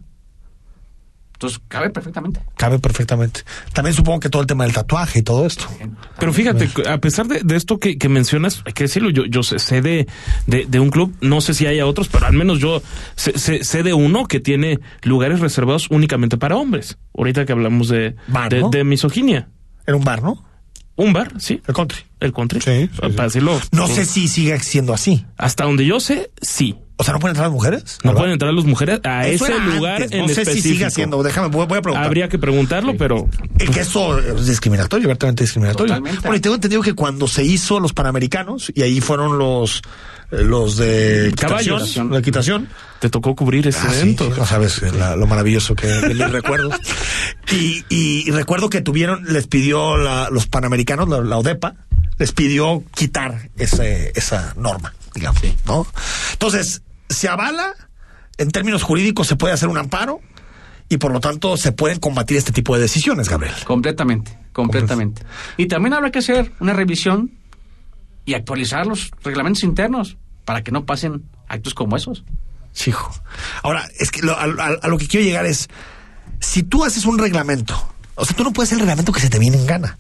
Entonces, 1.39 1.62
cabe 1.69 1.89
perfectamente. 1.89 2.41
Cabe 2.58 2.80
perfectamente. 2.80 3.43
También 3.71 3.95
supongo 3.95 4.19
que 4.19 4.28
todo 4.30 4.41
el 4.41 4.47
tema 4.49 4.65
del 4.65 4.73
tatuaje 4.73 5.19
y 5.19 5.21
todo 5.21 5.45
esto. 5.45 5.63
Pero 6.19 6.34
fíjate, 6.34 6.67
a 6.89 6.97
pesar 6.97 7.28
de, 7.30 7.39
de 7.45 7.56
esto 7.56 7.80
que, 7.80 7.97
que 7.97 8.10
mencionas, 8.10 8.62
hay 8.65 8.73
que 8.73 8.84
decirlo, 8.84 9.10
yo, 9.10 9.23
yo 9.25 9.41
sé 9.41 9.58
sé 9.60 9.82
de, 9.82 10.06
de, 10.47 10.65
de 10.67 10.80
un 10.82 10.89
club, 10.89 11.15
no 11.21 11.39
sé 11.39 11.54
si 11.54 11.65
haya 11.65 11.86
otros, 11.86 12.10
pero 12.10 12.25
al 12.25 12.34
menos 12.34 12.60
yo 12.60 12.82
sé, 13.15 13.39
sé- 13.39 13.63
sé 13.63 13.84
de 13.84 13.93
uno 13.93 14.25
que 14.28 14.41
tiene 14.41 14.82
lugares 15.04 15.39
reservados 15.39 15.88
únicamente 15.89 16.36
para 16.38 16.58
hombres. 16.58 16.97
Ahorita 17.17 17.45
que 17.45 17.54
hablamos 17.54 17.88
de, 17.88 18.17
Bar, 18.28 18.49
de, 18.52 18.60
¿no? 18.60 18.69
de 18.69 18.84
misoginia. 18.84 19.47
Era 19.88 19.95
un 19.95 20.04
bar, 20.04 20.21
¿no? 20.21 20.43
Un 20.97 21.13
bar, 21.13 21.32
sí. 21.39 21.62
El 21.67 21.73
country. 21.73 21.99
El 22.19 22.34
country. 22.34 22.60
Sí, 22.60 22.89
Para 22.99 23.23
decirlo. 23.30 23.58
No 23.71 23.88
sé 23.88 24.04
si 24.04 24.28
sigue 24.28 24.60
siendo 24.60 24.93
así. 24.93 25.25
Hasta 25.38 25.63
donde 25.63 25.86
yo 25.86 26.02
sé, 26.02 26.32
sí. 26.41 26.75
O 27.01 27.03
sea, 27.05 27.13
¿no 27.13 27.19
pueden 27.21 27.31
entrar 27.31 27.47
las 27.47 27.53
mujeres? 27.53 27.97
No 28.03 28.13
pueden 28.13 28.33
entrar 28.33 28.53
las 28.53 28.65
mujeres 28.65 28.99
a 29.05 29.25
Eso 29.25 29.45
ese 29.45 29.57
lugar 29.57 30.01
antes, 30.01 30.12
en 30.12 30.27
no 30.27 30.27
sé 30.27 30.43
si 30.43 30.62
sigue 30.62 30.91
siendo. 30.91 31.23
Déjame, 31.23 31.47
voy, 31.47 31.65
voy 31.65 31.77
a 31.77 31.81
preguntar. 31.81 32.05
Habría 32.05 32.27
que 32.27 32.38
preguntarlo, 32.38 32.97
pero 32.97 33.29
Eh, 33.57 33.67
Que 33.67 33.79
eso 33.81 34.19
es 34.19 34.45
discriminatorio, 34.47 35.05
abiertamente 35.05 35.45
discriminatorio. 35.45 35.93
Totalmente. 35.95 36.19
Bueno, 36.21 36.35
y 36.35 36.39
tengo 36.41 36.55
entendido 36.55 36.81
que 36.81 36.93
cuando 36.95 37.25
se 37.29 37.45
hizo 37.45 37.79
los 37.79 37.93
Panamericanos, 37.93 38.69
y 38.75 38.81
ahí 38.81 38.99
fueron 38.99 39.38
los 39.38 39.81
eh, 40.31 40.43
los 40.43 40.75
de 40.77 41.33
Caballos. 41.38 41.95
la 41.95 42.19
equitación. 42.19 42.67
te 42.99 43.09
tocó 43.09 43.33
cubrir 43.33 43.65
ese 43.65 43.79
Ah, 43.81 43.93
evento. 43.95 44.25
sí, 44.25 44.33
no 44.38 44.45
sabes 44.45 44.81
la- 44.93 45.15
lo 45.15 45.25
maravilloso 45.25 45.73
que 45.75 45.88
de 45.88 46.13
mis 46.13 46.17
recuerdos. 46.31 46.75
Y, 47.51 47.85
y- 47.89 48.23
y 48.27 48.31
recuerdo 48.31 48.69
que 48.69 48.81
tuvieron, 48.81 49.23
les 49.31 49.47
pidió 49.47 49.95
la- 49.95 50.27
los 50.29 50.47
Panamericanos, 50.47 51.07
la, 51.07 51.21
la 51.21 51.38
ODEPA, 51.38 51.75
les 52.17 52.33
pidió 52.33 52.83
quitar 52.93 53.49
ese, 53.57 54.12
esa 54.15 54.53
norma, 54.57 54.93
digamos, 55.15 55.41
¿no? 55.65 55.88
Entonces, 56.33 56.81
se 57.09 57.27
avala, 57.27 57.73
en 58.37 58.51
términos 58.51 58.83
jurídicos 58.83 59.27
se 59.27 59.35
puede 59.35 59.53
hacer 59.53 59.69
un 59.69 59.77
amparo, 59.77 60.21
y 60.87 60.97
por 60.97 61.11
lo 61.11 61.19
tanto 61.19 61.57
se 61.57 61.71
pueden 61.71 61.99
combatir 61.99 62.37
este 62.37 62.51
tipo 62.51 62.75
de 62.75 62.81
decisiones, 62.81 63.29
Gabriel. 63.29 63.53
Completamente, 63.65 64.37
completamente. 64.53 65.23
Y 65.57 65.67
también 65.67 65.93
habrá 65.93 66.09
que 66.11 66.19
hacer 66.19 66.51
una 66.59 66.73
revisión 66.73 67.31
y 68.25 68.33
actualizar 68.33 68.85
los 68.87 69.11
reglamentos 69.23 69.63
internos 69.63 70.17
para 70.45 70.63
que 70.63 70.71
no 70.71 70.85
pasen 70.85 71.23
actos 71.47 71.73
como 71.73 71.95
esos. 71.95 72.23
Hijo. 72.85 73.11
Ahora, 73.63 73.87
es 73.99 74.11
que 74.11 74.21
lo- 74.21 74.37
a, 74.37 74.43
a- 74.43 74.77
a 74.81 74.87
lo 74.87 74.97
que 74.97 75.07
quiero 75.07 75.25
llegar 75.25 75.45
es, 75.45 75.67
si 76.39 76.63
tú 76.63 76.85
haces 76.85 77.05
un 77.05 77.17
reglamento, 77.19 77.75
o 78.15 78.25
sea, 78.25 78.35
tú 78.35 78.43
no 78.43 78.51
puedes 78.53 78.69
hacer 78.69 78.77
el 78.77 78.81
reglamento 78.81 79.11
que 79.11 79.19
se 79.19 79.29
te 79.29 79.39
viene 79.39 79.57
en 79.57 79.65
gana. 79.65 79.97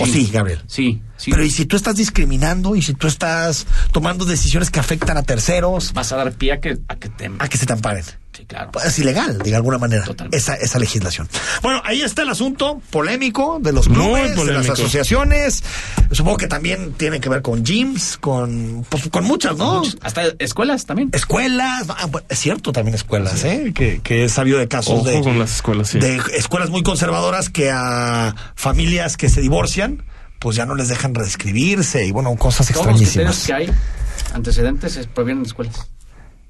¿O 0.00 0.06
sí, 0.06 0.28
Gabriel? 0.32 0.60
Sí, 0.66 1.02
sí. 1.16 1.30
Pero 1.30 1.44
¿y 1.44 1.50
si 1.50 1.64
tú 1.64 1.76
estás 1.76 1.96
discriminando 1.96 2.76
y 2.76 2.82
si 2.82 2.94
tú 2.94 3.06
estás 3.06 3.66
tomando 3.92 4.24
decisiones 4.24 4.70
que 4.70 4.80
afectan 4.80 5.16
a 5.16 5.22
terceros? 5.22 5.92
Vas 5.92 6.12
a 6.12 6.16
dar 6.16 6.32
pie 6.32 6.52
a 6.52 6.60
que, 6.60 6.78
a 6.88 6.96
que 6.96 7.08
te... 7.08 7.30
A 7.38 7.48
que 7.48 7.56
se 7.56 7.66
te 7.66 7.72
amparen. 7.72 8.04
Sí, 8.38 8.46
claro. 8.46 8.70
Pues 8.70 8.84
es 8.84 8.96
ilegal, 9.00 9.38
de 9.38 9.56
alguna 9.56 9.78
manera, 9.78 10.04
esa, 10.30 10.54
esa 10.54 10.78
legislación. 10.78 11.28
Bueno, 11.60 11.82
ahí 11.84 12.02
está 12.02 12.22
el 12.22 12.28
asunto 12.28 12.80
polémico 12.90 13.58
de 13.60 13.72
los 13.72 13.88
clubes, 13.88 14.36
de 14.36 14.52
las 14.52 14.68
asociaciones. 14.68 15.64
Supongo 16.12 16.36
que 16.36 16.46
también 16.46 16.92
tiene 16.92 17.18
que 17.18 17.28
ver 17.28 17.42
con 17.42 17.64
gyms, 17.64 18.16
con, 18.16 18.86
pues, 18.88 19.08
con 19.08 19.24
muchas, 19.24 19.56
¿no? 19.56 19.82
Hasta 20.02 20.22
escuelas 20.38 20.86
también. 20.86 21.10
Escuelas, 21.12 21.86
ah, 21.88 22.06
bueno, 22.06 22.24
es 22.30 22.38
cierto 22.38 22.70
también 22.70 22.94
escuelas, 22.94 23.42
¿eh? 23.42 23.72
Que, 23.74 24.00
que 24.04 24.24
he 24.24 24.28
sabido 24.28 24.58
de 24.60 24.68
casos 24.68 25.00
Ojo 25.00 25.08
de, 25.08 25.20
con 25.20 25.36
las 25.40 25.56
escuelas, 25.56 25.88
sí. 25.88 25.98
de 25.98 26.20
escuelas 26.36 26.70
muy 26.70 26.84
conservadoras 26.84 27.50
que 27.50 27.72
a 27.72 28.36
familias 28.54 29.16
que 29.16 29.28
se 29.28 29.40
divorcian, 29.40 30.04
pues 30.38 30.54
ya 30.54 30.64
no 30.64 30.76
les 30.76 30.86
dejan 30.86 31.12
reescribirse 31.16 32.06
y 32.06 32.12
bueno, 32.12 32.36
cosas 32.36 32.68
Todos 32.68 32.86
los 32.86 32.96
criterios 32.98 33.36
extrañísimas. 33.36 33.46
que 33.46 33.52
hay 33.72 34.34
antecedentes 34.34 34.96
es- 34.96 35.08
provienen 35.08 35.42
de 35.42 35.48
escuelas. 35.48 35.88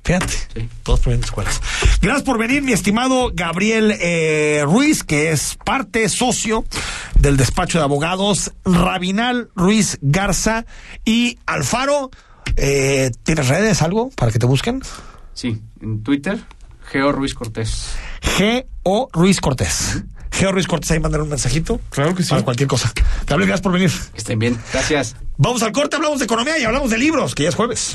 Fíjate, 0.09 0.69
todos 0.85 1.01
provienen 1.01 1.21
de 1.21 1.27
escuelas. 1.27 1.61
Gracias 2.01 2.23
por 2.23 2.39
venir, 2.39 2.63
mi 2.63 2.73
estimado 2.73 3.31
Gabriel 3.35 3.95
eh, 4.01 4.63
Ruiz, 4.65 5.05
que 5.05 5.33
es 5.33 5.59
parte 5.63 6.09
socio 6.09 6.65
del 7.15 7.37
despacho 7.37 7.77
de 7.77 7.85
abogados 7.85 8.55
Rabinal 8.65 9.51
Ruiz 9.55 9.99
Garza 10.01 10.65
y 11.05 11.39
Alfaro. 11.45 12.11
Eh, 12.57 13.11
¿Tienes 13.23 13.49
redes, 13.49 13.83
algo 13.83 14.09
para 14.17 14.33
que 14.33 14.39
te 14.39 14.47
busquen? 14.47 14.81
Sí, 15.35 15.61
en 15.83 16.03
Twitter, 16.03 16.39
Geo 16.91 17.13
Ruiz 17.13 17.35
Cortés. 17.35 17.91
G.O. 18.23 19.11
Ruiz 19.13 19.43
Cortés. 19.43 20.05
Geo 20.31 20.53
Ruiz 20.53 20.67
Cortés, 20.67 20.91
ahí 20.93 21.01
mandan 21.01 21.21
un 21.21 21.29
mensajito. 21.29 21.83
Claro 21.91 22.15
que 22.15 22.23
sí. 22.23 22.31
Para 22.31 22.45
cualquier 22.45 22.67
cosa. 22.67 22.91
Gabriel, 23.27 23.49
gracias 23.49 23.61
por 23.61 23.73
venir. 23.73 23.91
Que 24.15 24.19
estén 24.19 24.39
bien. 24.39 24.59
Gracias. 24.73 25.17
Vamos 25.37 25.63
al 25.63 25.73
corte, 25.73 25.97
hablamos 25.97 26.19
de 26.19 26.25
economía 26.25 26.59
y 26.59 26.65
hablamos 26.65 26.89
de 26.89 26.97
libros, 26.97 27.35
que 27.35 27.43
ya 27.43 27.51
es 27.51 27.55
jueves. 27.55 27.95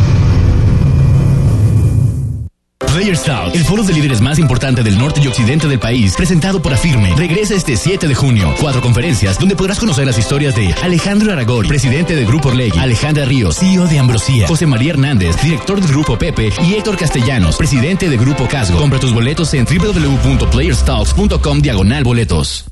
Players 2.87 3.21
el 3.53 3.63
foro 3.63 3.83
de 3.83 3.93
líderes 3.93 4.19
más 4.21 4.39
importante 4.39 4.83
del 4.83 4.97
norte 4.97 5.21
y 5.21 5.27
occidente 5.27 5.67
del 5.67 5.79
país, 5.79 6.15
presentado 6.15 6.61
por 6.61 6.73
Afirme, 6.73 7.13
regresa 7.15 7.55
este 7.55 7.77
7 7.77 8.07
de 8.07 8.15
junio. 8.15 8.53
Cuatro 8.59 8.81
conferencias 8.81 9.37
donde 9.39 9.55
podrás 9.55 9.79
conocer 9.79 10.05
las 10.05 10.17
historias 10.17 10.55
de 10.55 10.73
Alejandro 10.81 11.31
Aragori, 11.31 11.67
presidente 11.67 12.15
de 12.15 12.25
Grupo 12.25 12.49
Orlegui, 12.49 12.79
Alejandra 12.79 13.25
Ríos, 13.25 13.57
CEO 13.57 13.87
de 13.87 13.99
Ambrosía, 13.99 14.47
José 14.47 14.65
María 14.65 14.91
Hernández, 14.91 15.41
director 15.41 15.79
del 15.79 15.91
Grupo 15.91 16.17
Pepe, 16.17 16.51
y 16.65 16.73
Héctor 16.73 16.97
Castellanos, 16.97 17.57
presidente 17.57 18.09
de 18.09 18.17
Grupo 18.17 18.47
Casgo. 18.47 18.79
Compra 18.79 18.99
tus 18.99 19.13
boletos 19.13 19.53
en 19.53 19.65
www.playerstalks.com 19.65 21.59
diagonal 21.59 22.03
boletos. 22.03 22.70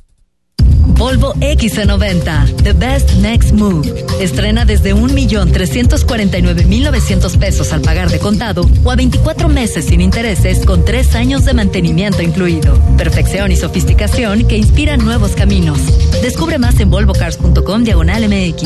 Volvo 1.00 1.34
XC90, 1.36 2.64
The 2.64 2.74
Best 2.74 3.14
Next 3.22 3.54
Move. 3.54 4.06
Estrena 4.20 4.66
desde 4.66 4.94
1.349.900 4.94 7.38
pesos 7.38 7.72
al 7.72 7.80
pagar 7.82 8.10
de 8.10 8.20
contado 8.20 8.70
o 8.84 8.92
a 8.92 8.98
24 8.98 9.48
meses 9.48 9.86
sin 9.86 10.02
intereses 10.02 10.66
con 10.66 10.84
3 10.84 11.16
años 11.16 11.46
de 11.46 11.54
mantenimiento 11.54 12.22
incluido. 12.22 12.78
Perfección 12.98 13.50
y 13.52 13.56
sofisticación 13.56 14.46
que 14.46 14.58
inspiran 14.58 15.06
nuevos 15.06 15.32
caminos. 15.32 15.80
Descubre 16.22 16.58
más 16.58 16.78
en 16.82 16.90
volvocars.com 16.90 17.84
diagonal 17.84 18.28
MX. 18.28 18.64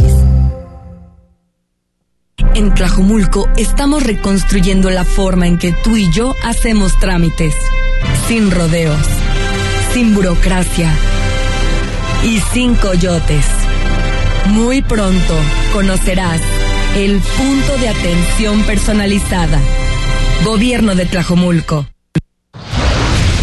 En 2.55 2.73
Tlajomulco 2.73 3.47
estamos 3.57 4.01
reconstruyendo 4.03 4.89
la 4.89 5.05
forma 5.05 5.45
en 5.47 5.59
que 5.59 5.71
tú 5.83 5.97
y 5.97 6.11
yo 6.11 6.33
hacemos 6.43 6.99
trámites. 6.99 7.53
Sin 8.27 8.49
rodeos, 8.49 9.05
sin 9.93 10.15
burocracia 10.15 10.91
y 12.23 12.39
sin 12.53 12.75
coyotes. 12.75 13.45
Muy 14.47 14.81
pronto 14.81 15.35
conocerás 15.73 16.41
el 16.95 17.19
punto 17.19 17.77
de 17.77 17.89
atención 17.89 18.61
personalizada. 18.63 19.59
Gobierno 20.43 20.95
de 20.95 21.05
Tlajomulco. 21.05 21.87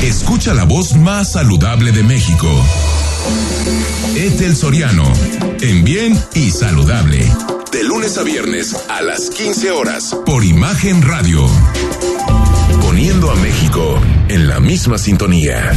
Escucha 0.02 0.54
la 0.54 0.64
voz 0.64 0.96
más 0.96 1.32
saludable 1.32 1.92
de 1.92 2.02
México. 2.02 2.48
Etel 4.16 4.56
Soriano. 4.56 5.04
En 5.60 5.84
bien 5.84 6.18
y 6.34 6.50
saludable. 6.50 7.24
De 7.72 7.84
lunes 7.84 8.16
a 8.18 8.22
viernes 8.22 8.74
a 8.88 9.02
las 9.02 9.30
15 9.30 9.70
horas. 9.70 10.16
Por 10.24 10.44
Imagen 10.44 11.02
Radio. 11.02 11.46
Poniendo 12.82 13.30
a 13.30 13.34
México 13.36 14.00
en 14.28 14.48
la 14.48 14.58
misma 14.58 14.98
sintonía. 14.98 15.76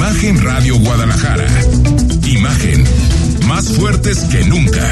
Imagen 0.00 0.42
Radio 0.42 0.78
Guadalajara. 0.78 1.46
Imagen. 2.24 2.84
Más 3.46 3.68
fuertes 3.76 4.24
que 4.30 4.42
nunca. 4.44 4.90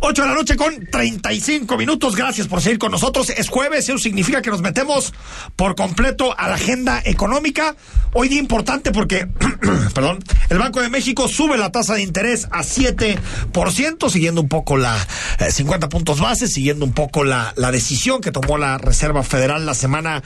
8 0.00 0.22
de 0.22 0.28
la 0.28 0.34
noche 0.34 0.56
con 0.56 0.86
35 0.90 1.78
minutos. 1.78 2.16
Gracias 2.16 2.48
por 2.48 2.60
seguir 2.60 2.78
con 2.78 2.92
nosotros. 2.92 3.30
Es 3.30 3.48
jueves, 3.48 3.88
eso 3.88 3.96
significa 3.96 4.42
que 4.42 4.50
nos 4.50 4.60
metemos 4.60 5.14
por 5.56 5.74
completo 5.74 6.38
a 6.38 6.50
la 6.50 6.56
agenda 6.56 7.00
económica. 7.02 7.74
Hoy 8.12 8.28
día 8.28 8.40
importante 8.40 8.92
porque, 8.92 9.26
perdón, 9.94 10.22
el 10.50 10.58
Banco 10.58 10.82
de 10.82 10.90
México 10.90 11.28
sube 11.28 11.56
la 11.56 11.72
tasa 11.72 11.94
de 11.94 12.02
interés 12.02 12.46
a 12.50 12.62
7%, 12.62 14.10
siguiendo 14.10 14.42
un 14.42 14.48
poco 14.48 14.76
la 14.76 14.98
50 15.48 15.88
puntos 15.88 16.20
base, 16.20 16.46
siguiendo 16.46 16.84
un 16.84 16.92
poco 16.92 17.24
la, 17.24 17.54
la 17.56 17.70
decisión 17.70 18.20
que 18.20 18.32
tomó 18.32 18.58
la 18.58 18.76
Reserva 18.76 19.22
Federal 19.22 19.64
la 19.64 19.74
semana 19.74 20.22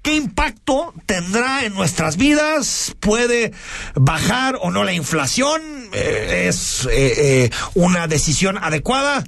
¿Qué 0.00 0.14
impacto 0.14 0.94
tendrá 1.06 1.64
en 1.64 1.74
nuestras 1.74 2.16
vidas? 2.16 2.94
¿Puede 3.00 3.50
bajar 3.96 4.56
o 4.60 4.70
no 4.70 4.84
la 4.84 4.92
inflación? 4.92 5.60
Eh, 5.92 6.46
¿Es 6.46 6.86
eh, 6.86 7.12
eh, 7.46 7.50
una 7.74 8.06
decisión 8.06 8.56
adecuada? 8.56 9.24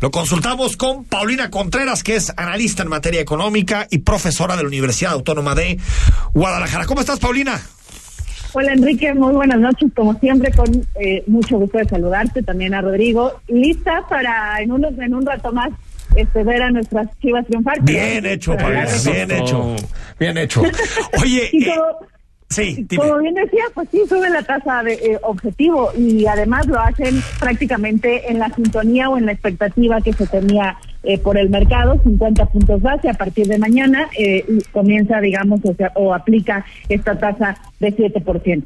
Lo 0.00 0.10
consultamos 0.10 0.76
con 0.76 1.04
Paulina 1.04 1.50
Contreras, 1.50 2.02
que 2.02 2.16
es 2.16 2.32
analista 2.36 2.82
en 2.82 2.88
materia 2.88 3.20
económica 3.20 3.86
y 3.90 3.98
profesora 3.98 4.56
de 4.56 4.62
la 4.64 4.68
Universidad 4.68 5.12
Autónoma 5.12 5.54
de 5.54 5.78
Guadalajara. 6.32 6.86
¿Cómo 6.86 7.00
estás, 7.00 7.20
Paulina? 7.20 7.60
Hola 8.54 8.72
Enrique, 8.72 9.14
muy 9.14 9.34
buenas 9.34 9.60
noches, 9.60 9.92
como 9.94 10.18
siempre, 10.18 10.50
con 10.52 10.86
mucho 11.28 11.58
gusto 11.58 11.78
de 11.78 11.84
saludarte, 11.84 12.42
también 12.42 12.74
a 12.74 12.80
Rodrigo. 12.80 13.40
Lista 13.46 14.04
para 14.08 14.60
en, 14.60 14.72
unos, 14.72 14.98
en 14.98 15.14
un 15.14 15.24
rato 15.24 15.52
más 15.52 15.70
este, 16.16 16.44
ver 16.44 16.62
a 16.62 16.70
nuestras 16.70 17.08
chivas 17.20 17.46
triunfar. 17.46 17.80
Bien 17.82 18.24
hecho, 18.26 18.56
Paulina, 18.56 18.86
bien 19.04 19.30
hecho, 19.30 19.76
bien 20.18 20.38
hecho. 20.38 20.62
Oye, 21.22 21.50
como, 21.50 21.98
sí, 22.48 22.86
como 22.96 23.18
bien 23.18 23.34
decía, 23.34 23.64
pues 23.74 23.88
sí 23.90 24.02
sube 24.08 24.30
la 24.30 24.42
tasa 24.42 24.82
de 24.82 24.94
eh, 24.94 25.18
objetivo 25.22 25.90
y 25.96 26.26
además 26.26 26.66
lo 26.66 26.78
hacen 26.78 27.20
prácticamente 27.40 28.30
en 28.30 28.38
la 28.38 28.48
sintonía 28.50 29.08
o 29.10 29.18
en 29.18 29.26
la 29.26 29.32
expectativa 29.32 30.00
que 30.00 30.12
se 30.12 30.26
tenía 30.26 30.76
eh, 31.02 31.18
por 31.18 31.36
el 31.36 31.50
mercado, 31.50 32.00
50 32.02 32.46
puntos 32.46 32.80
base. 32.80 33.10
A 33.10 33.14
partir 33.14 33.46
de 33.46 33.58
mañana 33.58 34.08
eh, 34.18 34.44
comienza, 34.72 35.20
digamos, 35.20 35.60
o, 35.64 35.74
sea, 35.74 35.92
o 35.94 36.14
aplica 36.14 36.64
esta 36.88 37.18
tasa 37.18 37.56
de 37.80 37.94
7%. 37.94 38.64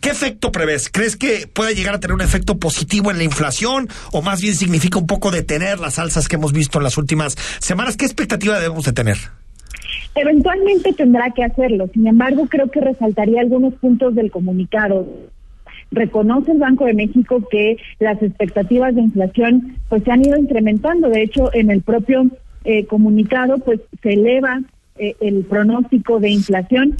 ¿Qué 0.00 0.08
efecto 0.08 0.50
prevés? 0.50 0.88
¿Crees 0.90 1.16
que 1.16 1.46
puede 1.52 1.74
llegar 1.74 1.94
a 1.94 2.00
tener 2.00 2.14
un 2.14 2.22
efecto 2.22 2.58
positivo 2.58 3.10
en 3.10 3.18
la 3.18 3.24
inflación 3.24 3.88
o 4.12 4.22
más 4.22 4.40
bien 4.40 4.54
significa 4.54 4.98
un 4.98 5.06
poco 5.06 5.30
detener 5.30 5.78
las 5.78 5.98
alzas 5.98 6.26
que 6.26 6.36
hemos 6.36 6.52
visto 6.54 6.78
en 6.78 6.84
las 6.84 6.96
últimas 6.96 7.34
semanas? 7.60 7.98
¿Qué 7.98 8.06
expectativa 8.06 8.58
debemos 8.58 8.86
de 8.86 8.92
tener? 8.92 9.18
Eventualmente 10.14 10.94
tendrá 10.94 11.30
que 11.30 11.44
hacerlo. 11.44 11.88
Sin 11.92 12.06
embargo, 12.06 12.46
creo 12.48 12.70
que 12.70 12.80
resaltaría 12.80 13.42
algunos 13.42 13.74
puntos 13.74 14.14
del 14.14 14.30
comunicado. 14.30 15.06
Reconoce 15.90 16.52
el 16.52 16.58
Banco 16.58 16.86
de 16.86 16.94
México 16.94 17.46
que 17.50 17.76
las 17.98 18.22
expectativas 18.22 18.94
de 18.94 19.02
inflación 19.02 19.76
pues 19.88 20.02
se 20.04 20.12
han 20.12 20.24
ido 20.24 20.38
incrementando. 20.38 21.10
De 21.10 21.22
hecho, 21.22 21.52
en 21.52 21.70
el 21.70 21.82
propio 21.82 22.26
eh, 22.64 22.86
comunicado 22.86 23.58
pues 23.58 23.80
se 24.02 24.14
eleva 24.14 24.60
eh, 24.96 25.14
el 25.20 25.44
pronóstico 25.44 26.20
de 26.20 26.30
inflación 26.30 26.96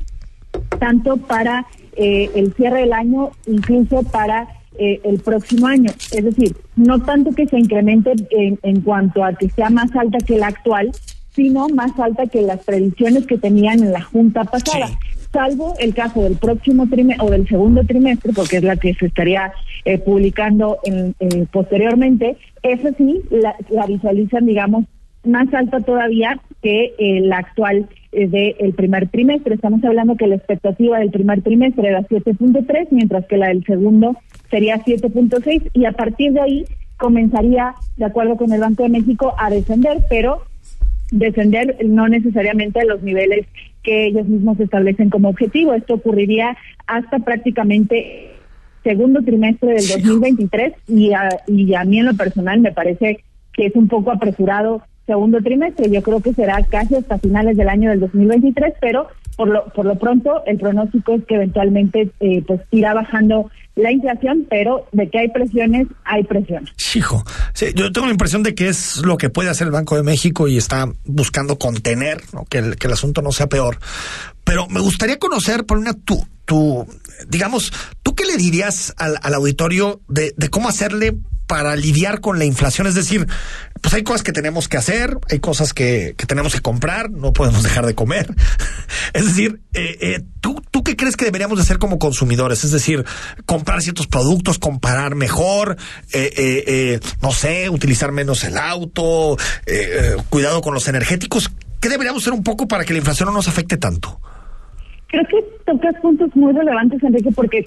tanto 0.79 1.17
para 1.17 1.67
eh, 1.97 2.31
el 2.35 2.55
cierre 2.55 2.81
del 2.81 2.93
año, 2.93 3.31
incluso 3.47 4.03
para 4.05 4.49
eh, 4.79 5.01
el 5.05 5.21
próximo 5.21 5.67
año. 5.67 5.91
Es 6.13 6.25
decir, 6.25 6.57
no 6.77 7.01
tanto 7.03 7.33
que 7.33 7.47
se 7.47 7.59
incremente 7.59 8.13
en, 8.31 8.59
en 8.63 8.81
cuanto 8.81 9.25
a 9.25 9.35
que 9.35 9.49
sea 9.51 9.71
más 9.71 9.95
alta 9.95 10.19
que 10.19 10.39
la 10.39 10.49
actual, 10.49 10.93
sino 11.35 11.69
más 11.69 11.99
alta 11.99 12.27
que 12.27 12.43
las 12.43 12.61
previsiones 12.65 13.27
que 13.27 13.39
tenían 13.39 13.81
en 13.81 13.93
la 13.93 14.03
junta 14.03 14.45
pasada. 14.45 14.89
Salvo 15.33 15.75
el 15.79 15.95
caso 15.95 16.23
del 16.23 16.37
próximo 16.37 16.89
trimestre 16.89 17.25
o 17.25 17.31
del 17.31 17.47
segundo 17.47 17.85
trimestre, 17.85 18.33
porque 18.33 18.57
es 18.57 18.65
la 18.65 18.77
que 18.77 18.95
se 18.95 19.07
estaría 19.07 19.53
eh, 19.85 19.99
publicando 19.99 20.79
en, 20.85 21.15
posteriormente, 21.53 22.37
eso 22.63 22.89
sí 22.99 23.21
la, 23.31 23.55
la 23.71 23.87
visualizan, 23.87 24.45
digamos, 24.45 24.87
más 25.25 25.53
alta 25.53 25.81
todavía 25.81 26.41
que 26.63 26.95
la 27.23 27.39
actual 27.39 27.89
eh, 28.13 28.27
del 28.29 28.75
primer 28.75 29.09
trimestre. 29.09 29.55
Estamos 29.55 29.83
hablando 29.85 30.17
que 30.17 30.27
la 30.27 30.37
expectativa 30.37 30.99
del 30.99 31.11
primer 31.11 31.43
trimestre 31.43 31.89
era 31.89 32.03
7.3, 32.03 32.89
mientras 32.91 33.27
que 33.27 33.37
la 33.37 33.49
del 33.49 33.65
segundo 33.65 34.17
sería 34.51 34.83
7.6 34.85 35.71
y 35.73 35.85
a 35.85 35.93
partir 35.93 36.33
de 36.33 36.41
ahí 36.41 36.65
comenzaría, 36.97 37.75
de 37.97 38.05
acuerdo 38.05 38.37
con 38.37 38.53
el 38.53 38.61
Banco 38.61 38.83
de 38.83 38.91
México, 38.91 39.35
a 39.39 39.49
descender, 39.49 39.99
pero 40.11 40.43
descender 41.11 41.77
no 41.85 42.09
necesariamente 42.09 42.81
a 42.81 42.85
los 42.85 43.03
niveles 43.03 43.47
que 43.83 44.07
ellos 44.07 44.27
mismos 44.27 44.61
establecen 44.61 45.09
como 45.09 45.31
objetivo. 45.31 45.73
Esto 45.73 45.95
ocurriría 45.95 46.57
hasta 46.87 47.19
prácticamente 47.21 48.33
segundo 48.83 49.23
trimestre 49.23 49.75
del 49.75 49.89
2023 49.89 50.73
y 50.89 51.13
a, 51.13 51.29
y 51.47 51.75
a 51.75 51.85
mí 51.85 52.01
en 52.01 52.07
lo 52.07 52.15
personal 52.15 52.61
me 52.61 52.73
parece 52.73 53.21
que 53.53 53.67
es 53.67 53.75
un 53.75 53.89
poco 53.89 54.11
apresurado 54.11 54.83
segundo 55.11 55.39
trimestre. 55.43 55.91
Yo 55.91 56.03
creo 56.03 56.21
que 56.21 56.33
será 56.33 56.65
casi 56.71 56.95
hasta 56.95 57.19
finales 57.19 57.57
del 57.57 57.69
año 57.69 57.91
del 57.91 57.99
2023, 57.99 58.75
pero 58.81 59.09
por 59.37 59.49
lo, 59.49 59.65
por 59.75 59.85
lo 59.85 59.99
pronto 59.99 60.45
el 60.47 60.57
pronóstico 60.57 61.15
es 61.15 61.25
que 61.25 61.35
eventualmente 61.35 62.13
eh, 62.21 62.45
pues 62.47 62.61
irá 62.71 62.95
bajando 62.95 63.51
la 63.75 63.91
inflación, 63.91 64.47
pero 64.49 64.87
de 64.93 65.09
que 65.11 65.19
hay 65.19 65.29
presiones, 65.31 65.89
hay 66.05 66.23
presiones. 66.23 66.71
Hijo, 66.95 67.25
yo 67.75 67.91
tengo 67.91 68.07
la 68.07 68.13
impresión 68.13 68.45
de 68.45 68.55
que 68.55 68.69
es 68.69 68.99
lo 68.99 69.17
que 69.17 69.31
puede 69.31 69.51
hacer 69.51 69.67
el 69.67 69.73
Banco 69.73 69.97
de 69.97 70.05
México 70.05 70.47
y 70.47 70.57
está 70.57 70.89
buscando 71.07 71.59
contener, 71.59 72.21
que, 72.49 72.59
el, 72.59 72.77
que 72.77 72.87
el 72.87 72.93
asunto 72.93 73.21
no 73.21 73.33
sea 73.33 73.49
peor. 73.49 73.79
Pero 74.45 74.69
me 74.69 74.81
gustaría 74.81 75.19
conocer, 75.19 75.65
Paulina, 75.65 75.93
tú, 76.05 76.25
tú, 76.45 76.87
digamos, 77.29 77.73
¿tú 78.03 78.15
qué 78.15 78.27
le 78.27 78.37
dirías 78.37 78.95
al, 78.97 79.17
al 79.23 79.35
auditorio 79.35 80.01
de, 80.09 80.35
de 80.37 80.49
cómo 80.51 80.69
hacerle 80.69 81.17
para 81.51 81.75
lidiar 81.75 82.21
con 82.21 82.39
la 82.39 82.45
inflación? 82.45 82.87
Es 82.87 82.95
decir, 82.95 83.27
pues 83.81 83.93
hay 83.93 84.05
cosas 84.05 84.23
que 84.23 84.31
tenemos 84.31 84.69
que 84.69 84.77
hacer, 84.77 85.19
hay 85.29 85.41
cosas 85.41 85.75
que, 85.75 86.15
que 86.17 86.25
tenemos 86.25 86.55
que 86.55 86.61
comprar, 86.61 87.11
no 87.11 87.33
podemos 87.33 87.65
dejar 87.65 87.87
de 87.87 87.97
comer. 87.97 88.33
es 89.15 89.25
decir, 89.25 89.61
eh, 89.75 89.99
eh, 90.01 90.21
¿tú, 90.41 90.63
¿tú 90.71 90.85
qué 90.85 90.95
crees 90.95 91.17
que 91.17 91.25
deberíamos 91.25 91.59
de 91.59 91.63
hacer 91.63 91.79
como 91.79 91.99
consumidores? 91.99 92.63
Es 92.63 92.71
decir, 92.71 93.05
comprar 93.47 93.83
ciertos 93.83 94.07
productos, 94.07 94.61
comparar 94.61 95.17
mejor, 95.17 95.77
eh, 96.13 97.01
no 97.21 97.33
sé, 97.33 97.69
utilizar 97.69 98.13
menos 98.13 98.45
el 98.45 98.57
auto, 98.57 99.37
cuidado 100.29 100.61
con 100.61 100.73
los 100.73 100.87
energéticos. 100.87 101.51
¿Qué 101.81 101.89
deberíamos 101.89 102.23
hacer 102.23 102.33
un 102.33 102.45
poco 102.45 102.69
para 102.69 102.85
que 102.85 102.93
la 102.93 103.01
inflación 103.01 103.29
no 103.29 103.35
nos 103.35 103.49
afecte 103.49 103.77
tanto? 103.77 104.21
Creo 105.09 105.25
que 105.29 105.45
tocas 105.67 105.97
puntos 106.01 106.31
muy 106.37 106.53
relevantes, 106.53 107.03
Enrique, 107.03 107.31
porque 107.35 107.65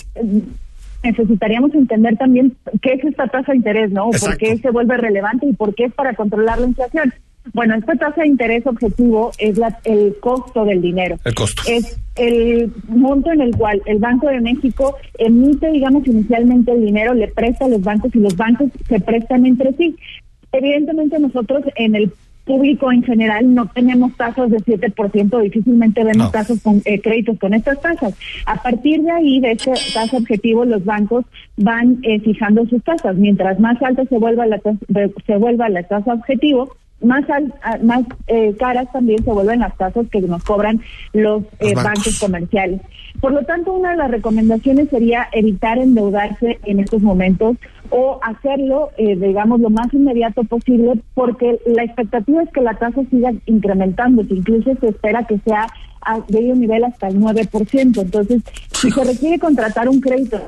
necesitaríamos 1.03 1.73
entender 1.73 2.17
también 2.17 2.55
qué 2.81 2.93
es 2.93 3.03
esta 3.03 3.27
tasa 3.27 3.51
de 3.51 3.57
interés, 3.57 3.91
¿no? 3.91 4.09
¿Por 4.09 4.37
qué 4.37 4.57
se 4.57 4.71
vuelve 4.71 4.97
relevante 4.97 5.45
y 5.45 5.53
por 5.53 5.75
qué 5.75 5.85
es 5.85 5.93
para 5.93 6.15
controlar 6.15 6.59
la 6.59 6.67
inflación? 6.67 7.13
Bueno, 7.51 7.75
esta 7.75 7.93
tasa 7.95 8.21
de 8.21 8.27
interés 8.27 8.65
objetivo 8.65 9.31
es 9.37 9.57
la, 9.57 9.77
el 9.83 10.15
costo 10.21 10.63
del 10.63 10.81
dinero. 10.81 11.17
El 11.25 11.35
costo. 11.35 11.61
Es 11.67 11.99
el 12.15 12.71
monto 12.87 13.31
en 13.31 13.41
el 13.41 13.55
cual 13.55 13.81
el 13.85 13.99
Banco 13.99 14.27
de 14.27 14.39
México 14.39 14.95
emite, 15.17 15.69
digamos, 15.71 16.07
inicialmente 16.07 16.71
el 16.71 16.85
dinero, 16.85 17.13
le 17.13 17.27
presta 17.27 17.65
a 17.65 17.67
los 17.67 17.81
bancos 17.81 18.15
y 18.15 18.19
los 18.19 18.37
bancos 18.37 18.69
se 18.87 18.99
prestan 19.01 19.45
entre 19.45 19.73
sí. 19.73 19.95
Evidentemente 20.53 21.19
nosotros 21.19 21.63
en 21.75 21.95
el 21.95 22.13
público 22.45 22.91
en 22.91 23.03
general 23.03 23.53
no 23.53 23.67
tenemos 23.67 24.15
tasas 24.15 24.51
de 24.51 24.57
7%, 24.57 25.41
difícilmente 25.41 26.03
vemos 26.03 26.31
tasas 26.31 26.61
con 26.61 26.81
eh, 26.85 27.01
créditos 27.01 27.39
con 27.39 27.53
estas 27.53 27.81
tasas. 27.81 28.13
A 28.45 28.61
partir 28.61 29.01
de 29.01 29.11
ahí, 29.11 29.39
de 29.39 29.51
ese 29.51 29.71
tasa 29.93 30.17
objetivo, 30.17 30.65
los 30.65 30.83
bancos 30.83 31.25
van 31.57 31.99
eh, 32.03 32.19
fijando 32.19 32.65
sus 32.65 32.83
tasas. 32.83 33.15
Mientras 33.15 33.59
más 33.59 33.81
alta 33.81 34.03
se 34.05 34.17
vuelva 34.17 34.45
la 34.45 34.59
tasa, 34.59 34.77
se 35.25 35.37
vuelva 35.37 35.69
la 35.69 35.83
tasa 35.83 36.13
objetivo, 36.13 36.75
más 37.01 37.25
más 37.81 38.03
eh, 38.27 38.55
caras 38.57 38.91
también 38.93 39.23
se 39.23 39.31
vuelven 39.31 39.59
las 39.59 39.75
tasas 39.77 40.07
que 40.09 40.21
nos 40.21 40.43
cobran 40.43 40.81
los, 41.11 41.43
bancos 41.75 42.19
comerciales. 42.19 42.81
Por 43.23 43.31
lo 43.31 43.41
tanto, 43.45 43.71
una 43.71 43.91
de 43.91 43.95
las 43.95 44.11
recomendaciones 44.11 44.89
sería 44.89 45.29
evitar 45.31 45.77
endeudarse 45.77 46.59
en 46.65 46.81
estos 46.81 47.01
momentos 47.01 47.55
o 47.89 48.19
hacerlo, 48.21 48.89
eh, 48.97 49.15
digamos, 49.15 49.61
lo 49.61 49.69
más 49.69 49.93
inmediato 49.93 50.43
posible, 50.43 50.99
porque 51.13 51.57
la 51.65 51.85
expectativa 51.85 52.43
es 52.43 52.49
que 52.49 52.59
la 52.59 52.73
tasa 52.73 52.99
siga 53.09 53.31
incrementando, 53.45 54.27
que 54.27 54.33
incluso 54.33 54.75
se 54.75 54.89
espera 54.89 55.25
que 55.25 55.39
sea 55.39 55.67
a, 56.01 56.19
de 56.19 56.51
un 56.51 56.59
nivel 56.59 56.83
hasta 56.83 57.07
el 57.07 57.21
9%. 57.21 58.01
Entonces, 58.01 58.41
si 58.73 58.91
se 58.91 59.03
requiere 59.05 59.39
contratar 59.39 59.87
un 59.87 60.01
crédito, 60.01 60.41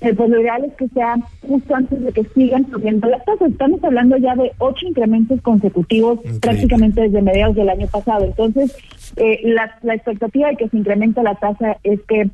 eh, 0.00 0.14
pues 0.14 0.30
lo 0.30 0.40
ideal 0.40 0.64
es 0.64 0.74
que 0.74 0.88
sea 0.88 1.16
justo 1.46 1.74
antes 1.74 2.02
de 2.02 2.12
que 2.12 2.24
sigan 2.34 2.70
subiendo 2.70 3.08
las 3.08 3.24
tasas. 3.24 3.50
Estamos 3.50 3.82
hablando 3.82 4.16
ya 4.16 4.34
de 4.34 4.52
ocho 4.58 4.86
incrementos 4.86 5.40
consecutivos 5.42 6.20
prácticamente 6.40 7.00
desde 7.02 7.22
mediados 7.22 7.56
del 7.56 7.68
año 7.68 7.86
pasado. 7.86 8.24
Entonces, 8.24 8.76
eh, 9.16 9.40
la, 9.44 9.78
la 9.82 9.94
expectativa 9.94 10.48
de 10.48 10.56
que 10.56 10.68
se 10.68 10.76
incremente 10.76 11.22
la 11.22 11.34
tasa 11.34 11.78
es 11.82 12.00
que 12.02 12.30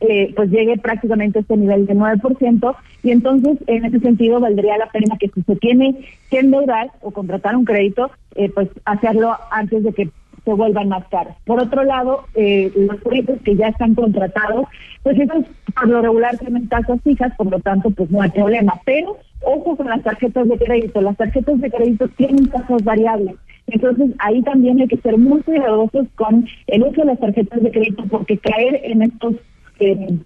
eh, 0.00 0.32
pues 0.34 0.50
llegue 0.50 0.76
prácticamente 0.78 1.38
a 1.38 1.42
este 1.42 1.56
nivel 1.56 1.86
de 1.86 1.94
9%, 1.94 2.76
y 3.02 3.10
entonces 3.10 3.58
en 3.66 3.84
ese 3.84 4.00
sentido 4.00 4.40
valdría 4.40 4.76
la 4.76 4.86
pena 4.90 5.16
que 5.18 5.28
si 5.28 5.42
se 5.42 5.56
tiene 5.56 5.96
que 6.30 6.40
endeudar 6.40 6.90
o 7.00 7.10
contratar 7.10 7.56
un 7.56 7.64
crédito, 7.64 8.10
eh, 8.34 8.50
pues 8.52 8.68
hacerlo 8.84 9.36
antes 9.50 9.84
de 9.84 9.92
que 9.92 10.10
se 10.44 10.52
vuelvan 10.52 10.88
más 10.88 11.06
caros. 11.08 11.34
Por 11.44 11.60
otro 11.60 11.84
lado, 11.84 12.24
eh, 12.34 12.70
los 12.76 13.00
créditos 13.00 13.40
que 13.42 13.56
ya 13.56 13.68
están 13.68 13.94
contratados, 13.94 14.66
pues 15.02 15.18
esos 15.18 15.44
por 15.74 15.88
lo 15.88 16.02
regular 16.02 16.36
tienen 16.38 16.68
tasas 16.68 17.00
fijas, 17.02 17.34
por 17.36 17.50
lo 17.50 17.58
tanto, 17.60 17.90
pues 17.90 18.10
no 18.10 18.22
hay 18.22 18.30
problema. 18.30 18.80
Pero 18.84 19.18
ojo 19.42 19.76
con 19.76 19.88
las 19.88 20.02
tarjetas 20.02 20.48
de 20.48 20.58
crédito, 20.58 21.00
las 21.00 21.16
tarjetas 21.16 21.60
de 21.60 21.70
crédito 21.70 22.08
tienen 22.08 22.48
tasas 22.48 22.84
variables. 22.84 23.36
Entonces, 23.66 24.10
ahí 24.18 24.42
también 24.42 24.80
hay 24.80 24.88
que 24.88 24.98
ser 24.98 25.16
muy 25.16 25.40
cuidadosos 25.42 26.06
con 26.16 26.46
el 26.66 26.82
uso 26.82 27.00
de 27.00 27.06
las 27.06 27.18
tarjetas 27.18 27.62
de 27.62 27.70
crédito, 27.70 28.04
porque 28.10 28.36
caer 28.38 28.80
en 28.84 29.02
estos 29.02 29.34
eh, 29.80 30.18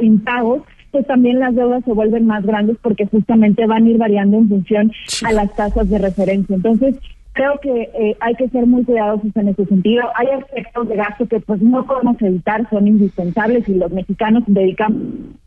impagos 0.00 0.62
pues 0.94 1.08
también 1.08 1.40
las 1.40 1.56
deudas 1.56 1.84
se 1.84 1.92
vuelven 1.92 2.24
más 2.24 2.46
grandes 2.46 2.76
porque 2.80 3.04
justamente 3.06 3.66
van 3.66 3.84
a 3.84 3.90
ir 3.90 3.98
variando 3.98 4.36
en 4.36 4.48
función 4.48 4.92
a 5.26 5.32
las 5.32 5.52
tasas 5.56 5.90
de 5.90 5.98
referencia. 5.98 6.54
Entonces, 6.54 6.94
creo 7.34 7.58
que 7.60 7.90
eh, 7.94 8.16
hay 8.20 8.34
que 8.36 8.48
ser 8.48 8.66
muy 8.66 8.84
cuidadosos 8.84 9.36
en 9.36 9.48
ese 9.48 9.66
sentido. 9.66 10.04
Hay 10.14 10.28
aspectos 10.28 10.88
de 10.88 10.96
gasto 10.96 11.26
que 11.26 11.40
pues 11.40 11.60
no 11.60 11.84
podemos 11.84 12.16
evitar, 12.22 12.68
son 12.70 12.88
indispensables 12.88 13.68
y 13.68 13.74
los 13.74 13.92
mexicanos 13.92 14.44
dedicamos 14.46 15.02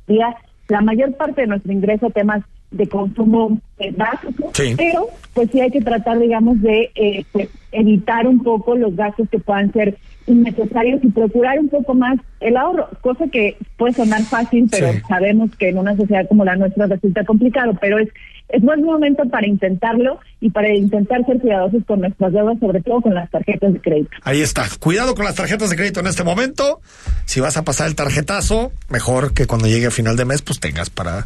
día 0.05 0.35
la 0.67 0.81
mayor 0.81 1.13
parte 1.15 1.41
de 1.41 1.47
nuestro 1.47 1.71
ingreso 1.71 2.07
a 2.07 2.11
temas 2.11 2.43
de 2.71 2.87
consumo 2.87 3.57
eh, 3.79 3.93
básico, 3.95 4.51
pero 4.75 5.07
pues 5.33 5.49
sí 5.51 5.61
hay 5.61 5.71
que 5.71 5.81
tratar, 5.81 6.19
digamos, 6.19 6.61
de 6.61 6.91
eh, 6.95 7.23
pues, 7.31 7.49
evitar 7.71 8.27
un 8.27 8.43
poco 8.43 8.75
los 8.75 8.93
gastos 8.95 9.29
que 9.29 9.39
puedan 9.39 9.71
ser 9.71 9.97
innecesarios 10.27 11.03
y 11.03 11.09
procurar 11.09 11.59
un 11.59 11.69
poco 11.69 11.93
más 11.93 12.19
el 12.39 12.57
ahorro, 12.57 12.89
cosa 13.01 13.25
que 13.31 13.57
puede 13.77 13.93
sonar 13.93 14.21
fácil, 14.23 14.67
pero 14.69 14.91
sabemos 15.07 15.55
que 15.55 15.69
en 15.69 15.77
una 15.77 15.95
sociedad 15.95 16.27
como 16.27 16.45
la 16.45 16.55
nuestra 16.55 16.85
resulta 16.85 17.23
complicado, 17.23 17.73
pero 17.81 17.97
es 17.97 18.09
es 18.49 18.61
buen 18.61 18.81
momento 18.83 19.23
para 19.29 19.47
intentarlo 19.47 20.19
y 20.39 20.49
para 20.49 20.73
intentar 20.73 21.25
ser 21.25 21.39
cuidadosos 21.39 21.83
con 21.85 21.99
nuestras 21.99 22.31
deudas, 22.31 22.57
sobre 22.59 22.81
todo 22.81 23.01
con 23.01 23.13
las 23.13 23.29
tarjetas 23.29 23.73
de 23.73 23.81
crédito. 23.81 24.11
Ahí 24.23 24.41
está. 24.41 24.65
Cuidado 24.79 25.15
con 25.15 25.25
las 25.25 25.35
tarjetas 25.35 25.69
de 25.69 25.75
crédito 25.75 25.99
en 25.99 26.07
este 26.07 26.23
momento. 26.23 26.79
Si 27.25 27.41
vas 27.41 27.57
a 27.57 27.63
pasar 27.63 27.87
el 27.87 27.95
tarjetazo, 27.95 28.71
mejor 28.89 29.33
que 29.33 29.47
cuando 29.47 29.67
llegue 29.67 29.87
a 29.87 29.91
final 29.91 30.15
de 30.15 30.25
mes, 30.25 30.41
pues 30.41 30.59
tengas 30.59 30.89
para 30.89 31.25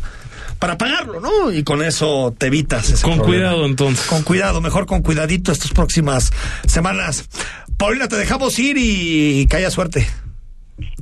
para 0.61 0.77
pagarlo, 0.77 1.19
¿no? 1.19 1.51
Y 1.51 1.63
con 1.63 1.83
eso 1.83 2.35
te 2.37 2.45
evitas 2.45 2.87
ese 2.87 3.03
Con 3.03 3.17
cuidado, 3.17 3.65
entonces. 3.65 4.05
Con 4.05 4.21
cuidado, 4.21 4.61
mejor 4.61 4.85
con 4.85 5.01
cuidadito 5.01 5.51
estas 5.51 5.71
próximas 5.71 6.31
semanas. 6.67 7.27
Paulina, 7.77 8.07
te 8.07 8.15
dejamos 8.15 8.59
ir 8.59 8.77
y 8.77 9.47
que 9.47 9.57
haya 9.57 9.71
suerte. 9.71 10.07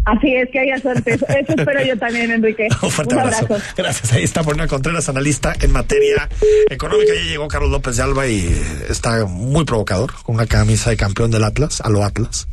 Así 0.06 0.34
es, 0.34 0.50
que 0.50 0.60
haya 0.60 0.80
suerte. 0.80 1.14
Eso, 1.14 1.26
espero 1.58 1.84
yo 1.86 1.98
también, 1.98 2.32
Enrique. 2.32 2.70
Un 2.82 2.90
fuerte 2.90 3.20
abrazo. 3.20 3.58
Gracias. 3.76 4.14
Ahí 4.14 4.24
está 4.24 4.44
Paulina 4.44 4.66
Contreras, 4.66 5.10
analista 5.10 5.54
en 5.60 5.74
materia 5.74 6.30
económica. 6.70 7.14
Ya 7.14 7.30
llegó 7.30 7.50
Carlos 7.50 7.70
López 7.70 7.98
de 7.98 8.04
Alba 8.04 8.28
y 8.28 8.48
está 8.88 9.26
muy 9.26 9.66
provocador, 9.66 10.14
con 10.24 10.36
una 10.36 10.46
camisa 10.46 10.90
de 10.90 10.96
campeón 10.96 11.32
del 11.32 11.44
Atlas, 11.44 11.82
a 11.82 11.90
lo 11.90 12.06
Atlas. 12.06 12.48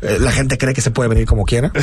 Eh, 0.00 0.18
la 0.20 0.30
gente 0.30 0.58
cree 0.58 0.74
que 0.74 0.80
se 0.80 0.90
puede 0.90 1.08
venir 1.08 1.26
como 1.26 1.44
quiera. 1.44 1.72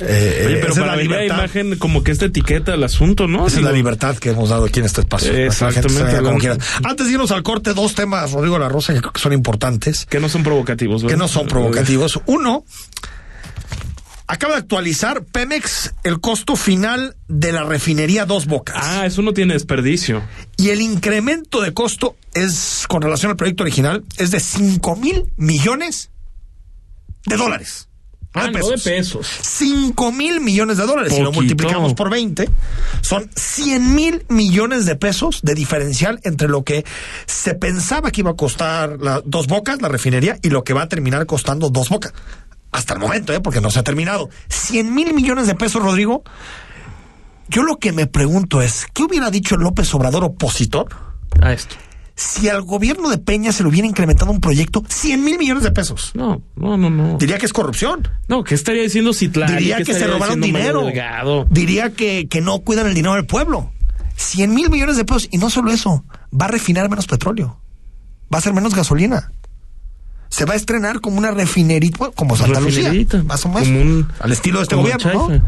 Eh, 0.00 0.44
Oye, 0.46 0.56
pero 0.56 0.74
para 0.74 0.96
la 0.96 1.24
imagen, 1.24 1.76
como 1.76 2.02
que 2.02 2.10
esta 2.10 2.24
etiqueta 2.24 2.74
el 2.74 2.82
asunto, 2.82 3.26
¿no? 3.26 3.46
Esa 3.46 3.58
es 3.58 3.64
la 3.64 3.72
libertad 3.72 4.16
que 4.16 4.30
hemos 4.30 4.48
dado 4.48 4.64
aquí 4.64 4.80
en 4.80 4.86
este 4.86 5.02
espacio. 5.02 5.32
Exactamente. 5.32 6.22
Como 6.22 6.38
quiera. 6.38 6.56
Antes 6.82 7.06
de 7.06 7.12
irnos 7.12 7.30
al 7.30 7.42
corte, 7.42 7.74
dos 7.74 7.94
temas, 7.94 8.32
Rodrigo 8.32 8.58
La 8.58 8.68
Rosa, 8.68 8.94
que 8.94 9.00
creo 9.00 9.12
que 9.12 9.20
son 9.20 9.32
importantes. 9.32 10.06
Que 10.06 10.20
no 10.20 10.28
son 10.28 10.42
provocativos, 10.42 11.04
Que 11.04 11.16
no 11.16 11.28
son 11.28 11.46
provocativos. 11.48 12.20
Uno, 12.26 12.64
acaba 14.26 14.54
de 14.54 14.60
actualizar 14.60 15.24
Pemex 15.24 15.94
el 16.04 16.20
costo 16.20 16.56
final 16.56 17.16
de 17.28 17.52
la 17.52 17.64
refinería 17.64 18.24
Dos 18.24 18.46
Bocas. 18.46 18.76
Ah, 18.78 19.06
eso 19.06 19.22
no 19.22 19.32
tiene 19.34 19.52
desperdicio. 19.52 20.22
Y 20.56 20.70
el 20.70 20.80
incremento 20.80 21.60
de 21.60 21.74
costo 21.74 22.16
es, 22.32 22.84
con 22.88 23.02
relación 23.02 23.30
al 23.30 23.36
proyecto 23.36 23.64
original, 23.64 24.04
es 24.16 24.30
de 24.30 24.40
5 24.40 24.96
mil 24.96 25.24
millones 25.36 26.10
de 27.26 27.36
dólares. 27.36 27.88
Ah, 28.32 28.42
No 28.42 28.46
de 28.46 28.52
pesos. 28.52 28.84
de 28.84 28.90
pesos. 28.90 29.26
5 29.42 30.12
mil 30.12 30.40
millones 30.40 30.76
de 30.76 30.86
dólares. 30.86 31.12
Si 31.12 31.20
lo 31.20 31.32
multiplicamos 31.32 31.94
por 31.94 32.10
20, 32.10 32.48
son 33.00 33.28
100 33.34 33.94
mil 33.94 34.24
millones 34.28 34.86
de 34.86 34.94
pesos 34.94 35.40
de 35.42 35.54
diferencial 35.54 36.20
entre 36.22 36.46
lo 36.46 36.62
que 36.62 36.84
se 37.26 37.54
pensaba 37.54 38.12
que 38.12 38.20
iba 38.20 38.30
a 38.30 38.36
costar 38.36 38.98
la, 39.00 39.20
Dos 39.24 39.48
Bocas, 39.48 39.82
la 39.82 39.88
refinería, 39.88 40.38
y 40.42 40.50
lo 40.50 40.62
que 40.62 40.74
va 40.74 40.82
a 40.82 40.88
terminar 40.88 41.26
costando 41.26 41.70
Dos 41.70 41.88
Bocas. 41.88 42.12
Hasta 42.70 42.94
el 42.94 43.00
momento, 43.00 43.32
¿eh? 43.32 43.40
porque 43.40 43.60
no 43.60 43.72
se 43.72 43.80
ha 43.80 43.82
terminado. 43.82 44.30
100 44.48 44.94
mil 44.94 45.12
millones 45.12 45.48
de 45.48 45.56
pesos, 45.56 45.82
Rodrigo. 45.82 46.22
Yo 47.48 47.64
lo 47.64 47.78
que 47.78 47.90
me 47.90 48.06
pregunto 48.06 48.62
es, 48.62 48.86
¿qué 48.94 49.02
hubiera 49.02 49.28
dicho 49.32 49.56
López 49.56 49.92
Obrador 49.92 50.22
opositor? 50.22 50.88
A 51.42 51.52
esto. 51.52 51.74
Si 52.22 52.50
al 52.50 52.60
gobierno 52.60 53.08
de 53.08 53.16
Peña 53.16 53.50
se 53.50 53.62
le 53.62 53.70
hubiera 53.70 53.88
incrementado 53.88 54.30
un 54.30 54.42
proyecto 54.42 54.84
100 54.86 55.24
mil 55.24 55.38
millones 55.38 55.62
de 55.64 55.70
pesos. 55.70 56.10
No, 56.12 56.42
no, 56.54 56.76
no, 56.76 56.90
no. 56.90 57.16
Diría 57.16 57.38
que 57.38 57.46
es 57.46 57.52
corrupción. 57.54 58.06
No, 58.28 58.44
¿qué 58.44 58.54
estaría 58.54 58.82
diciendo 58.82 59.14
Citlali? 59.14 59.54
Diría 59.54 59.78
¿Qué 59.78 59.84
que 59.84 59.94
se 59.94 60.06
robaron 60.06 60.38
dinero. 60.38 60.86
Diría 61.48 61.92
que, 61.94 62.28
que 62.28 62.42
no 62.42 62.58
cuidan 62.58 62.86
el 62.88 62.94
dinero 62.94 63.14
del 63.14 63.24
pueblo. 63.24 63.72
100 64.16 64.54
mil 64.54 64.68
millones 64.68 64.98
de 64.98 65.06
pesos. 65.06 65.28
Y 65.30 65.38
no 65.38 65.48
solo 65.48 65.72
eso, 65.72 66.04
va 66.38 66.44
a 66.44 66.48
refinar 66.48 66.90
menos 66.90 67.06
petróleo. 67.06 67.58
Va 68.32 68.36
a 68.36 68.42
ser 68.42 68.52
menos 68.52 68.74
gasolina. 68.74 69.32
Se 70.28 70.44
va 70.44 70.52
a 70.52 70.56
estrenar 70.56 71.00
como 71.00 71.16
una 71.16 71.30
refinería, 71.30 71.90
bueno, 71.96 72.12
como 72.14 72.36
Santa 72.36 72.60
Lucía. 72.60 72.82
Refinerita. 72.82 73.22
Más 73.22 73.46
o 73.46 73.48
menos. 73.48 73.66
Como 73.66 73.80
un- 73.80 74.08
al 74.20 74.30
estilo 74.32 74.58
de 74.58 74.64
este 74.64 74.74
gobierno, 74.76 75.10
¿no? 75.30 75.42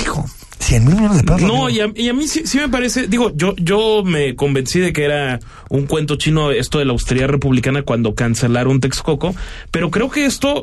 Hijo, 0.00 0.24
100 0.58 0.84
mil 0.84 0.94
millones 0.94 1.18
de 1.18 1.24
pesos. 1.24 1.42
No, 1.42 1.68
y 1.68 1.80
a, 1.80 1.92
y 1.94 2.08
a 2.08 2.14
mí 2.14 2.26
sí, 2.26 2.46
sí 2.46 2.58
me 2.58 2.68
parece, 2.68 3.06
digo, 3.06 3.32
yo, 3.34 3.54
yo 3.56 4.02
me 4.04 4.34
convencí 4.34 4.80
de 4.80 4.92
que 4.92 5.04
era 5.04 5.40
un 5.68 5.86
cuento 5.86 6.16
chino 6.16 6.50
esto 6.50 6.78
de 6.78 6.84
la 6.84 6.92
austeridad 6.92 7.28
republicana 7.28 7.82
cuando 7.82 8.14
cancelaron 8.14 8.80
Texcoco, 8.80 9.34
pero 9.70 9.90
creo 9.90 10.10
que 10.10 10.24
esto, 10.24 10.62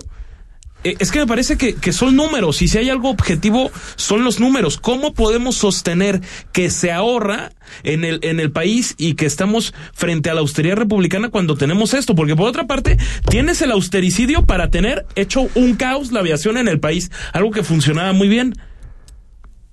eh, 0.83 0.95
es 0.99 1.11
que 1.11 1.19
me 1.19 1.27
parece 1.27 1.57
que, 1.57 1.75
que 1.75 1.93
son 1.93 2.15
números 2.15 2.61
y 2.61 2.67
si 2.67 2.77
hay 2.77 2.89
algo 2.89 3.09
objetivo 3.09 3.71
son 3.95 4.23
los 4.23 4.39
números. 4.39 4.77
¿Cómo 4.77 5.13
podemos 5.13 5.55
sostener 5.55 6.21
que 6.51 6.69
se 6.69 6.91
ahorra 6.91 7.51
en 7.83 8.03
el, 8.03 8.19
en 8.23 8.39
el 8.39 8.51
país 8.51 8.95
y 8.97 9.13
que 9.13 9.25
estamos 9.27 9.73
frente 9.93 10.29
a 10.29 10.33
la 10.33 10.41
austeridad 10.41 10.77
republicana 10.77 11.29
cuando 11.29 11.55
tenemos 11.55 11.93
esto? 11.93 12.15
Porque 12.15 12.35
por 12.35 12.47
otra 12.47 12.65
parte, 12.65 12.97
tienes 13.29 13.61
el 13.61 13.71
austericidio 13.71 14.45
para 14.45 14.71
tener 14.71 15.05
hecho 15.15 15.47
un 15.53 15.75
caos 15.75 16.11
la 16.11 16.21
aviación 16.21 16.57
en 16.57 16.67
el 16.67 16.79
país, 16.79 17.11
algo 17.33 17.51
que 17.51 17.63
funcionaba 17.63 18.13
muy 18.13 18.27
bien 18.27 18.55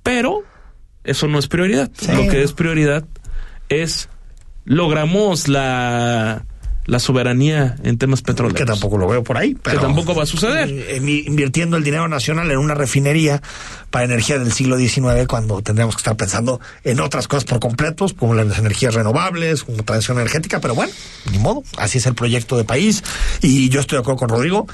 pero 0.08 0.42
eso 1.04 1.28
no 1.28 1.38
es 1.38 1.48
prioridad. 1.48 1.90
Lo 2.14 2.30
que 2.30 2.42
es 2.42 2.54
prioridad 2.54 3.04
es 3.68 4.08
logramos 4.64 5.48
la, 5.48 6.46
la 6.86 6.98
soberanía 6.98 7.76
en 7.82 7.98
temas 7.98 8.22
petroleros. 8.22 8.58
Que 8.58 8.64
tampoco 8.64 8.96
lo 8.96 9.06
veo 9.06 9.22
por 9.22 9.36
ahí. 9.36 9.54
Pero, 9.62 9.76
que 9.76 9.84
tampoco 9.84 10.14
va 10.14 10.22
a 10.22 10.26
suceder. 10.26 10.70
Eh, 10.70 10.96
eh, 10.96 11.22
invirtiendo 11.26 11.76
el 11.76 11.84
dinero 11.84 12.08
nacional 12.08 12.50
en 12.50 12.56
una 12.56 12.72
refinería 12.72 13.42
para 13.90 14.06
energía 14.06 14.38
del 14.38 14.50
siglo 14.50 14.78
XIX 14.78 15.26
cuando 15.28 15.60
tendríamos 15.60 15.94
que 15.94 16.00
estar 16.00 16.16
pensando 16.16 16.58
en 16.84 17.00
otras 17.00 17.28
cosas 17.28 17.44
por 17.44 17.60
completos, 17.60 18.14
como 18.14 18.32
las 18.32 18.58
energías 18.58 18.94
renovables, 18.94 19.64
como 19.64 19.82
transición 19.82 20.16
energética, 20.18 20.60
pero 20.60 20.74
bueno, 20.74 20.90
ni 21.30 21.38
modo, 21.38 21.64
así 21.76 21.98
es 21.98 22.06
el 22.06 22.14
proyecto 22.14 22.56
de 22.56 22.64
país 22.64 23.04
y 23.42 23.68
yo 23.68 23.80
estoy 23.80 23.96
de 23.96 24.00
acuerdo 24.00 24.20
con 24.20 24.30
Rodrigo. 24.30 24.66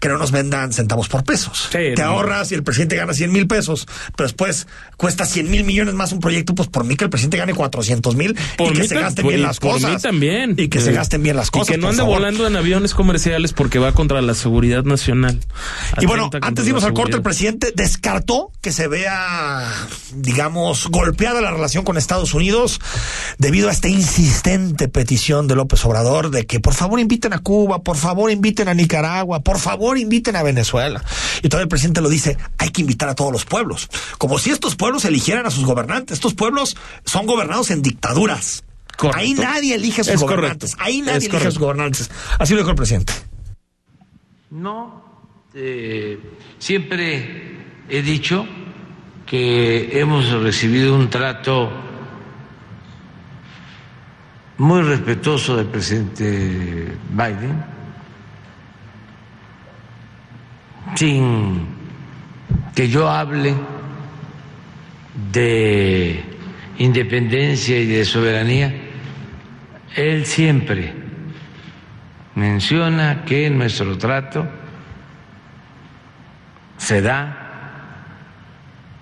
Que 0.00 0.08
no 0.08 0.18
nos 0.18 0.30
vendan 0.32 0.72
centavos 0.72 1.08
por 1.08 1.24
pesos. 1.24 1.68
Te 1.70 1.94
no. 1.96 2.04
ahorras 2.04 2.52
y 2.52 2.54
el 2.54 2.62
presidente 2.62 2.96
gana 2.96 3.14
100 3.14 3.32
mil 3.32 3.46
pesos, 3.46 3.86
pero 4.16 4.26
después 4.28 4.66
cuesta 4.96 5.24
100 5.26 5.50
mil 5.50 5.64
millones 5.64 5.94
más 5.94 6.12
un 6.12 6.20
proyecto, 6.20 6.54
pues 6.54 6.68
por 6.68 6.84
mí 6.84 6.96
que 6.96 7.04
el 7.04 7.10
presidente 7.10 7.36
gane 7.36 7.54
400 7.54 8.14
mil 8.16 8.30
y 8.32 8.56
Por 8.56 8.72
que 8.72 8.80
mí 8.80 8.88
se 8.88 8.94
gasten 8.96 9.26
bien 9.28 9.42
las 9.42 9.58
por 9.58 9.72
cosas. 9.72 9.90
mí 9.90 9.96
también. 10.00 10.54
Y 10.58 10.68
que 10.68 10.80
se 10.80 10.92
gasten 10.92 11.22
bien 11.22 11.36
las 11.36 11.50
cosas. 11.50 11.68
Y 11.68 11.72
que 11.72 11.78
no 11.78 11.88
ande 11.88 11.98
favor. 12.02 12.16
volando 12.18 12.46
en 12.46 12.56
aviones 12.56 12.94
comerciales 12.94 13.52
porque 13.52 13.78
va 13.78 13.92
contra 13.92 14.20
la 14.22 14.34
seguridad 14.34 14.84
nacional. 14.84 15.40
Y 16.00 16.06
bueno, 16.06 16.30
antes 16.42 16.64
de 16.64 16.70
irnos 16.70 16.84
al 16.84 16.94
corte, 16.94 17.16
el 17.16 17.22
presidente 17.22 17.72
descartó 17.74 18.50
que 18.60 18.72
se 18.72 18.88
vea, 18.88 19.70
digamos, 20.14 20.88
golpeada 20.88 21.40
la 21.40 21.50
relación 21.50 21.84
con 21.84 21.96
Estados 21.96 22.34
Unidos 22.34 22.80
debido 23.38 23.68
a 23.68 23.72
esta 23.72 23.88
insistente 23.88 24.88
petición 24.88 25.46
de 25.48 25.54
López 25.56 25.84
Obrador 25.84 26.30
de 26.30 26.46
que 26.46 26.60
por 26.60 26.74
favor 26.74 26.98
inviten 27.00 27.32
a 27.32 27.38
Cuba, 27.40 27.82
por 27.82 27.96
favor 27.96 28.30
inviten 28.30 28.68
a 28.68 28.74
Nicaragua, 28.74 29.40
por 29.40 29.58
favor 29.58 29.83
inviten 29.96 30.36
a 30.36 30.42
Venezuela. 30.42 31.02
Y 31.42 31.48
todavía 31.48 31.64
el 31.64 31.68
presidente 31.68 32.00
lo 32.00 32.08
dice, 32.08 32.36
hay 32.58 32.70
que 32.70 32.80
invitar 32.80 33.08
a 33.08 33.14
todos 33.14 33.32
los 33.32 33.44
pueblos. 33.44 33.88
Como 34.18 34.38
si 34.38 34.50
estos 34.50 34.76
pueblos 34.76 35.04
eligieran 35.04 35.46
a 35.46 35.50
sus 35.50 35.64
gobernantes. 35.64 36.14
Estos 36.14 36.34
pueblos 36.34 36.76
son 37.04 37.26
gobernados 37.26 37.70
en 37.70 37.82
dictaduras. 37.82 38.64
Ahí 39.14 39.34
nadie 39.34 39.74
elige 39.74 40.00
a 40.00 40.04
sus 40.04 40.14
Es 40.14 40.20
gobernantes. 40.20 40.70
correcto. 40.76 40.84
Ahí 40.84 41.00
nadie 41.02 41.18
Es 41.18 41.24
elige 41.24 41.46
a 41.48 41.50
sus 41.50 41.58
gobernantes. 41.58 42.10
Así 42.38 42.54
lo 42.54 42.60
dijo 42.60 42.70
el 42.70 42.76
presidente. 42.76 43.12
No, 44.50 45.04
eh, 45.54 46.18
siempre 46.58 47.58
he 47.88 48.02
dicho 48.02 48.46
que 49.26 49.98
hemos 50.00 50.30
recibido 50.30 50.94
un 50.94 51.10
trato 51.10 51.70
muy 54.58 54.82
respetuoso 54.82 55.56
del 55.56 55.66
presidente 55.66 56.96
Biden, 57.10 57.64
sin 60.94 61.66
que 62.74 62.88
yo 62.88 63.08
hable 63.08 63.54
de 65.32 66.22
independencia 66.78 67.78
y 67.78 67.86
de 67.86 68.04
soberanía, 68.04 68.74
él 69.96 70.26
siempre 70.26 70.92
menciona 72.34 73.24
que 73.24 73.48
nuestro 73.50 73.96
trato 73.96 74.46
se 76.76 77.00
da 77.00 77.40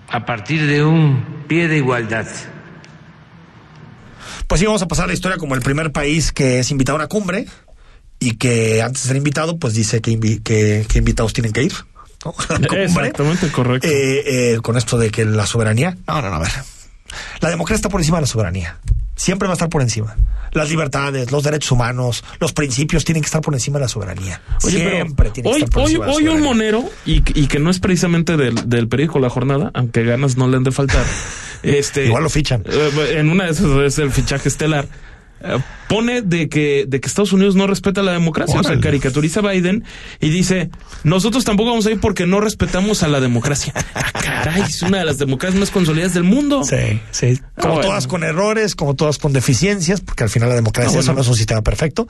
a 0.09 0.25
partir 0.25 0.67
de 0.67 0.83
un 0.83 1.45
pie 1.47 1.67
de 1.67 1.77
igualdad. 1.77 2.27
Pues 4.47 4.59
sí, 4.59 4.67
vamos 4.67 4.83
a 4.83 4.87
pasar 4.87 5.07
la 5.07 5.13
historia 5.13 5.37
como 5.37 5.55
el 5.55 5.61
primer 5.61 5.91
país 5.91 6.31
que 6.31 6.59
es 6.59 6.69
invitado 6.69 6.97
a 6.97 7.01
una 7.01 7.07
cumbre 7.07 7.47
y 8.29 8.35
que 8.37 8.81
antes 8.81 9.03
de 9.03 9.07
ser 9.09 9.17
invitado, 9.17 9.57
pues 9.57 9.73
dice 9.73 10.01
que, 10.01 10.11
invi- 10.11 10.41
que, 10.43 10.85
que 10.87 10.99
invitados 10.99 11.33
tienen 11.33 11.51
que 11.53 11.63
ir. 11.63 11.73
Exactamente, 12.71 13.49
correcto. 13.51 13.87
Eh, 13.87 14.53
eh, 14.53 14.59
con 14.61 14.77
esto 14.77 14.97
de 14.97 15.09
que 15.09 15.25
la 15.25 15.45
soberanía. 15.45 15.97
No, 16.07 16.21
no, 16.21 16.29
no, 16.29 16.35
a 16.35 16.39
ver. 16.39 16.51
La 17.41 17.49
democracia 17.49 17.75
está 17.77 17.89
por 17.89 18.01
encima 18.01 18.17
de 18.17 18.21
la 18.21 18.27
soberanía. 18.27 18.79
Siempre 19.15 19.47
va 19.47 19.53
a 19.53 19.55
estar 19.55 19.69
por 19.69 19.81
encima. 19.81 20.15
Las 20.53 20.69
libertades, 20.69 21.31
los 21.31 21.43
derechos 21.43 21.71
humanos, 21.71 22.23
los 22.39 22.53
principios 22.53 23.05
tienen 23.05 23.21
que 23.21 23.27
estar 23.27 23.41
por 23.41 23.53
encima 23.53 23.77
de 23.77 23.85
la 23.85 23.87
soberanía. 23.87 24.41
Oye, 24.63 24.77
Siempre 24.79 25.29
tienen 25.31 25.51
que 25.51 25.55
hoy, 25.55 25.63
estar 25.63 25.69
por 25.73 25.81
hoy, 25.83 25.85
encima 25.91 26.05
de 26.05 26.11
la 26.11 26.17
hoy 26.17 26.27
un 26.29 26.41
monero, 26.41 26.89
y, 27.05 27.23
y 27.39 27.47
que 27.47 27.59
no 27.59 27.69
es 27.69 27.79
precisamente 27.79 28.37
del, 28.37 28.67
del 28.69 28.87
periódico 28.87 29.19
La 29.19 29.29
Jornada, 29.29 29.71
aunque 29.73 30.03
ganas 30.03 30.37
no 30.37 30.47
le 30.47 30.57
han 30.57 30.63
de 30.63 30.71
faltar. 30.71 31.05
este, 31.63 32.05
Igual 32.05 32.23
lo 32.23 32.29
fichan. 32.29 32.63
eh, 32.65 33.15
en 33.17 33.29
una 33.29 33.45
de 33.45 33.51
esas 33.51 33.65
es 33.85 33.99
el 33.99 34.11
fichaje 34.11 34.47
estelar. 34.49 34.87
Pone 35.89 36.21
de 36.21 36.49
que, 36.49 36.85
de 36.87 36.99
que 37.01 37.07
Estados 37.07 37.33
Unidos 37.33 37.55
no 37.55 37.67
respeta 37.67 38.01
la 38.01 38.13
democracia. 38.13 38.55
O 38.59 38.63
sea, 38.63 38.71
Órale. 38.71 38.81
caricaturiza 38.81 39.41
a 39.41 39.51
Biden 39.51 39.83
y 40.19 40.29
dice: 40.29 40.69
Nosotros 41.03 41.43
tampoco 41.43 41.69
vamos 41.71 41.85
a 41.85 41.91
ir 41.91 41.99
porque 41.99 42.25
no 42.25 42.39
respetamos 42.39 43.03
a 43.03 43.07
la 43.09 43.19
democracia. 43.19 43.73
Ah, 43.93 44.11
caray, 44.13 44.61
es 44.63 44.81
una 44.81 44.99
de 44.99 45.05
las 45.05 45.17
democracias 45.17 45.59
más 45.59 45.69
consolidadas 45.69 46.13
del 46.13 46.23
mundo. 46.23 46.63
Sí, 46.63 46.99
sí. 47.11 47.39
Como 47.59 47.73
Ah, 47.73 47.75
bueno. 47.75 47.81
todas 47.89 48.07
con 48.07 48.23
errores, 48.23 48.75
como 48.75 48.95
todas 48.95 49.17
con 49.17 49.33
deficiencias, 49.33 50.01
porque 50.01 50.23
al 50.23 50.29
final 50.29 50.49
la 50.49 50.55
democracia 50.55 50.87
Ah, 50.89 50.91
bueno. 50.93 51.01
eso 51.01 51.13
no 51.13 51.21
es 51.21 51.27
un 51.27 51.35
sistema 51.35 51.61
perfecto. 51.61 52.07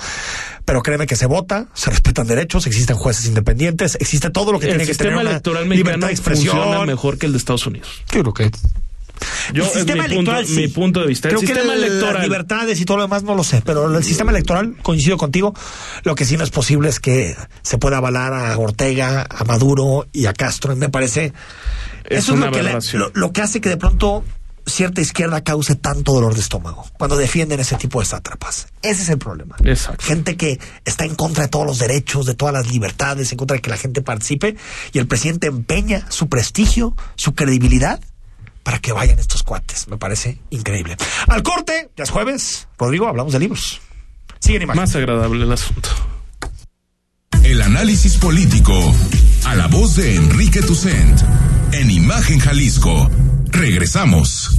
Pero 0.65 0.81
créeme 0.81 1.07
que 1.07 1.15
se 1.15 1.25
vota, 1.25 1.67
se 1.73 1.89
respetan 1.89 2.27
derechos, 2.27 2.67
existen 2.67 2.95
jueces 2.95 3.25
independientes, 3.25 3.97
existe 3.99 4.29
todo 4.29 4.51
lo 4.53 4.59
que 4.59 4.67
el 4.67 4.71
tiene 4.77 4.85
que 4.85 4.93
tener 4.95 5.11
sistema 5.13 5.21
una 5.21 5.29
electoral 5.31 5.63
libertad 5.67 5.83
mexicano 5.85 6.07
de 6.07 6.13
expresión. 6.13 6.55
funciona 6.55 6.85
mejor 6.85 7.17
que 7.17 7.25
el 7.25 7.31
de 7.33 7.37
Estados 7.39 7.65
Unidos. 7.67 7.89
Yo 8.11 8.21
creo 8.21 8.33
que 8.33 8.51
Yo, 9.53 9.63
el 9.63 9.69
sistema 9.69 10.07
mi 10.07 10.15
punto, 10.15 10.31
electoral, 10.31 10.45
sí. 10.45 10.55
mi 10.55 10.67
punto 10.67 10.99
de 11.01 11.07
vista. 11.07 11.29
Creo 11.29 11.41
el 11.41 11.47
que 11.47 11.53
sistema 11.53 11.75
las 11.75 11.83
electoral. 11.85 12.23
libertades 12.23 12.81
y 12.81 12.85
todo 12.85 12.97
lo 12.97 13.03
demás 13.03 13.23
no 13.23 13.35
lo 13.35 13.43
sé, 13.43 13.61
pero 13.65 13.95
el 13.95 14.03
sistema 14.03 14.31
electoral, 14.31 14.75
coincido 14.81 15.17
contigo, 15.17 15.53
lo 16.03 16.15
que 16.15 16.25
sí 16.25 16.37
no 16.37 16.43
es 16.43 16.49
posible 16.49 16.89
es 16.89 16.99
que 16.99 17.35
se 17.61 17.77
pueda 17.77 17.97
avalar 17.97 18.33
a 18.33 18.57
Ortega, 18.57 19.25
a 19.29 19.43
Maduro 19.43 20.07
y 20.11 20.25
a 20.25 20.33
Castro. 20.33 20.75
Me 20.75 20.89
parece... 20.89 21.33
Es 22.05 22.25
eso 22.25 22.33
es 22.33 22.39
lo 22.39 22.51
que, 22.51 22.63
lo, 22.97 23.11
lo 23.13 23.31
que 23.31 23.41
hace 23.41 23.61
que 23.61 23.69
de 23.69 23.77
pronto 23.77 24.25
cierta 24.65 25.01
izquierda 25.01 25.43
cause 25.43 25.75
tanto 25.75 26.13
dolor 26.13 26.35
de 26.35 26.41
estómago 26.41 26.85
cuando 26.97 27.17
defienden 27.17 27.59
ese 27.59 27.75
tipo 27.75 27.99
de 27.99 28.05
sátrapas. 28.05 28.67
Ese 28.81 29.03
es 29.03 29.09
el 29.09 29.17
problema. 29.17 29.55
Exacto. 29.63 30.05
Gente 30.05 30.37
que 30.37 30.59
está 30.85 31.05
en 31.05 31.15
contra 31.15 31.43
de 31.43 31.49
todos 31.49 31.65
los 31.65 31.79
derechos, 31.79 32.25
de 32.25 32.35
todas 32.35 32.53
las 32.53 32.67
libertades, 32.71 33.31
en 33.31 33.37
contra 33.37 33.55
de 33.55 33.61
que 33.61 33.69
la 33.69 33.77
gente 33.77 34.01
participe 34.01 34.55
y 34.91 34.99
el 34.99 35.07
presidente 35.07 35.47
empeña 35.47 36.05
su 36.09 36.27
prestigio, 36.29 36.95
su 37.15 37.33
credibilidad 37.35 37.99
para 38.63 38.79
que 38.79 38.91
vayan 38.91 39.19
estos 39.19 39.43
cuates. 39.43 39.87
Me 39.87 39.97
parece 39.97 40.39
increíble. 40.49 40.97
Al 41.27 41.43
corte, 41.43 41.89
ya 41.95 42.03
es 42.03 42.09
jueves. 42.09 42.67
Rodrigo, 42.77 43.07
hablamos 43.07 43.33
de 43.33 43.39
libros. 43.39 43.81
Siguen 44.39 44.63
imagen. 44.63 44.81
Más 44.81 44.95
agradable 44.95 45.43
el 45.43 45.51
asunto. 45.51 45.89
El 47.43 47.61
análisis 47.61 48.17
político. 48.17 48.73
A 49.45 49.55
la 49.55 49.67
voz 49.67 49.95
de 49.95 50.15
Enrique 50.15 50.61
Tucent. 50.61 51.21
En 51.73 51.91
Imagen 51.91 52.39
Jalisco. 52.39 53.09
Regresamos. 53.51 54.57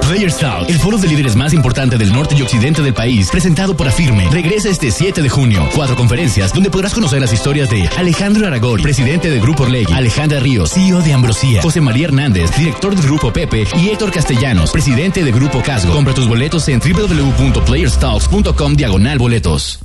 Players 0.00 0.38
Talk, 0.38 0.68
el 0.68 0.78
foro 0.78 0.96
de 0.98 1.06
líderes 1.08 1.36
más 1.36 1.52
importante 1.52 1.98
del 1.98 2.12
norte 2.12 2.34
y 2.34 2.42
occidente 2.42 2.82
del 2.82 2.94
país, 2.94 3.30
presentado 3.30 3.76
por 3.76 3.86
Afirme, 3.86 4.28
regresa 4.30 4.68
este 4.68 4.90
7 4.90 5.20
de 5.22 5.28
junio. 5.28 5.68
Cuatro 5.74 5.96
conferencias 5.96 6.52
donde 6.52 6.70
podrás 6.70 6.94
conocer 6.94 7.20
las 7.20 7.32
historias 7.32 7.68
de 7.70 7.88
Alejandro 7.98 8.46
Aragón, 8.46 8.80
presidente 8.82 9.30
de 9.30 9.40
Grupo 9.40 9.64
Orlegui, 9.64 9.92
Alejandra 9.92 10.40
Ríos, 10.40 10.72
CEO 10.72 11.00
de 11.02 11.12
Ambrosía, 11.12 11.62
José 11.62 11.80
María 11.80 12.06
Hernández, 12.06 12.56
director 12.56 12.94
del 12.94 13.04
Grupo 13.04 13.32
Pepe, 13.32 13.66
y 13.76 13.90
Héctor 13.90 14.12
Castellanos, 14.12 14.70
presidente 14.70 15.22
de 15.24 15.32
Grupo 15.32 15.62
Casgo. 15.62 15.92
Compra 15.92 16.14
tus 16.14 16.26
boletos 16.26 16.68
en 16.68 16.80
www.playerstalks.com 16.80 18.74
diagonal 18.74 19.18
boletos. 19.18 19.80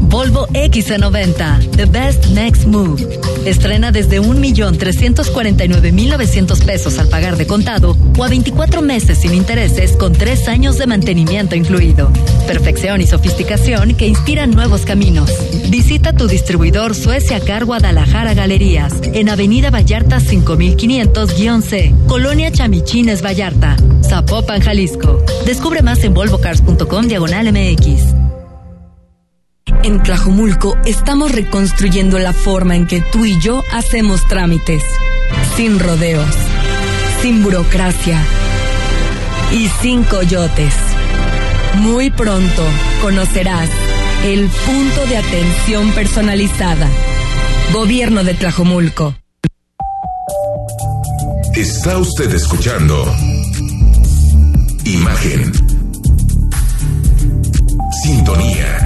Volvo 0.00 0.46
XC90, 0.48 1.70
The 1.70 1.86
Best 1.86 2.26
Next 2.26 2.66
Move. 2.66 3.02
Estrena 3.44 3.92
desde 3.92 4.20
1.349.900 4.20 6.64
pesos 6.64 6.98
al 6.98 7.08
pagar 7.08 7.36
de 7.36 7.46
contado 7.46 7.96
o 8.16 8.24
a 8.24 8.28
24 8.28 8.82
meses 8.82 9.18
sin 9.18 9.34
intereses 9.34 9.96
con 9.96 10.12
3 10.12 10.48
años 10.48 10.78
de 10.78 10.86
mantenimiento 10.86 11.54
incluido. 11.54 12.10
Perfección 12.46 13.00
y 13.00 13.06
sofisticación 13.06 13.94
que 13.94 14.06
inspiran 14.06 14.50
nuevos 14.50 14.82
caminos. 14.82 15.32
Visita 15.68 16.12
tu 16.12 16.28
distribuidor 16.28 16.94
Suecia 16.94 17.40
Car 17.40 17.64
Guadalajara 17.64 18.34
Galerías 18.34 18.92
en 19.02 19.28
Avenida 19.28 19.70
Vallarta 19.70 20.20
5500-C, 20.20 21.94
Colonia 22.06 22.52
Chamichines 22.52 23.24
Vallarta, 23.24 23.76
Zapopan, 24.02 24.60
Jalisco. 24.60 25.24
Descubre 25.44 25.82
más 25.82 26.04
en 26.04 26.14
volvocars.com 26.14 27.06
diagonal 27.06 27.52
MX. 27.52 28.25
En 29.82 30.02
Tlajomulco 30.02 30.78
estamos 30.84 31.32
reconstruyendo 31.32 32.18
la 32.18 32.32
forma 32.32 32.76
en 32.76 32.86
que 32.86 33.00
tú 33.00 33.24
y 33.24 33.38
yo 33.40 33.62
hacemos 33.72 34.26
trámites. 34.28 34.82
Sin 35.56 35.78
rodeos, 35.78 36.34
sin 37.20 37.42
burocracia 37.42 38.20
y 39.52 39.68
sin 39.80 40.04
coyotes. 40.04 40.74
Muy 41.76 42.10
pronto 42.10 42.62
conocerás 43.02 43.68
el 44.24 44.48
punto 44.48 45.06
de 45.06 45.16
atención 45.18 45.90
personalizada. 45.92 46.88
Gobierno 47.72 48.24
de 48.24 48.34
Tlajomulco. 48.34 49.14
Está 51.54 51.98
usted 51.98 52.32
escuchando 52.34 53.04
Imagen. 54.84 55.52
Sintonía. 58.02 58.85